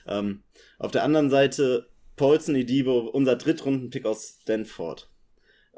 Ähm, 0.07 0.45
auf 0.79 0.93
der 0.93 1.03
anderen 1.03 1.31
Seite 1.31 1.89
Paulson 2.17 2.55
Edibo, 2.55 3.01
unser 3.01 3.37
Drittrunden-Pick 3.37 4.07
aus 4.07 4.39
Stanford. 4.43 5.12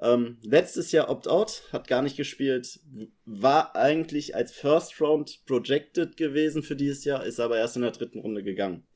Ähm, 0.01 0.38
letztes 0.42 0.92
Jahr 0.92 1.09
Opt-out, 1.09 1.62
hat 1.72 1.86
gar 1.86 2.03
nicht 2.03 2.16
gespielt, 2.16 2.80
war 3.24 3.76
eigentlich 3.76 4.34
als 4.34 4.53
First 4.53 5.01
Round 5.01 5.45
projected 5.47 6.16
gewesen 6.16 6.62
für 6.62 6.76
dieses 6.76 7.05
Jahr, 7.05 7.24
ist 7.24 7.40
aber 7.40 7.59
erst 7.59 7.76
in 7.76 7.82
der 7.82 7.92
dritten 7.92 8.18
Runde 8.18 8.42
gegangen. 8.42 8.86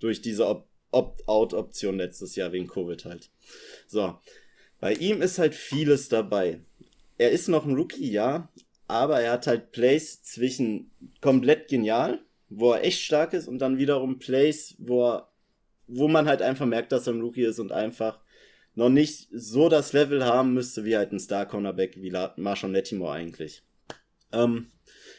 Durch 0.00 0.20
diese 0.20 0.46
Opt-out-Option 0.90 1.96
letztes 1.96 2.36
Jahr 2.36 2.52
wegen 2.52 2.66
Covid 2.66 3.04
halt. 3.04 3.30
So. 3.86 4.18
Bei 4.80 4.92
ihm 4.94 5.22
ist 5.22 5.38
halt 5.38 5.54
vieles 5.54 6.08
dabei. 6.08 6.60
Er 7.18 7.32
ist 7.32 7.48
noch 7.48 7.66
ein 7.66 7.74
Rookie, 7.74 8.10
ja, 8.10 8.48
aber 8.86 9.20
er 9.20 9.32
hat 9.32 9.46
halt 9.46 9.72
Plays 9.72 10.22
zwischen 10.22 10.90
komplett 11.20 11.68
genial, 11.68 12.20
wo 12.48 12.72
er 12.72 12.84
echt 12.84 13.00
stark 13.00 13.32
ist, 13.32 13.48
und 13.48 13.58
dann 13.58 13.78
wiederum 13.78 14.18
Plays, 14.18 14.76
wo 14.78 15.08
er, 15.08 15.32
wo 15.88 16.06
man 16.06 16.28
halt 16.28 16.42
einfach 16.42 16.66
merkt, 16.66 16.92
dass 16.92 17.06
er 17.06 17.14
ein 17.14 17.20
Rookie 17.20 17.44
ist 17.44 17.58
und 17.58 17.72
einfach 17.72 18.20
noch 18.78 18.90
nicht 18.90 19.26
so 19.32 19.68
das 19.68 19.92
Level 19.92 20.24
haben 20.24 20.54
müsste, 20.54 20.84
wie 20.84 20.96
halt 20.96 21.10
ein 21.10 21.18
Star-Cornerback 21.18 21.96
wie 22.00 22.12
Marshawn 22.36 22.72
Lattimore 22.72 23.12
eigentlich. 23.12 23.64
Ähm, 24.30 24.68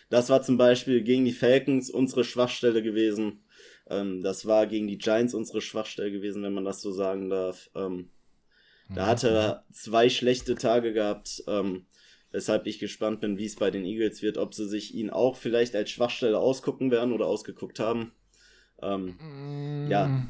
das 0.10 0.30
war 0.30 0.42
zum 0.42 0.58
Beispiel 0.58 1.04
gegen 1.04 1.26
die 1.26 1.34
Falcons 1.34 1.90
unsere 1.90 2.24
Schwachstelle 2.24 2.82
gewesen. 2.82 3.44
Ähm, 3.90 4.24
das 4.24 4.46
war 4.46 4.66
gegen 4.66 4.88
die 4.88 4.98
Giants 4.98 5.34
unsere 5.34 5.60
Schwachstelle 5.60 6.10
gewesen, 6.10 6.42
wenn 6.42 6.54
man 6.54 6.64
das 6.64 6.82
so 6.82 6.94
sagen 6.94 7.30
darf. 7.30 7.70
Ähm, 7.76 8.12
da 8.96 9.08
hat 9.08 9.26
er 9.26 9.66
zwei 9.74 10.10
schlechte 10.10 10.56
Tage 10.56 10.94
gehabt, 10.94 11.44
ähm, 11.48 11.86
weshalb 12.32 12.66
ich 12.66 12.80
gespannt 12.80 13.20
bin, 13.20 13.38
wie 13.38 13.46
es 13.46 13.58
bei 13.58 13.72
den 13.72 13.84
Eagles 13.84 14.22
wird, 14.22 14.38
ob 14.38 14.54
sie 14.54 14.70
sich 14.70 14.96
ihn 14.96 15.10
auch 15.10 15.36
vielleicht 15.36 15.76
als 15.76 15.92
Schwachstelle 15.92 16.40
ausgucken 16.40 16.92
werden 16.92 17.12
oder 17.12 17.28
ausgeguckt 17.28 17.80
haben. 17.80 18.14
Ähm, 18.82 19.18
mm. 19.20 19.92
Ja. 19.92 20.26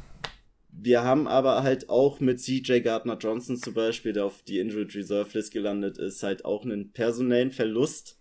Wir 0.71 1.03
haben 1.03 1.27
aber 1.27 1.63
halt 1.63 1.89
auch 1.89 2.19
mit 2.19 2.39
CJ 2.39 2.79
Gardner 2.81 3.17
Johnson 3.17 3.57
zum 3.57 3.73
Beispiel, 3.73 4.13
der 4.13 4.25
auf 4.25 4.43
die 4.43 4.59
Injured 4.59 4.95
Reserve 4.95 5.29
List 5.33 5.51
gelandet 5.51 5.97
ist, 5.97 6.23
halt 6.23 6.45
auch 6.45 6.63
einen 6.63 6.91
personellen 6.91 7.51
Verlust 7.51 8.19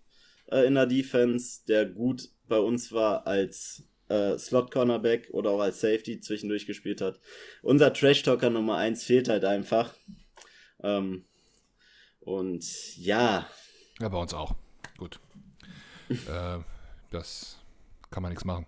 äh, 0.50 0.66
in 0.66 0.74
der 0.74 0.86
Defense, 0.86 1.60
der 1.68 1.86
gut 1.86 2.30
bei 2.48 2.58
uns 2.58 2.92
war 2.92 3.26
als 3.26 3.84
äh, 4.08 4.38
Slot 4.38 4.70
Cornerback 4.70 5.28
oder 5.32 5.50
auch 5.50 5.60
als 5.60 5.80
Safety 5.80 6.20
zwischendurch 6.20 6.66
gespielt 6.66 7.00
hat. 7.00 7.20
Unser 7.62 7.92
Trash 7.92 8.22
Talker 8.22 8.50
Nummer 8.50 8.76
1 8.76 9.04
fehlt 9.04 9.28
halt 9.28 9.44
einfach. 9.44 9.94
Ähm, 10.82 11.24
und 12.20 12.96
ja. 12.96 13.46
Ja, 14.00 14.08
bei 14.08 14.18
uns 14.18 14.34
auch. 14.34 14.54
Gut. 14.96 15.20
äh, 16.08 16.58
das 17.10 17.58
kann 18.10 18.22
man 18.22 18.30
nichts 18.30 18.44
machen. 18.44 18.66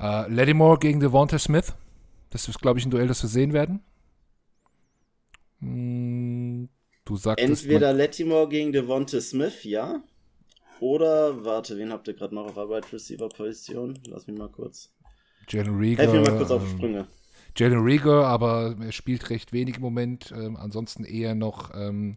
Äh, 0.00 0.32
Lattimore 0.32 0.78
gegen 0.78 1.00
Devonta 1.00 1.38
Smith. 1.38 1.74
Das 2.32 2.48
ist, 2.48 2.60
glaube 2.60 2.78
ich, 2.78 2.86
ein 2.86 2.90
Duell, 2.90 3.06
das 3.06 3.22
wir 3.22 3.28
sehen 3.28 3.52
werden. 3.52 3.80
Hm, 5.60 6.70
du 7.04 7.16
sagst 7.16 7.44
Entweder 7.44 7.92
Lattimore 7.92 8.48
gegen 8.48 8.72
Devonta 8.72 9.20
Smith, 9.20 9.64
ja. 9.64 10.02
Oder, 10.80 11.44
warte, 11.44 11.76
wen 11.76 11.92
habt 11.92 12.08
ihr 12.08 12.14
gerade 12.14 12.34
noch 12.34 12.46
auf 12.46 12.54
der 12.54 12.68
Wide 12.70 12.90
Receiver 12.90 13.28
Position? 13.28 13.98
Lass 14.08 14.26
mich 14.26 14.36
mal 14.36 14.48
kurz. 14.48 14.90
Jalen 15.48 15.76
Rieger. 15.78 16.02
Helf 16.02 16.12
mir 16.12 16.22
mal 16.22 16.38
kurz 16.38 16.50
auf 16.50 16.64
die 16.64 16.70
Sprünge. 16.70 17.06
Jalen 17.54 17.84
Rieger, 17.84 18.26
aber 18.26 18.76
er 18.80 18.92
spielt 18.92 19.28
recht 19.28 19.52
wenig 19.52 19.76
im 19.76 19.82
Moment. 19.82 20.32
Ähm, 20.34 20.56
ansonsten 20.56 21.04
eher 21.04 21.34
noch. 21.34 21.70
Ähm, 21.74 22.16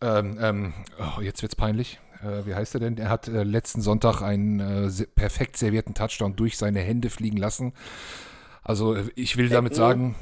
ähm, 0.00 0.38
ähm 0.40 0.74
oh, 0.98 1.20
jetzt 1.20 1.42
wird's 1.42 1.54
peinlich. 1.54 2.00
Äh, 2.22 2.46
wie 2.46 2.54
heißt 2.54 2.74
er 2.74 2.80
denn? 2.80 2.98
Er 2.98 3.08
hat 3.08 3.28
äh, 3.28 3.42
letzten 3.42 3.82
Sonntag 3.82 4.22
einen 4.22 4.60
äh, 4.60 4.90
perfekt 5.14 5.56
servierten 5.56 5.94
Touchdown 5.94 6.36
durch 6.36 6.56
seine 6.56 6.80
Hände 6.80 7.10
fliegen 7.10 7.36
lassen. 7.36 7.72
Also 8.62 8.94
äh, 8.94 9.10
ich 9.16 9.36
will 9.36 9.48
damit 9.48 9.74
sagen. 9.74 10.14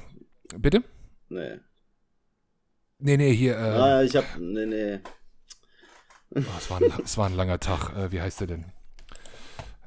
Bitte? 0.56 0.82
Nee. 1.28 1.58
Nee, 2.98 3.16
nee, 3.16 3.34
hier. 3.34 3.56
Äh, 3.56 3.60
ah, 3.60 4.02
ich 4.02 4.16
hab. 4.16 4.24
Nee, 4.38 4.66
nee. 4.66 4.98
Oh, 6.34 6.40
es, 6.58 6.70
war 6.70 6.80
ein, 6.80 6.92
es 7.04 7.18
war 7.18 7.26
ein 7.26 7.36
langer 7.36 7.58
Tag. 7.58 8.12
Wie 8.12 8.20
heißt 8.20 8.40
er 8.42 8.46
denn? 8.46 8.64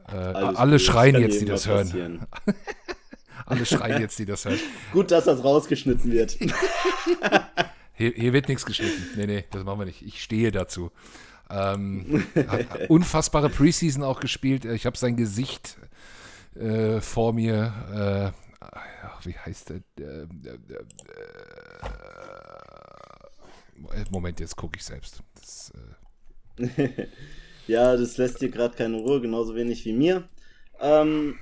alle 0.05 0.77
schreien 0.79 1.19
jetzt, 1.21 1.39
die 1.39 1.45
das 1.45 1.65
hören. 1.65 2.27
Alle 3.45 3.65
schreien 3.65 4.01
jetzt, 4.01 4.19
die 4.19 4.25
das 4.25 4.45
hören. 4.45 4.59
Gut, 4.91 5.11
dass 5.11 5.25
das 5.25 5.43
rausgeschnitten 5.43 6.11
wird. 6.11 6.37
Hier, 7.95 8.11
hier, 8.15 8.33
wird 8.33 8.47
nichts 8.47 8.65
geschnitten. 8.65 9.07
Nee, 9.15 9.27
nee, 9.27 9.45
das 9.51 9.63
machen 9.63 9.79
wir 9.79 9.85
nicht. 9.85 10.01
Ich 10.01 10.23
stehe 10.23 10.51
dazu. 10.51 10.91
Ähm, 11.49 12.25
hat 12.47 12.89
unfassbare 12.89 13.49
Preseason 13.49 14.03
auch 14.03 14.19
gespielt. 14.19 14.65
Ich 14.65 14.85
habe 14.85 14.97
sein 14.97 15.15
Gesicht 15.15 15.77
äh, 16.55 17.01
vor 17.01 17.33
mir. 17.33 18.33
Äh, 18.33 18.43
wie 19.25 19.37
heißt 19.37 19.69
der? 19.69 19.77
Äh, 19.99 20.27
äh, 23.91 24.05
Moment, 24.09 24.39
jetzt 24.39 24.55
gucke 24.55 24.77
ich 24.77 24.85
selbst. 24.85 25.21
Das, 25.35 25.71
äh, 26.57 27.07
ja, 27.67 27.95
das 27.95 28.17
lässt 28.17 28.41
dir 28.41 28.49
gerade 28.49 28.75
keine 28.75 28.97
Ruhe, 28.97 29.21
genauso 29.21 29.55
wenig 29.55 29.85
wie 29.85 29.93
mir. 29.93 30.27
Ähm, 30.79 31.37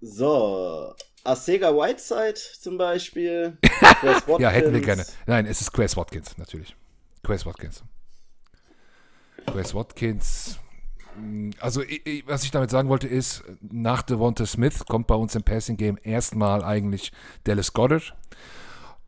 so, 0.00 0.94
Asega 1.24 1.74
Whiteside 1.74 2.40
zum 2.60 2.76
Beispiel. 2.76 3.56
ja, 4.38 4.50
hätten 4.50 4.72
wir 4.72 4.80
gerne. 4.80 5.04
Nein, 5.26 5.46
es 5.46 5.60
ist 5.60 5.72
Quest 5.72 5.96
Watkins, 5.96 6.36
natürlich. 6.36 6.76
Quest 7.22 7.46
Watkins. 7.46 7.82
Quest 9.54 9.74
Watkins. 9.76 10.58
Also, 11.60 11.82
was 12.26 12.42
ich 12.42 12.50
damit 12.50 12.70
sagen 12.70 12.88
wollte, 12.88 13.06
ist, 13.06 13.44
nach 13.60 14.02
Devonta 14.02 14.46
Smith 14.46 14.84
kommt 14.88 15.06
bei 15.06 15.14
uns 15.14 15.36
im 15.36 15.44
Passing 15.44 15.76
Game 15.76 15.96
erstmal 16.02 16.64
eigentlich 16.64 17.12
Dallas 17.44 17.72
Goddard 17.72 18.16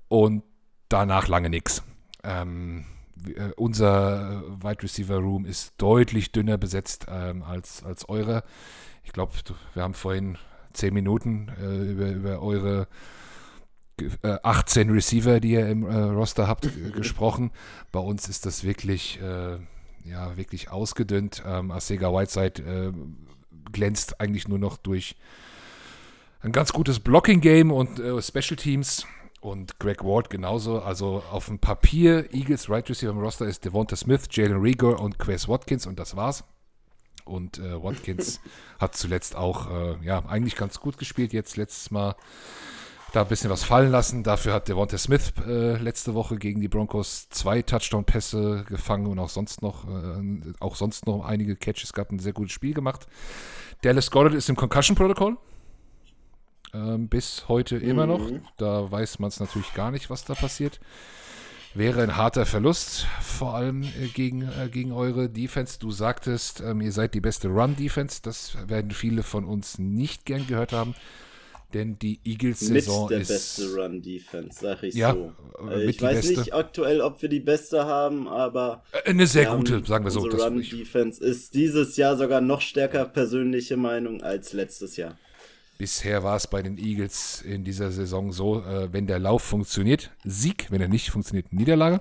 und 0.07 0.44
danach 0.88 1.26
lange 1.26 1.51
nichts. 1.51 1.82
Ähm, 2.22 2.84
äh, 3.26 3.51
unser 3.57 4.44
Wide 4.62 4.84
Receiver 4.84 5.16
Room 5.16 5.47
ist 5.47 5.74
deutlich 5.78 6.30
dünner 6.30 6.59
besetzt 6.59 7.07
ähm, 7.11 7.42
als, 7.42 7.82
als 7.82 8.09
eure. 8.09 8.44
Ich 9.03 9.12
glaube, 9.12 9.32
wir 9.74 9.82
haben 9.82 9.94
vorhin 9.94 10.38
zehn 10.74 10.94
Minuten 10.94 11.51
äh, 11.61 11.90
über, 11.90 12.09
über 12.12 12.40
eure 12.40 12.86
äh, 14.22 14.38
18 14.44 14.90
Receiver, 14.90 15.40
die 15.40 15.53
ihr 15.53 15.68
im 15.68 15.84
äh, 15.84 15.97
Roster 15.97 16.47
habt, 16.47 16.68
gesprochen. 16.92 17.51
Bei 17.90 17.99
uns 17.99 18.28
ist 18.28 18.47
das 18.47 18.62
wirklich, 18.62 19.20
äh, 19.20 19.59
ja, 20.09 20.36
wirklich 20.36 20.70
ausgedünnt. 20.70 21.42
Ähm, 21.46 21.70
Asega 21.70 22.12
Whiteside 22.12 22.62
äh, 22.62 22.92
glänzt 23.72 24.20
eigentlich 24.20 24.48
nur 24.48 24.59
noch 24.59 24.76
durch 24.76 25.16
ein 26.40 26.52
ganz 26.52 26.72
gutes 26.72 27.00
Blocking-Game 27.00 27.72
und 27.72 27.98
äh, 27.98 28.20
Special 28.22 28.57
Teams. 28.57 29.07
Und 29.40 29.78
Greg 29.78 30.02
Ward 30.02 30.30
genauso. 30.30 30.80
Also 30.80 31.22
auf 31.30 31.46
dem 31.46 31.59
Papier, 31.59 32.32
Eagles 32.34 32.68
Right 32.68 32.88
Receiver 32.88 33.12
im 33.12 33.18
Roster 33.18 33.46
ist 33.46 33.64
Devonta 33.64 33.94
Smith, 33.94 34.22
Jalen 34.30 34.61
Rieger 34.61 34.98
und 34.98 35.18
Quez 35.18 35.46
Watkins 35.48 35.86
und 35.86 35.98
das 35.98 36.16
war's. 36.16 36.42
Und 37.24 37.59
äh, 37.59 37.82
Watkins 37.82 38.40
hat 38.78 38.96
zuletzt 38.96 39.36
auch, 39.36 39.70
äh, 39.70 40.04
ja, 40.04 40.24
eigentlich 40.26 40.57
ganz 40.57 40.80
gut 40.80 40.98
gespielt. 40.98 41.32
Jetzt 41.32 41.57
letztes 41.57 41.90
Mal 41.90 42.16
da 43.17 43.23
ein 43.23 43.29
bisschen 43.29 43.51
was 43.51 43.64
fallen 43.64 43.91
lassen. 43.91 44.23
Dafür 44.23 44.53
hat 44.53 44.69
Devonta 44.69 44.99
Smith 44.99 45.33
äh, 45.47 45.79
letzte 45.79 46.14
Woche 46.14 46.37
gegen 46.37 46.61
die 46.61 46.69
Broncos 46.69 47.29
zwei 47.31 47.62
Touchdown-Pässe 47.62 48.67
gefangen 48.69 49.07
und 49.07 49.19
auch 49.19 49.31
sonst 49.31 49.62
noch, 49.62 49.89
äh, 49.89 50.53
auch 50.61 50.77
sonst 50.77 51.07
noch 51.07 51.25
einige 51.25 51.57
Catches 51.57 51.95
gehabt, 51.95 52.12
ein 52.12 52.19
sehr 52.19 52.35
gutes 52.35 52.53
Spiel 52.53 52.75
gemacht. 52.75 53.07
Dallas 53.83 54.11
Goddard 54.11 54.35
ist 54.35 54.51
im 54.51 54.57
Concussion-Protokoll. 54.57 55.39
Ähm, 56.75 57.09
bis 57.09 57.49
heute 57.49 57.77
immer 57.79 58.07
noch. 58.07 58.31
Mhm. 58.31 58.43
Da 58.59 58.91
weiß 58.91 59.19
man 59.19 59.29
es 59.29 59.41
natürlich 59.41 59.73
gar 59.73 59.91
nicht, 59.91 60.11
was 60.11 60.25
da 60.25 60.35
passiert. 60.35 60.79
Wäre 61.73 62.03
ein 62.03 62.17
harter 62.17 62.45
Verlust, 62.45 63.07
vor 63.23 63.55
allem 63.55 63.83
äh, 63.83 64.09
gegen, 64.12 64.43
äh, 64.43 64.69
gegen 64.71 64.93
eure 64.93 65.31
Defense. 65.31 65.79
Du 65.79 65.91
sagtest, 65.91 66.61
ähm, 66.61 66.83
ihr 66.83 66.93
seid 66.93 67.14
die 67.14 67.21
beste 67.21 67.49
Run-Defense. 67.49 68.21
Das 68.23 68.57
werden 68.69 68.91
viele 68.91 69.23
von 69.23 69.47
uns 69.47 69.79
nicht 69.79 70.27
gern 70.27 70.47
gehört 70.47 70.73
haben. 70.73 70.95
Denn 71.75 71.99
die 71.99 72.21
Eagles-Saison 72.25 73.11
ist. 73.11 73.29
der 73.29 73.35
beste 73.35 73.75
Run-Defense, 73.75 74.61
sag 74.61 74.83
ich 74.85 74.95
ja, 74.95 75.12
so. 75.12 75.33
Äh, 75.69 75.91
ich 75.91 76.01
weiß 76.01 76.27
beste. 76.27 76.39
nicht 76.39 76.55
aktuell, 76.55 77.01
ob 77.01 77.21
wir 77.21 77.29
die 77.29 77.41
beste 77.41 77.85
haben, 77.85 78.29
aber. 78.29 78.85
Äh, 78.93 79.11
eine 79.11 79.27
sehr 79.27 79.47
gute, 79.47 79.85
sagen 79.85 80.05
wir 80.05 80.11
so. 80.11 80.23
Unsere 80.23 80.45
Run-Defense 80.45 81.23
ist 81.23 81.55
dieses 81.55 81.97
Jahr 81.97 82.17
sogar 82.17 82.41
noch 82.41 82.61
stärker 82.61 83.05
persönliche 83.05 83.77
Meinung 83.77 84.23
als 84.23 84.53
letztes 84.53 84.97
Jahr. 84.97 85.19
Bisher 85.79 86.23
war 86.23 86.37
es 86.37 86.47
bei 86.47 86.62
den 86.62 86.79
Eagles 86.79 87.43
in 87.43 87.64
dieser 87.64 87.91
Saison 87.91 88.33
so, 88.33 88.62
äh, 88.62 88.93
wenn 88.93 89.07
der 89.07 89.19
Lauf 89.19 89.43
funktioniert, 89.43 90.11
Sieg, 90.25 90.71
wenn 90.71 90.81
er 90.81 90.89
nicht 90.89 91.11
funktioniert, 91.11 91.53
Niederlage. 91.53 92.01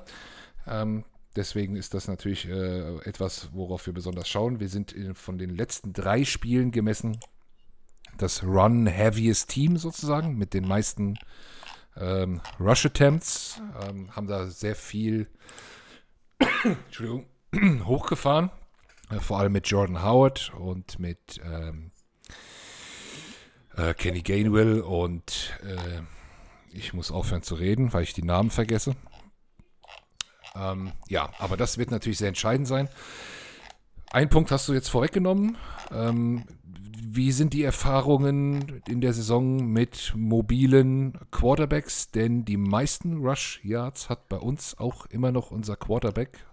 Ähm, 0.67 1.03
deswegen 1.35 1.75
ist 1.75 1.93
das 1.93 2.07
natürlich 2.07 2.47
äh, 2.47 2.97
etwas, 3.03 3.49
worauf 3.53 3.85
wir 3.85 3.93
besonders 3.93 4.29
schauen. 4.29 4.59
Wir 4.59 4.69
sind 4.69 4.93
in, 4.93 5.13
von 5.13 5.37
den 5.37 5.49
letzten 5.49 5.91
drei 5.91 6.23
Spielen 6.23 6.71
gemessen 6.71 7.17
das 8.17 8.43
Run-Heaviest 8.43 9.49
Team 9.49 9.77
sozusagen, 9.77 10.37
mit 10.37 10.53
den 10.53 10.67
meisten 10.67 11.17
ähm, 11.97 12.41
Rush-Attempts, 12.59 13.61
ähm, 13.87 14.15
haben 14.15 14.27
da 14.27 14.47
sehr 14.47 14.75
viel 14.75 15.27
hochgefahren, 17.85 18.51
äh, 19.09 19.19
vor 19.19 19.39
allem 19.39 19.53
mit 19.53 19.67
Jordan 19.67 20.03
Howard 20.03 20.53
und 20.57 20.99
mit 20.99 21.41
ähm, 21.43 21.91
äh, 23.77 23.93
Kenny 23.93 24.21
Gainwell 24.21 24.81
und 24.81 25.57
äh, 25.63 26.01
ich 26.71 26.93
muss 26.93 27.11
aufhören 27.11 27.43
zu 27.43 27.55
reden, 27.55 27.93
weil 27.93 28.03
ich 28.03 28.13
die 28.13 28.23
Namen 28.23 28.49
vergesse. 28.49 28.95
Ähm, 30.55 30.91
ja, 31.07 31.29
aber 31.39 31.57
das 31.57 31.77
wird 31.77 31.91
natürlich 31.91 32.17
sehr 32.17 32.29
entscheidend 32.29 32.67
sein. 32.67 32.89
Ein 34.11 34.29
Punkt 34.29 34.51
hast 34.51 34.67
du 34.67 34.73
jetzt 34.73 34.89
vorweggenommen. 34.89 35.57
Ähm, 35.91 36.45
wie 37.15 37.31
sind 37.31 37.53
die 37.53 37.63
Erfahrungen 37.63 38.81
in 38.87 38.99
der 38.99 39.13
Saison 39.13 39.65
mit 39.71 40.13
mobilen 40.15 41.13
Quarterbacks? 41.31 42.11
Denn 42.11 42.45
die 42.45 42.57
meisten 42.57 43.25
Rush 43.25 43.61
Yards 43.63 44.09
hat 44.09 44.27
bei 44.27 44.37
uns 44.37 44.77
auch 44.77 45.05
immer 45.07 45.31
noch 45.31 45.51
unser 45.51 45.75
Quarterback. 45.75 46.45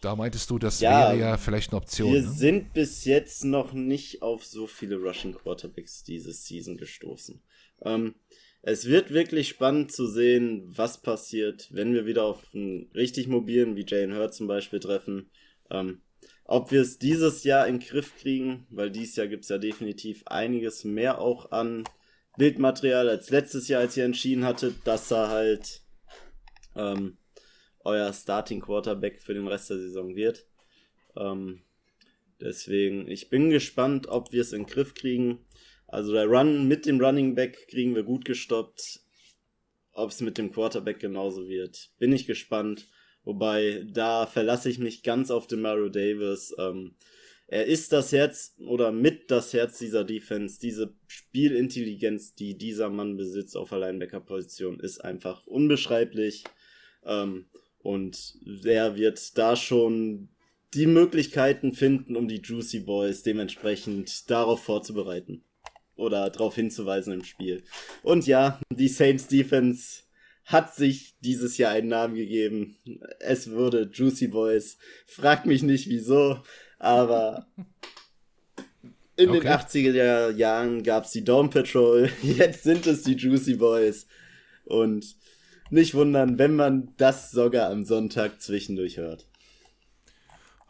Da 0.00 0.14
meintest 0.14 0.50
du, 0.50 0.58
das 0.58 0.80
ja, 0.80 0.90
wäre 0.90 1.18
ja 1.18 1.36
vielleicht 1.38 1.72
eine 1.72 1.80
Option. 1.80 2.12
Wir 2.12 2.22
ne? 2.22 2.30
sind 2.30 2.74
bis 2.74 3.06
jetzt 3.06 3.42
noch 3.42 3.72
nicht 3.72 4.22
auf 4.22 4.44
so 4.44 4.66
viele 4.66 4.96
Russian 4.96 5.34
Quarterbacks 5.34 6.04
dieses 6.04 6.44
Season 6.44 6.76
gestoßen. 6.76 7.42
Ähm, 7.82 8.14
es 8.66 8.86
wird 8.86 9.12
wirklich 9.12 9.48
spannend 9.48 9.92
zu 9.92 10.06
sehen, 10.06 10.64
was 10.66 11.02
passiert, 11.02 11.68
wenn 11.70 11.92
wir 11.92 12.06
wieder 12.06 12.24
auf 12.24 12.42
einen 12.54 12.90
richtig 12.94 13.28
mobilen 13.28 13.76
wie 13.76 13.84
Jane 13.86 14.16
Hurt 14.16 14.32
zum 14.32 14.46
Beispiel 14.46 14.80
treffen. 14.80 15.30
Ähm, 15.70 16.00
ob 16.44 16.70
wir 16.70 16.80
es 16.80 16.98
dieses 16.98 17.44
Jahr 17.44 17.66
in 17.66 17.78
den 17.78 17.86
Griff 17.86 18.16
kriegen, 18.16 18.66
weil 18.70 18.90
dieses 18.90 19.16
Jahr 19.16 19.26
gibt 19.26 19.44
es 19.44 19.50
ja 19.50 19.58
definitiv 19.58 20.22
einiges 20.26 20.84
mehr 20.84 21.20
auch 21.20 21.52
an 21.52 21.84
Bildmaterial 22.38 23.08
als 23.08 23.28
letztes 23.28 23.68
Jahr, 23.68 23.82
als 23.82 23.98
ihr 23.98 24.04
entschieden 24.04 24.44
hattet, 24.44 24.74
dass 24.84 25.10
er 25.10 25.28
halt 25.28 25.82
ähm, 26.74 27.18
euer 27.80 28.12
Starting 28.14 28.62
Quarterback 28.62 29.20
für 29.20 29.34
den 29.34 29.46
Rest 29.46 29.68
der 29.68 29.78
Saison 29.78 30.16
wird. 30.16 30.46
Ähm, 31.16 31.60
deswegen, 32.40 33.08
ich 33.08 33.28
bin 33.28 33.50
gespannt, 33.50 34.08
ob 34.08 34.32
wir 34.32 34.40
es 34.40 34.54
in 34.54 34.62
den 34.62 34.70
Griff 34.70 34.94
kriegen. 34.94 35.44
Also 35.94 36.12
der 36.12 36.26
Run 36.26 36.66
mit 36.66 36.86
dem 36.86 37.00
Running 37.00 37.36
Back 37.36 37.68
kriegen 37.68 37.94
wir 37.94 38.02
gut 38.02 38.24
gestoppt. 38.24 39.00
Ob 39.92 40.10
es 40.10 40.20
mit 40.20 40.38
dem 40.38 40.50
Quarterback 40.50 40.98
genauso 40.98 41.48
wird, 41.48 41.90
bin 41.98 42.12
ich 42.12 42.26
gespannt. 42.26 42.88
Wobei, 43.22 43.86
da 43.88 44.26
verlasse 44.26 44.68
ich 44.68 44.80
mich 44.80 45.04
ganz 45.04 45.30
auf 45.30 45.46
den 45.46 45.60
Mario 45.60 45.88
Davis. 45.88 46.52
Ähm, 46.58 46.96
er 47.46 47.66
ist 47.66 47.92
das 47.92 48.10
Herz 48.10 48.56
oder 48.66 48.90
mit 48.90 49.30
das 49.30 49.52
Herz 49.52 49.78
dieser 49.78 50.02
Defense. 50.02 50.58
Diese 50.60 50.94
Spielintelligenz, 51.06 52.34
die 52.34 52.58
dieser 52.58 52.90
Mann 52.90 53.16
besitzt 53.16 53.56
auf 53.56 53.68
der 53.68 53.78
Linebacker-Position, 53.78 54.80
ist 54.80 54.98
einfach 54.98 55.46
unbeschreiblich. 55.46 56.42
Ähm, 57.04 57.46
und 57.78 58.34
er 58.64 58.96
wird 58.96 59.38
da 59.38 59.54
schon 59.54 60.28
die 60.74 60.86
Möglichkeiten 60.86 61.72
finden, 61.72 62.16
um 62.16 62.26
die 62.26 62.42
Juicy 62.42 62.80
Boys 62.80 63.22
dementsprechend 63.22 64.28
darauf 64.28 64.64
vorzubereiten. 64.64 65.44
Oder 65.96 66.30
darauf 66.30 66.54
hinzuweisen 66.56 67.12
im 67.12 67.24
Spiel. 67.24 67.62
Und 68.02 68.26
ja, 68.26 68.60
die 68.70 68.88
Saints 68.88 69.28
Defense 69.28 70.02
hat 70.44 70.74
sich 70.74 71.14
dieses 71.20 71.56
Jahr 71.56 71.72
einen 71.72 71.88
Namen 71.88 72.14
gegeben. 72.16 72.76
Es 73.20 73.50
wurde 73.50 73.88
Juicy 73.92 74.28
Boys. 74.28 74.76
Frag 75.06 75.46
mich 75.46 75.62
nicht 75.62 75.88
wieso, 75.88 76.42
aber 76.78 77.46
in 79.16 79.30
okay. 79.30 79.40
den 79.40 79.48
80er 79.48 80.30
Jahren 80.32 80.82
gab 80.82 81.04
es 81.04 81.12
die 81.12 81.24
Dawn 81.24 81.48
Patrol, 81.50 82.10
jetzt 82.22 82.64
sind 82.64 82.86
es 82.86 83.02
die 83.02 83.14
Juicy 83.14 83.54
Boys. 83.54 84.06
Und 84.64 85.16
nicht 85.70 85.94
wundern, 85.94 86.38
wenn 86.38 86.56
man 86.56 86.92
das 86.96 87.30
sogar 87.30 87.70
am 87.70 87.84
Sonntag 87.84 88.40
zwischendurch 88.40 88.96
hört. 88.96 89.26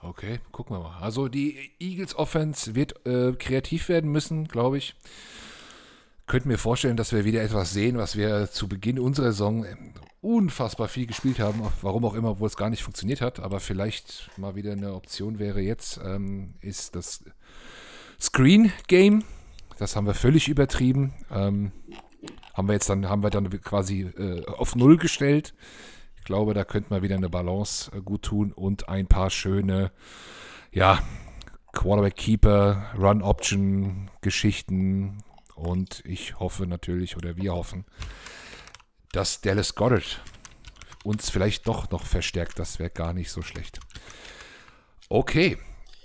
Okay, 0.04 0.40
gucken 0.52 0.76
wir 0.76 0.80
mal. 0.80 0.98
Also 1.00 1.28
die 1.28 1.72
Eagles 1.80 2.14
Offense 2.14 2.74
wird 2.74 3.06
äh, 3.06 3.32
kreativ 3.32 3.88
werden 3.88 4.10
müssen, 4.12 4.48
glaube 4.48 4.78
ich 4.78 4.94
könnte 6.26 6.48
mir 6.48 6.58
vorstellen, 6.58 6.96
dass 6.96 7.12
wir 7.12 7.24
wieder 7.24 7.42
etwas 7.42 7.72
sehen, 7.72 7.98
was 7.98 8.16
wir 8.16 8.50
zu 8.50 8.68
Beginn 8.68 8.98
unserer 8.98 9.26
Saison 9.26 9.66
unfassbar 10.20 10.88
viel 10.88 11.06
gespielt 11.06 11.38
haben. 11.38 11.62
Warum 11.82 12.04
auch 12.04 12.14
immer, 12.14 12.30
obwohl 12.30 12.48
es 12.48 12.56
gar 12.56 12.70
nicht 12.70 12.82
funktioniert 12.82 13.20
hat. 13.20 13.40
Aber 13.40 13.60
vielleicht 13.60 14.30
mal 14.38 14.54
wieder 14.54 14.72
eine 14.72 14.94
Option 14.94 15.38
wäre 15.38 15.60
jetzt, 15.60 16.00
ähm, 16.02 16.54
ist 16.60 16.96
das 16.96 17.24
Screen 18.20 18.72
Game. 18.88 19.24
Das 19.78 19.96
haben 19.96 20.06
wir 20.06 20.14
völlig 20.14 20.48
übertrieben. 20.48 21.12
Ähm, 21.30 21.72
haben 22.54 22.68
wir 22.68 22.74
jetzt 22.74 22.88
dann, 22.88 23.08
haben 23.08 23.22
wir 23.22 23.30
dann 23.30 23.50
quasi 23.60 24.02
äh, 24.02 24.46
auf 24.46 24.76
Null 24.76 24.96
gestellt. 24.96 25.52
Ich 26.24 26.26
glaube, 26.26 26.54
da 26.54 26.64
könnte 26.64 26.88
man 26.88 27.02
wieder 27.02 27.16
eine 27.16 27.28
Balance 27.28 27.92
äh, 27.94 28.00
gut 28.00 28.22
tun 28.22 28.50
und 28.50 28.88
ein 28.88 29.06
paar 29.06 29.28
schöne, 29.28 29.92
ja, 30.72 31.02
Quarterback 31.74 32.16
Keeper, 32.16 32.86
Run 32.96 33.20
Option 33.20 34.10
Geschichten, 34.22 35.22
und 35.54 36.02
ich 36.06 36.40
hoffe 36.40 36.66
natürlich, 36.66 37.18
oder 37.18 37.36
wir 37.36 37.52
hoffen, 37.52 37.84
dass 39.12 39.42
Dallas 39.42 39.74
Goddard 39.74 40.22
uns 41.04 41.28
vielleicht 41.28 41.68
doch 41.68 41.90
noch 41.90 42.06
verstärkt. 42.06 42.58
Das 42.58 42.78
wäre 42.78 42.88
gar 42.88 43.12
nicht 43.12 43.30
so 43.30 43.42
schlecht. 43.42 43.78
Okay. 45.10 45.58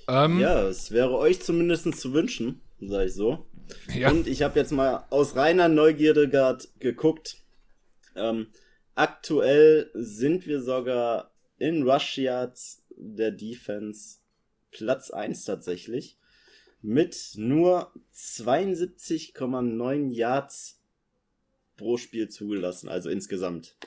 Ähm, 0.09 0.38
ja, 0.41 0.63
es 0.63 0.91
wäre 0.91 1.17
euch 1.17 1.41
zumindest 1.41 1.97
zu 1.97 2.11
wünschen, 2.11 2.61
sage 2.82 3.05
ich 3.05 3.13
so. 3.13 3.47
Ja. 3.93 4.11
Und 4.11 4.28
ich 4.28 4.41
habe 4.41 4.59
jetzt 4.59 4.74
mal 4.74 5.05
aus 5.11 5.38
reiner 5.38 5.70
Neugierde 5.70 6.28
gerade 6.28 6.65
geguckt. 6.80 7.38
Ähm, 8.17 8.47
aktuell 9.00 9.89
sind 9.93 10.45
wir 10.45 10.62
sogar 10.62 11.34
in 11.58 11.89
Rush 11.89 12.18
Yards 12.18 12.84
der 12.89 13.32
Defense 13.32 14.18
Platz 14.72 15.10
1 15.10 15.45
tatsächlich 15.45 16.18
mit 16.82 17.32
nur 17.36 17.93
72,9 18.14 20.12
Yards 20.12 20.82
pro 21.78 21.97
Spiel 21.97 22.30
zugelassen, 22.30 22.89
also 22.89 23.10
insgesamt. 23.10 23.78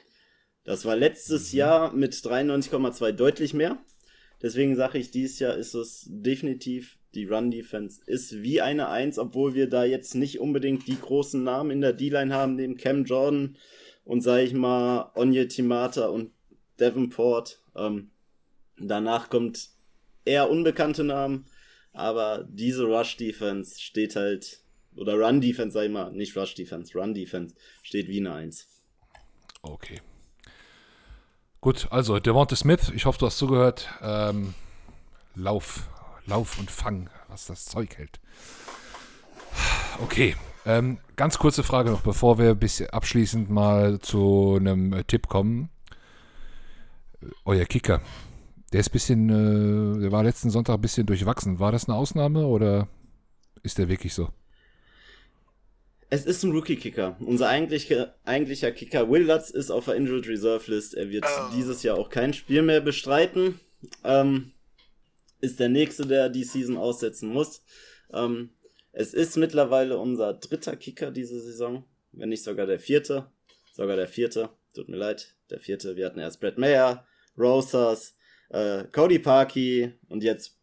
Das 0.64 0.84
war 0.84 0.96
letztes 0.96 1.52
mhm. 1.52 1.58
Jahr 1.58 1.92
mit 1.92 2.14
93,2 2.14 3.12
deutlich 3.12 3.52
mehr. 3.54 3.84
Deswegen 4.40 4.76
sage 4.76 4.98
ich, 4.98 5.10
dieses 5.10 5.38
Jahr 5.38 5.56
ist 5.56 5.74
es 5.74 6.06
definitiv, 6.08 6.98
die 7.14 7.26
Run-Defense 7.26 8.00
ist 8.06 8.42
wie 8.42 8.62
eine 8.62 8.88
Eins, 8.88 9.18
obwohl 9.18 9.54
wir 9.54 9.68
da 9.68 9.84
jetzt 9.84 10.14
nicht 10.14 10.40
unbedingt 10.40 10.86
die 10.88 10.98
großen 10.98 11.42
Namen 11.42 11.70
in 11.70 11.82
der 11.82 11.92
D-Line 11.92 12.34
haben, 12.34 12.56
neben 12.56 12.76
Cam 12.76 13.04
Jordan 13.04 13.56
und 14.05 14.20
sage 14.22 14.42
ich 14.42 14.53
mal 14.53 15.11
Onye 15.14 15.48
Timata 15.48 16.07
und 16.07 16.32
Davenport. 16.76 17.62
Ähm, 17.76 18.11
danach 18.78 19.30
kommt 19.30 19.70
eher 20.24 20.50
unbekannte 20.50 21.05
Namen. 21.05 21.46
Aber 21.92 22.44
diese 22.48 22.84
Rush-Defense 22.84 23.80
steht 23.80 24.16
halt, 24.16 24.61
oder 24.96 25.14
Run-Defense, 25.14 25.74
sag 25.74 25.84
ich 25.84 25.90
mal, 25.90 26.11
nicht 26.12 26.36
Rush-Defense, 26.36 26.98
Run-Defense 26.98 27.55
steht 27.82 28.09
wie 28.09 28.20
eine 28.20 28.32
Eins. 28.32 28.66
Okay. 29.61 30.00
Gut, 31.61 31.86
also 31.90 32.18
Devonta 32.18 32.57
Smith, 32.57 32.90
ich 32.94 33.05
hoffe, 33.05 33.18
du 33.18 33.26
hast 33.26 33.38
zugehört. 33.38 33.88
Ähm, 34.00 34.55
Lauf, 35.34 35.88
Lauf 36.26 36.59
und 36.59 36.70
Fang, 36.70 37.09
was 37.28 37.46
das 37.46 37.66
Zeug 37.66 37.96
hält. 37.96 38.20
Okay, 40.03 40.34
ähm, 40.66 40.98
ganz 41.16 41.38
kurze 41.38 41.62
Frage 41.62 41.90
noch, 41.90 42.02
bevor 42.02 42.38
wir 42.38 42.54
bis 42.54 42.82
abschließend 42.82 43.50
mal 43.50 43.98
zu 43.98 44.56
einem 44.60 45.02
Tipp 45.06 45.28
kommen. 45.28 45.70
Euer 47.44 47.64
Kicker, 47.64 48.00
der 48.72 48.80
ist 48.80 48.88
ein 48.88 48.92
bisschen, 48.92 49.28
äh, 49.28 50.00
der 50.00 50.12
war 50.12 50.24
letzten 50.24 50.50
Sonntag 50.50 50.74
ein 50.74 50.80
bisschen 50.80 51.06
durchwachsen. 51.06 51.58
War 51.58 51.72
das 51.72 51.88
eine 51.88 51.96
Ausnahme 51.96 52.46
oder 52.46 52.88
ist 53.62 53.78
der 53.78 53.88
wirklich 53.88 54.14
so? 54.14 54.28
Es 56.10 56.26
ist 56.26 56.42
ein 56.42 56.52
Rookie-Kicker. 56.52 57.16
Unser 57.20 57.48
eigentlicher, 57.48 58.14
eigentlicher 58.24 58.70
Kicker 58.70 59.10
Will 59.10 59.22
Lutz 59.22 59.48
ist 59.48 59.70
auf 59.70 59.86
der 59.86 59.94
Injured 59.94 60.28
Reserve 60.28 60.70
List. 60.70 60.94
Er 60.94 61.08
wird 61.08 61.24
oh. 61.24 61.50
dieses 61.56 61.82
Jahr 61.82 61.96
auch 61.96 62.10
kein 62.10 62.34
Spiel 62.34 62.60
mehr 62.60 62.82
bestreiten. 62.82 63.58
Ähm, 64.04 64.52
ist 65.40 65.58
der 65.58 65.70
nächste, 65.70 66.06
der 66.06 66.28
die 66.28 66.44
Season 66.44 66.76
aussetzen 66.76 67.30
muss. 67.30 67.62
Ähm, 68.12 68.50
es 68.93 69.14
ist 69.14 69.36
mittlerweile 69.36 69.99
unser 69.99 70.34
dritter 70.34 70.76
Kicker 70.76 71.11
diese 71.11 71.40
Saison, 71.40 71.84
wenn 72.12 72.28
nicht 72.28 72.45
sogar 72.45 72.66
der 72.66 72.78
vierte. 72.78 73.26
Sogar 73.72 73.97
der 73.97 74.09
vierte. 74.09 74.51
Tut 74.74 74.88
mir 74.88 74.97
leid, 74.97 75.34
der 75.51 75.61
vierte. 75.61 75.97
Wir 75.97 76.07
hatten 76.07 76.18
erst 76.18 76.40
Brad 76.40 76.59
Mayer, 76.59 77.07
Rosas, 77.38 78.16
äh, 78.51 78.84
Cody 78.93 79.18
Parkey 79.18 79.93
und 80.09 80.22
jetzt 80.22 80.59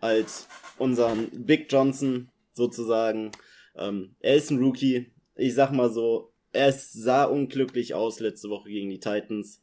als 0.00 0.46
unseren 0.78 1.28
Big 1.46 1.70
Johnson 1.70 2.30
sozusagen. 2.52 3.32
Ähm, 3.76 4.14
er 4.20 4.36
ist 4.36 4.50
ein 4.50 4.58
Rookie. 4.58 5.12
Ich 5.34 5.54
sag 5.54 5.72
mal 5.72 5.90
so, 5.90 6.32
er 6.52 6.72
sah 6.72 7.24
unglücklich 7.24 7.94
aus 7.94 8.20
letzte 8.20 8.48
Woche 8.50 8.70
gegen 8.70 8.90
die 8.90 9.00
Titans. 9.00 9.60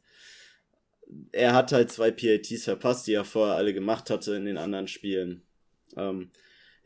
Er 1.32 1.54
hat 1.54 1.72
halt 1.72 1.90
zwei 1.90 2.10
PATs 2.10 2.64
verpasst, 2.64 3.06
die 3.06 3.14
er 3.14 3.24
vorher 3.24 3.56
alle 3.56 3.72
gemacht 3.72 4.10
hatte 4.10 4.34
in 4.34 4.44
den 4.44 4.58
anderen 4.58 4.88
Spielen. 4.88 5.42
Ähm, 5.96 6.30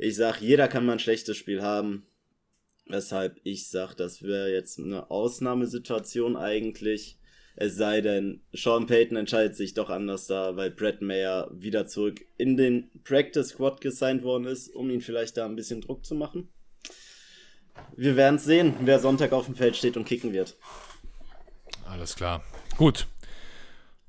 ich 0.01 0.17
sag, 0.17 0.41
jeder 0.41 0.67
kann 0.67 0.87
mal 0.87 0.95
ein 0.95 0.99
schlechtes 0.99 1.37
Spiel 1.37 1.63
haben. 1.63 2.07
Weshalb 2.87 3.39
ich 3.45 3.69
sag, 3.69 3.95
das 3.95 4.23
wäre 4.23 4.51
jetzt 4.51 4.79
eine 4.79 5.11
Ausnahmesituation 5.11 6.37
eigentlich. 6.37 7.19
Es 7.55 7.77
sei 7.77 8.01
denn, 8.01 8.41
Sean 8.53 8.87
Payton 8.87 9.19
entscheidet 9.19 9.57
sich 9.57 9.75
doch 9.75 9.91
anders 9.91 10.27
da, 10.27 10.57
weil 10.57 10.71
Brett 10.71 11.03
Mayer 11.03 11.51
wieder 11.53 11.87
zurück 11.87 12.21
in 12.39 12.57
den 12.57 12.91
Practice 13.05 13.51
Squad 13.51 13.81
gesigned 13.83 14.23
worden 14.23 14.47
ist, 14.47 14.75
um 14.75 14.89
ihn 14.89 15.03
vielleicht 15.03 15.37
da 15.37 15.45
ein 15.45 15.57
bisschen 15.57 15.83
Druck 15.83 16.07
zu 16.07 16.15
machen. 16.15 16.49
wir 17.97 18.17
werden 18.17 18.39
sehen, 18.39 18.75
wer 18.81 18.99
Sonntag 18.99 19.33
auf 19.33 19.47
dem 19.47 19.55
Feld 19.55 19.77
steht 19.77 19.97
und 19.99 20.05
kicken 20.05 20.33
wird. 20.33 20.57
Alles 21.85 22.17
klar. 22.17 22.43
Gut. 22.79 23.07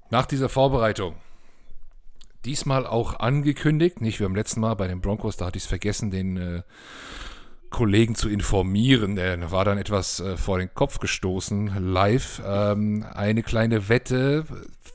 Nach 0.10 0.26
dieser 0.26 0.50
Vorbereitung, 0.50 1.16
diesmal 2.46 2.86
auch 2.86 3.20
angekündigt, 3.20 4.02
nicht 4.02 4.20
wie 4.20 4.24
beim 4.24 4.36
letzten 4.36 4.62
Mal 4.62 4.76
bei 4.76 4.88
den 4.88 5.02
Broncos, 5.02 5.38
da 5.38 5.48
hatte 5.48 5.58
ich 5.58 5.64
es 5.64 5.70
vergessen, 5.70 6.12
den 6.12 6.38
äh, 6.38 6.62
Kollegen 7.70 8.16
zu 8.16 8.30
informieren. 8.30 9.16
Der 9.16 9.52
war 9.52 9.66
dann 9.66 9.78
etwas 9.78 10.20
äh, 10.20 10.38
vor 10.38 10.60
den 10.60 10.74
Kopf 10.74 11.00
gestoßen, 11.00 11.92
live. 11.92 12.42
Ähm, 12.46 13.06
eine 13.14 13.44
kleine 13.44 13.90
Wette 13.90 14.46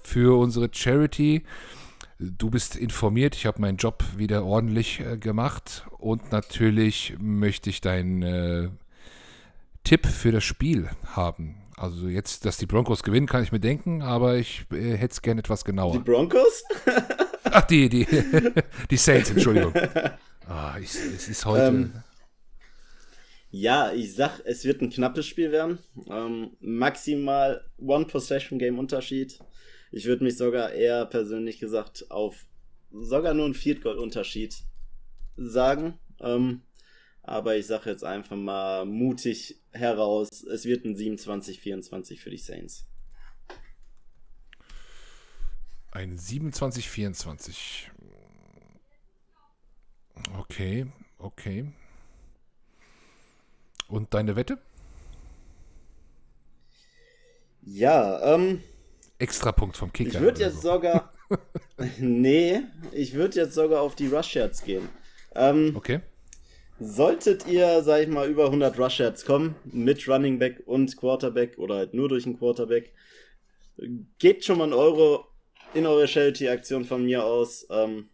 für 0.03 0.39
unsere 0.39 0.69
Charity. 0.71 1.43
Du 2.19 2.51
bist 2.51 2.77
informiert, 2.77 3.35
ich 3.35 3.45
habe 3.47 3.61
meinen 3.61 3.77
Job 3.77 4.05
wieder 4.17 4.45
ordentlich 4.45 5.01
äh, 5.01 5.19
gemacht 5.19 5.87
und 5.99 6.33
natürlich 6.33 7.15
möchte 7.19 7.69
ich 7.69 7.81
deinen 7.81 8.23
äh, 8.23 8.69
Tipp 9.85 10.07
für 10.07 10.33
das 10.33 10.45
Spiel 10.45 10.89
haben. 11.05 11.57
Also 11.77 12.09
jetzt, 12.09 12.47
dass 12.47 12.57
die 12.57 12.65
Broncos 12.65 13.03
gewinnen, 13.03 13.27
kann 13.27 13.43
ich 13.43 13.53
mir 13.53 13.61
denken, 13.61 14.01
aber 14.01 14.37
ich 14.37 14.65
äh, 14.73 14.97
hätte 14.97 15.13
es 15.13 15.23
gerne 15.23 15.41
etwas 15.41 15.65
genauer. 15.65 15.93
Die 15.93 15.99
Broncos? 15.99 16.65
Ach, 17.59 17.65
die, 17.65 17.89
die, 17.89 18.07
die 18.91 18.97
Saints, 18.99 19.31
Entschuldigung. 19.31 19.73
Ah, 20.47 20.77
ich, 20.79 20.91
es 20.91 21.27
ist 21.27 21.47
heute. 21.47 21.65
Ähm, 21.65 21.93
ja, 23.51 23.95
ich 23.95 24.15
sag, 24.15 24.41
es 24.45 24.67
wird 24.67 24.83
ein 24.83 24.91
knappes 24.91 25.25
Spiel 25.25 25.53
werden. 25.53 25.79
Ähm, 26.11 26.51
maximal 26.61 27.65
One-Possession-Game-Unterschied. 27.79 29.39
Ich 29.91 30.05
würde 30.05 30.25
mich 30.25 30.37
sogar 30.37 30.73
eher 30.73 31.07
persönlich 31.07 31.59
gesagt 31.59 32.11
auf 32.11 32.45
sogar 32.93 33.33
nur 33.33 33.47
ein 33.47 33.55
Field 33.55 33.81
Goal 33.81 33.97
Unterschied 33.97 34.55
sagen. 35.39 35.99
Ähm, 36.21 36.61
aber 37.23 37.57
ich 37.57 37.67
sage 37.67 37.89
jetzt 37.89 38.05
einfach 38.05 38.37
mal 38.37 38.85
mutig 38.85 39.63
heraus, 39.71 40.45
es 40.45 40.67
wird 40.67 40.85
ein 40.85 40.95
27-24 40.95 42.21
für 42.21 42.29
die 42.29 42.37
Saints. 42.37 42.87
Ein 45.97 46.19
27-24. 46.19 47.87
Okay, 50.39 50.87
okay. 51.17 51.73
Und 53.89 54.13
deine 54.13 54.37
Wette? 54.37 54.59
Ja, 57.63 58.35
ähm. 58.35 58.63
Extrapunkt 59.19 59.79
vom 59.79 59.91
Kicker. 59.91 60.11
Ich 60.11 60.21
würde 60.21 60.41
jetzt 60.41 60.61
so. 60.61 60.75
sogar. 60.75 61.15
nee, 61.99 62.61
ich 62.93 63.15
würde 63.15 63.41
jetzt 63.41 63.55
sogar 63.55 63.81
auf 63.81 63.95
die 63.95 64.09
Rush 64.09 64.35
Yards 64.35 64.65
gehen. 64.65 64.91
Ähm, 65.35 65.73
okay. 65.75 66.01
Solltet 66.79 67.47
ihr, 67.47 67.83
sag 67.83 68.03
ich 68.03 68.09
mal, 68.09 68.29
über 68.29 68.45
100 68.45 68.79
Rush 68.79 69.01
Yards 69.01 69.25
kommen, 69.25 69.57
mit 69.65 70.07
Running 70.07 70.39
Back 70.39 70.63
und 70.67 70.95
Quarterback 70.99 71.57
oder 71.57 71.77
halt 71.77 71.95
nur 71.95 72.11
durch 72.11 72.27
einen 72.27 72.39
Quarterback, 72.39 72.93
geht 74.19 74.45
schon 74.45 74.59
mal 74.59 74.65
ein 74.69 74.75
Euro 74.75 75.25
in 75.77 75.87
eure 75.87 76.09
Charity-Aktion 76.09 76.85
von 76.85 77.05
mir 77.05 77.25
aus. 77.25 77.67
Ähm, 77.71 78.09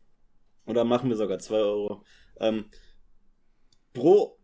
oder 0.66 0.84
machen 0.84 1.08
wir 1.08 1.16
sogar 1.16 1.38
2 1.38 1.54
Euro. 1.54 2.04
Ähm, 2.40 2.66
pro 3.92 4.38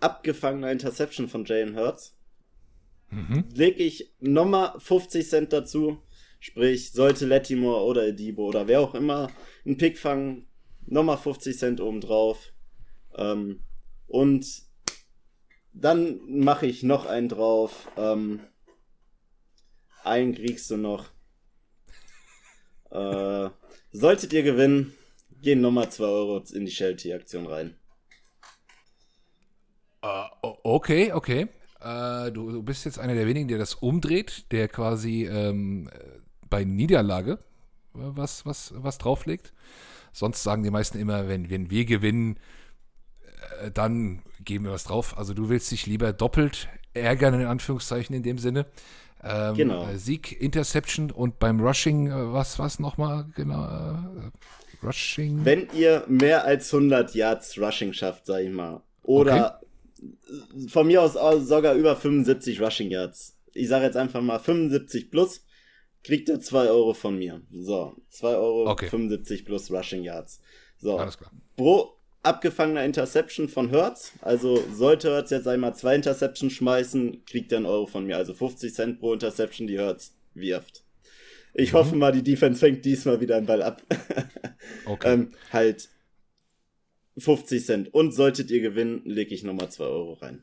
abgefangener 0.00 0.70
Interception 0.70 1.28
von 1.28 1.44
Jalen 1.44 1.76
Hurts 1.76 2.16
mhm. 3.10 3.44
lege 3.54 3.82
ich 3.82 4.12
nochmal 4.20 4.78
50 4.78 5.28
Cent 5.28 5.52
dazu. 5.52 6.02
Sprich, 6.40 6.92
sollte 6.92 7.26
Lettimore 7.26 7.84
oder 7.84 8.06
Edibo 8.06 8.46
oder 8.46 8.68
wer 8.68 8.80
auch 8.80 8.94
immer 8.94 9.30
einen 9.64 9.78
Pick 9.78 9.98
fangen, 9.98 10.46
nochmal 10.86 11.16
50 11.16 11.56
Cent 11.56 11.80
obendrauf. 11.80 12.52
Ähm, 13.16 13.64
und 14.06 14.46
dann 15.72 16.20
mache 16.28 16.66
ich 16.66 16.82
noch 16.82 17.06
einen 17.06 17.28
drauf. 17.28 17.90
Ähm, 17.96 18.40
einen 20.02 20.34
kriegst 20.34 20.70
du 20.70 20.76
noch. 20.76 21.13
Äh, 22.94 23.50
solltet 23.92 24.32
ihr 24.32 24.42
gewinnen, 24.42 24.94
gehen 25.42 25.60
nochmal 25.60 25.90
2 25.90 26.04
Euro 26.04 26.42
in 26.52 26.64
die 26.64 26.70
Shelty-Aktion 26.70 27.46
rein. 27.46 27.76
Uh, 30.02 30.52
okay, 30.62 31.12
okay. 31.12 31.48
Uh, 31.80 32.30
du, 32.30 32.50
du, 32.50 32.62
bist 32.62 32.84
jetzt 32.84 32.98
einer 32.98 33.14
der 33.14 33.26
wenigen, 33.26 33.48
der 33.48 33.58
das 33.58 33.74
umdreht, 33.74 34.50
der 34.52 34.68
quasi 34.68 35.26
ähm, 35.26 35.90
bei 36.48 36.64
Niederlage 36.64 37.32
äh, 37.94 37.98
was, 38.14 38.46
was, 38.46 38.72
was 38.76 38.98
drauflegt. 38.98 39.52
Sonst 40.12 40.42
sagen 40.42 40.62
die 40.62 40.70
meisten 40.70 40.98
immer, 40.98 41.28
wenn, 41.28 41.50
wenn 41.50 41.70
wir 41.70 41.84
gewinnen, 41.84 42.38
äh, 43.60 43.70
dann 43.70 44.22
geben 44.44 44.66
wir 44.66 44.72
was 44.72 44.84
drauf. 44.84 45.18
Also 45.18 45.34
du 45.34 45.48
willst 45.48 45.70
dich 45.72 45.86
lieber 45.86 46.12
doppelt 46.12 46.68
ärgern, 46.92 47.34
in 47.40 47.46
Anführungszeichen 47.46 48.14
in 48.14 48.22
dem 48.22 48.38
Sinne. 48.38 48.66
Ähm, 49.24 49.54
genau. 49.54 49.88
Sieg, 49.94 50.40
Interception 50.40 51.10
und 51.10 51.38
beim 51.38 51.60
Rushing, 51.60 52.08
äh, 52.08 52.32
was, 52.32 52.58
was 52.58 52.78
nochmal 52.78 53.26
genau? 53.34 53.64
Äh, 53.64 54.86
Rushing? 54.86 55.44
Wenn 55.44 55.68
ihr 55.72 56.04
mehr 56.08 56.44
als 56.44 56.72
100 56.72 57.14
Yards 57.14 57.58
Rushing 57.58 57.92
schafft, 57.92 58.26
sag 58.26 58.42
ich 58.42 58.50
mal. 58.50 58.82
Oder 59.02 59.60
okay. 59.60 60.68
von 60.68 60.86
mir 60.86 61.02
aus 61.02 61.14
sogar 61.46 61.74
über 61.74 61.96
75 61.96 62.60
Rushing 62.60 62.90
Yards. 62.90 63.36
Ich 63.54 63.68
sage 63.68 63.84
jetzt 63.84 63.96
einfach 63.96 64.20
mal 64.20 64.38
75 64.38 65.10
plus, 65.10 65.44
kriegt 66.02 66.28
ihr 66.28 66.40
2 66.40 66.68
Euro 66.68 66.92
von 66.92 67.18
mir. 67.18 67.40
So, 67.52 67.94
2 68.10 68.28
Euro 68.28 68.70
okay. 68.70 68.88
75 68.88 69.44
plus 69.44 69.70
Rushing 69.70 70.02
Yards. 70.02 70.40
So, 70.78 70.98
Alles 70.98 71.16
klar. 71.16 71.30
Pro 71.56 71.93
abgefangener 72.24 72.84
Interception 72.84 73.48
von 73.48 73.70
Hertz. 73.70 74.12
Also 74.20 74.62
sollte 74.72 75.10
Hertz 75.10 75.30
jetzt 75.30 75.48
einmal 75.48 75.74
zwei 75.74 75.94
Interceptions 75.94 76.52
schmeißen, 76.52 77.24
kriegt 77.24 77.52
er 77.52 77.58
einen 77.58 77.66
Euro 77.66 77.86
von 77.86 78.06
mir. 78.06 78.16
Also 78.16 78.34
50 78.34 78.74
Cent 78.74 79.00
pro 79.00 79.12
Interception, 79.12 79.66
die 79.66 79.78
Hertz 79.78 80.14
wirft. 80.34 80.84
Ich 81.54 81.72
mhm. 81.72 81.76
hoffe 81.76 81.96
mal, 81.96 82.12
die 82.12 82.22
Defense 82.22 82.58
fängt 82.58 82.84
diesmal 82.84 83.20
wieder 83.20 83.36
einen 83.36 83.46
Ball 83.46 83.62
ab. 83.62 83.82
okay. 84.86 85.12
ähm, 85.12 85.30
halt 85.52 85.88
50 87.18 87.64
Cent. 87.64 87.94
Und 87.94 88.12
solltet 88.12 88.50
ihr 88.50 88.60
gewinnen, 88.60 89.02
lege 89.04 89.34
ich 89.34 89.44
nochmal 89.44 89.70
2 89.70 89.84
Euro 89.84 90.14
rein. 90.14 90.42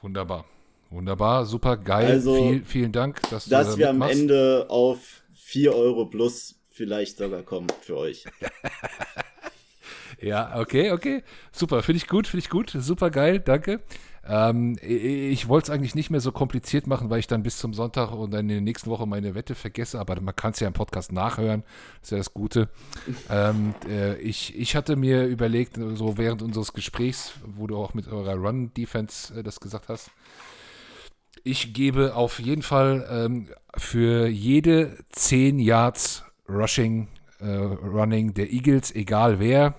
Wunderbar. 0.00 0.46
Wunderbar, 0.90 1.44
super 1.46 1.76
geil. 1.76 2.06
Also, 2.06 2.34
Viel, 2.34 2.64
vielen 2.64 2.92
Dank, 2.92 3.20
dass, 3.30 3.30
dass 3.30 3.44
du 3.44 3.50
Dass 3.50 3.78
wir 3.78 3.90
am 3.90 4.02
Ende 4.02 4.66
auf 4.68 5.22
4 5.34 5.74
Euro 5.74 6.06
plus 6.06 6.56
vielleicht 6.70 7.18
sogar 7.18 7.42
kommen 7.42 7.68
für 7.80 7.96
euch. 7.96 8.24
Ja, 10.20 10.58
okay, 10.58 10.92
okay. 10.92 11.22
Super, 11.50 11.82
finde 11.82 11.98
ich 11.98 12.06
gut, 12.06 12.26
finde 12.26 12.44
ich 12.44 12.50
gut. 12.50 12.70
Super 12.78 13.10
geil, 13.10 13.40
danke. 13.40 13.80
Ähm, 14.28 14.76
ich 14.82 15.48
wollte 15.48 15.70
es 15.70 15.70
eigentlich 15.70 15.94
nicht 15.94 16.10
mehr 16.10 16.20
so 16.20 16.30
kompliziert 16.30 16.86
machen, 16.86 17.08
weil 17.08 17.20
ich 17.20 17.26
dann 17.26 17.42
bis 17.42 17.56
zum 17.56 17.72
Sonntag 17.72 18.12
und 18.12 18.30
dann 18.32 18.40
in 18.40 18.48
der 18.48 18.60
nächsten 18.60 18.90
Woche 18.90 19.06
meine 19.06 19.34
Wette 19.34 19.54
vergesse, 19.54 19.98
aber 19.98 20.20
man 20.20 20.36
kann 20.36 20.52
es 20.52 20.60
ja 20.60 20.66
im 20.66 20.74
Podcast 20.74 21.10
nachhören. 21.10 21.62
Das 22.00 22.08
ist 22.08 22.10
ja 22.10 22.18
das 22.18 22.34
Gute. 22.34 22.68
ähm, 23.30 23.74
äh, 23.88 24.16
ich, 24.18 24.58
ich 24.58 24.76
hatte 24.76 24.96
mir 24.96 25.24
überlegt, 25.24 25.76
so 25.94 26.18
während 26.18 26.42
unseres 26.42 26.74
Gesprächs, 26.74 27.32
wo 27.44 27.66
du 27.66 27.76
auch 27.76 27.94
mit 27.94 28.08
eurer 28.08 28.34
Run-Defense 28.34 29.40
äh, 29.40 29.42
das 29.42 29.58
gesagt 29.58 29.88
hast, 29.88 30.10
ich 31.42 31.72
gebe 31.72 32.14
auf 32.14 32.38
jeden 32.38 32.62
Fall 32.62 33.08
ähm, 33.10 33.48
für 33.76 34.26
jede 34.26 34.98
10 35.10 35.58
Yards 35.58 36.24
Rushing, 36.46 37.08
äh, 37.40 37.46
Running 37.46 38.34
der 38.34 38.52
Eagles, 38.52 38.94
egal 38.94 39.40
wer, 39.40 39.74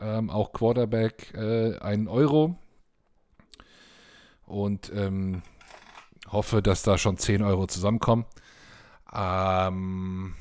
ähm, 0.00 0.30
auch 0.30 0.52
Quarterback 0.52 1.34
äh, 1.34 1.78
einen 1.78 2.08
Euro. 2.08 2.56
Und 4.46 4.90
ähm, 4.94 5.42
hoffe, 6.28 6.62
dass 6.62 6.82
da 6.82 6.98
schon 6.98 7.18
10 7.18 7.42
Euro 7.42 7.66
zusammenkommen. 7.66 8.24
Ähm, 9.12 10.34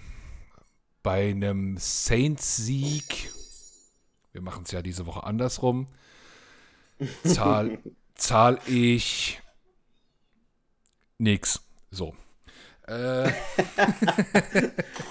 bei 1.03 1.29
einem 1.29 1.77
Saints-Sieg, 1.77 3.31
wir 4.33 4.41
machen 4.41 4.63
es 4.65 4.71
ja 4.71 4.81
diese 4.81 5.05
Woche 5.05 5.23
andersrum, 5.23 5.87
zahl, 7.23 7.79
zahl 8.15 8.59
ich 8.65 9.41
nix. 11.17 11.61
So. 11.91 12.13
Äh. 12.87 13.31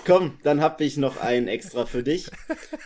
Komm, 0.07 0.39
dann 0.43 0.61
habe 0.61 0.83
ich 0.85 0.97
noch 0.97 1.19
einen 1.19 1.47
extra 1.47 1.85
für 1.85 2.03
dich. 2.03 2.31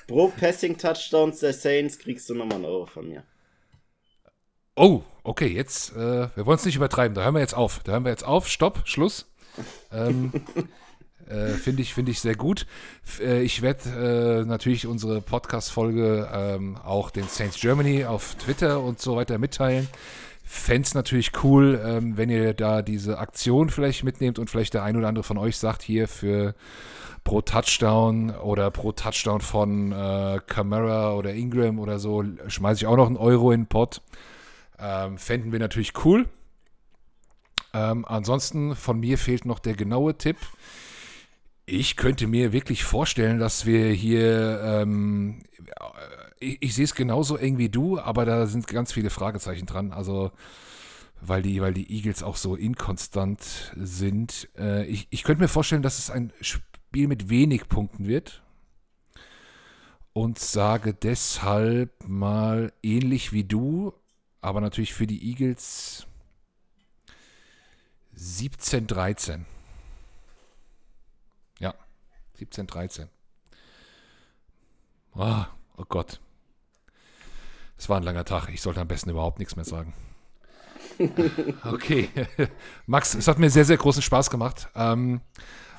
Pro 0.08 0.28
Passing 0.28 0.76
Touchdowns 0.76 1.40
der 1.40 1.52
Saints 1.52 1.98
kriegst 1.98 2.28
du 2.28 2.34
nochmal 2.34 2.56
einen 2.56 2.64
Euro 2.64 2.86
von 2.86 3.08
mir. 3.08 3.22
Oh, 4.74 5.02
okay, 5.22 5.46
jetzt, 5.46 5.94
äh, 5.94 6.28
wir 6.34 6.46
wollen 6.46 6.58
es 6.58 6.64
nicht 6.64 6.76
übertreiben, 6.76 7.14
da 7.14 7.22
hören 7.22 7.34
wir 7.34 7.40
jetzt 7.40 7.54
auf. 7.54 7.80
Da 7.84 7.92
hören 7.92 8.04
wir 8.04 8.10
jetzt 8.10 8.24
auf, 8.24 8.48
Stopp, 8.48 8.82
Schluss. 8.84 9.30
Ähm, 9.92 10.32
äh, 11.28 11.48
Finde 11.48 11.82
ich, 11.82 11.94
find 11.94 12.08
ich 12.08 12.20
sehr 12.20 12.34
gut. 12.34 12.66
Äh, 13.20 13.42
ich 13.42 13.62
werde 13.62 14.40
äh, 14.42 14.44
natürlich 14.44 14.86
unsere 14.86 15.20
Podcast-Folge 15.20 16.28
ähm, 16.32 16.76
auch 16.76 17.10
den 17.10 17.28
Saints 17.28 17.60
Germany 17.60 18.06
auf 18.06 18.34
Twitter 18.36 18.80
und 18.80 19.00
so 19.00 19.16
weiter 19.16 19.38
mitteilen. 19.38 19.88
Fände 20.52 20.84
es 20.84 20.94
natürlich 20.94 21.30
cool, 21.44 21.80
ähm, 21.86 22.16
wenn 22.16 22.28
ihr 22.28 22.54
da 22.54 22.82
diese 22.82 23.18
Aktion 23.18 23.70
vielleicht 23.70 24.02
mitnehmt 24.02 24.36
und 24.40 24.50
vielleicht 24.50 24.74
der 24.74 24.82
ein 24.82 24.96
oder 24.96 25.06
andere 25.06 25.22
von 25.22 25.38
euch 25.38 25.56
sagt, 25.56 25.80
hier 25.80 26.08
für 26.08 26.56
pro 27.22 27.40
Touchdown 27.40 28.30
oder 28.30 28.72
pro 28.72 28.90
Touchdown 28.90 29.40
von 29.40 29.92
äh, 29.92 30.40
Camara 30.48 31.14
oder 31.14 31.32
Ingram 31.34 31.78
oder 31.78 32.00
so, 32.00 32.24
schmeiße 32.48 32.80
ich 32.80 32.86
auch 32.88 32.96
noch 32.96 33.06
einen 33.06 33.16
Euro 33.16 33.52
in 33.52 33.60
den 33.60 33.66
Pot. 33.68 34.02
Ähm, 34.80 35.18
fänden 35.18 35.52
wir 35.52 35.60
natürlich 35.60 35.92
cool. 36.04 36.28
Ähm, 37.72 38.04
ansonsten 38.04 38.74
von 38.74 38.98
mir 38.98 39.18
fehlt 39.18 39.44
noch 39.44 39.60
der 39.60 39.74
genaue 39.74 40.18
Tipp. 40.18 40.36
Ich 41.64 41.94
könnte 41.96 42.26
mir 42.26 42.52
wirklich 42.52 42.82
vorstellen, 42.82 43.38
dass 43.38 43.66
wir 43.66 43.92
hier, 43.92 44.60
ähm, 44.64 45.44
ich, 46.40 46.62
ich 46.62 46.74
sehe 46.74 46.84
es 46.84 46.94
genauso 46.94 47.36
eng 47.36 47.58
wie 47.58 47.68
du, 47.68 48.00
aber 48.00 48.24
da 48.24 48.46
sind 48.46 48.66
ganz 48.66 48.92
viele 48.92 49.10
Fragezeichen 49.10 49.66
dran. 49.66 49.92
Also, 49.92 50.32
weil 51.20 51.42
die, 51.42 51.60
weil 51.60 51.74
die 51.74 51.94
Eagles 51.94 52.22
auch 52.22 52.36
so 52.36 52.56
inkonstant 52.56 53.72
sind. 53.76 54.48
Äh, 54.58 54.86
ich, 54.86 55.06
ich 55.10 55.22
könnte 55.22 55.42
mir 55.42 55.48
vorstellen, 55.48 55.82
dass 55.82 55.98
es 55.98 56.10
ein 56.10 56.32
Spiel 56.40 57.06
mit 57.06 57.28
wenig 57.28 57.68
Punkten 57.68 58.06
wird. 58.06 58.42
Und 60.12 60.40
sage 60.40 60.92
deshalb 60.92 61.92
mal 62.08 62.72
ähnlich 62.82 63.32
wie 63.32 63.44
du, 63.44 63.94
aber 64.40 64.60
natürlich 64.60 64.92
für 64.92 65.06
die 65.06 65.30
Eagles 65.30 66.06
17, 68.14 68.88
13. 68.88 69.46
Ja, 71.60 71.74
17, 72.38 72.66
13. 72.66 73.08
Oh, 75.14 75.44
oh 75.76 75.84
Gott. 75.88 76.20
Es 77.80 77.88
war 77.88 77.96
ein 77.96 78.02
langer 78.02 78.26
Tag. 78.26 78.50
Ich 78.52 78.60
sollte 78.60 78.78
am 78.82 78.88
besten 78.88 79.08
überhaupt 79.08 79.38
nichts 79.38 79.56
mehr 79.56 79.64
sagen. 79.64 79.94
Okay. 81.64 82.10
Max, 82.86 83.14
es 83.14 83.26
hat 83.26 83.38
mir 83.38 83.48
sehr, 83.48 83.64
sehr 83.64 83.78
großen 83.78 84.02
Spaß 84.02 84.28
gemacht. 84.28 84.68
Ähm, 84.76 85.22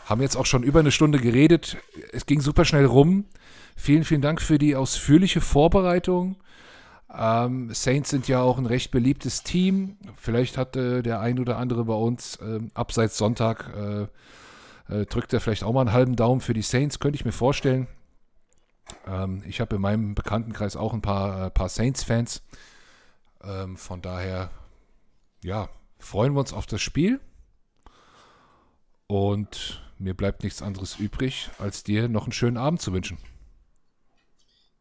haben 0.06 0.20
jetzt 0.22 0.36
auch 0.36 0.48
schon 0.48 0.64
über 0.64 0.80
eine 0.80 0.90
Stunde 0.90 1.20
geredet. 1.20 1.78
Es 2.12 2.26
ging 2.26 2.42
super 2.42 2.66
schnell 2.66 2.86
rum. 2.86 3.26
Vielen, 3.76 4.04
vielen 4.04 4.22
Dank 4.24 4.42
für 4.42 4.58
die 4.58 4.76
ausführliche 4.76 5.42
Vorbereitung. 5.42 6.38
Ähm, 7.16 7.72
Saints 7.72 8.10
sind 8.10 8.28
ja 8.28 8.42
auch 8.42 8.58
ein 8.58 8.66
recht 8.66 8.90
beliebtes 8.90 9.44
Team. 9.44 9.98
Vielleicht 10.16 10.58
hat 10.58 10.76
äh, 10.76 11.04
der 11.04 11.20
ein 11.20 11.38
oder 11.38 11.58
andere 11.58 11.86
bei 11.86 11.94
uns 11.94 12.38
äh, 12.38 12.62
abseits 12.74 13.20
Sonntag 13.20 13.72
äh, 13.78 15.02
äh, 15.02 15.06
drückt 15.06 15.34
er 15.34 15.40
vielleicht 15.40 15.64
auch 15.64 15.74
mal 15.74 15.82
einen 15.82 15.94
halben 15.94 16.16
Daumen 16.16 16.42
für 16.42 16.56
die 16.56 16.64
Saints, 16.64 16.98
könnte 16.98 17.18
ich 17.18 17.26
mir 17.26 17.32
vorstellen. 17.32 17.88
Ähm, 19.08 19.44
ich 19.48 19.62
habe 19.62 19.76
in 19.76 19.82
meinem 19.82 20.16
Bekanntenkreis 20.16 20.76
auch 20.76 20.94
ein 20.94 21.02
paar, 21.02 21.48
äh, 21.48 21.50
paar 21.50 21.70
Saints-Fans. 21.70 22.44
Ähm, 23.44 23.78
von 23.78 24.02
daher, 24.02 24.52
ja, 25.44 25.70
freuen 26.00 26.34
wir 26.34 26.40
uns 26.40 26.54
auf 26.54 26.66
das 26.66 26.82
Spiel. 26.82 27.20
Und 29.08 29.84
mir 29.98 30.14
bleibt 30.14 30.44
nichts 30.44 30.62
anderes 30.62 30.98
übrig, 31.00 31.50
als 31.60 31.84
dir 31.84 32.08
noch 32.08 32.24
einen 32.24 32.32
schönen 32.32 32.58
Abend 32.58 32.82
zu 32.82 32.94
wünschen. 32.94 33.18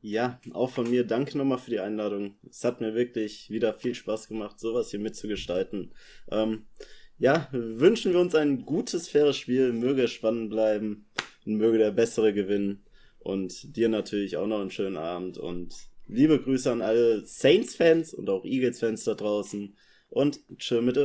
Ja, 0.02 0.40
auch 0.54 0.70
von 0.70 0.88
mir 0.88 1.06
danke 1.06 1.36
nochmal 1.36 1.58
für 1.58 1.70
die 1.70 1.80
Einladung. 1.80 2.36
Es 2.48 2.64
hat 2.64 2.80
mir 2.80 2.94
wirklich 2.94 3.50
wieder 3.50 3.74
viel 3.74 3.94
Spaß 3.94 4.28
gemacht, 4.28 4.58
sowas 4.58 4.90
hier 4.90 5.00
mitzugestalten. 5.00 5.92
Ähm, 6.30 6.66
ja, 7.18 7.48
wünschen 7.52 8.14
wir 8.14 8.20
uns 8.20 8.34
ein 8.34 8.64
gutes, 8.64 9.08
faires 9.08 9.36
Spiel, 9.36 9.74
möge 9.74 10.04
es 10.04 10.10
spannend 10.10 10.48
bleiben 10.48 11.06
und 11.44 11.56
möge 11.56 11.76
der 11.76 11.90
Bessere 11.90 12.32
gewinnen. 12.32 12.82
Und 13.30 13.76
dir 13.76 13.88
natürlich 13.88 14.36
auch 14.36 14.48
noch 14.48 14.60
einen 14.60 14.72
schönen 14.72 14.96
Abend 14.96 15.38
und 15.38 15.72
liebe 16.08 16.40
Grüße 16.42 16.72
an 16.72 16.82
alle 16.82 17.24
Saints-Fans 17.24 18.12
und 18.12 18.28
auch 18.28 18.44
Eagles-Fans 18.44 19.04
da 19.04 19.14
draußen 19.14 19.76
und 20.08 20.40
tschö 20.58 20.82
mit 20.82 20.98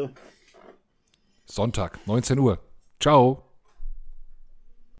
Sonntag, 1.45 1.99
19 2.07 2.39
Uhr. 2.39 2.57
Ciao. 2.99 3.44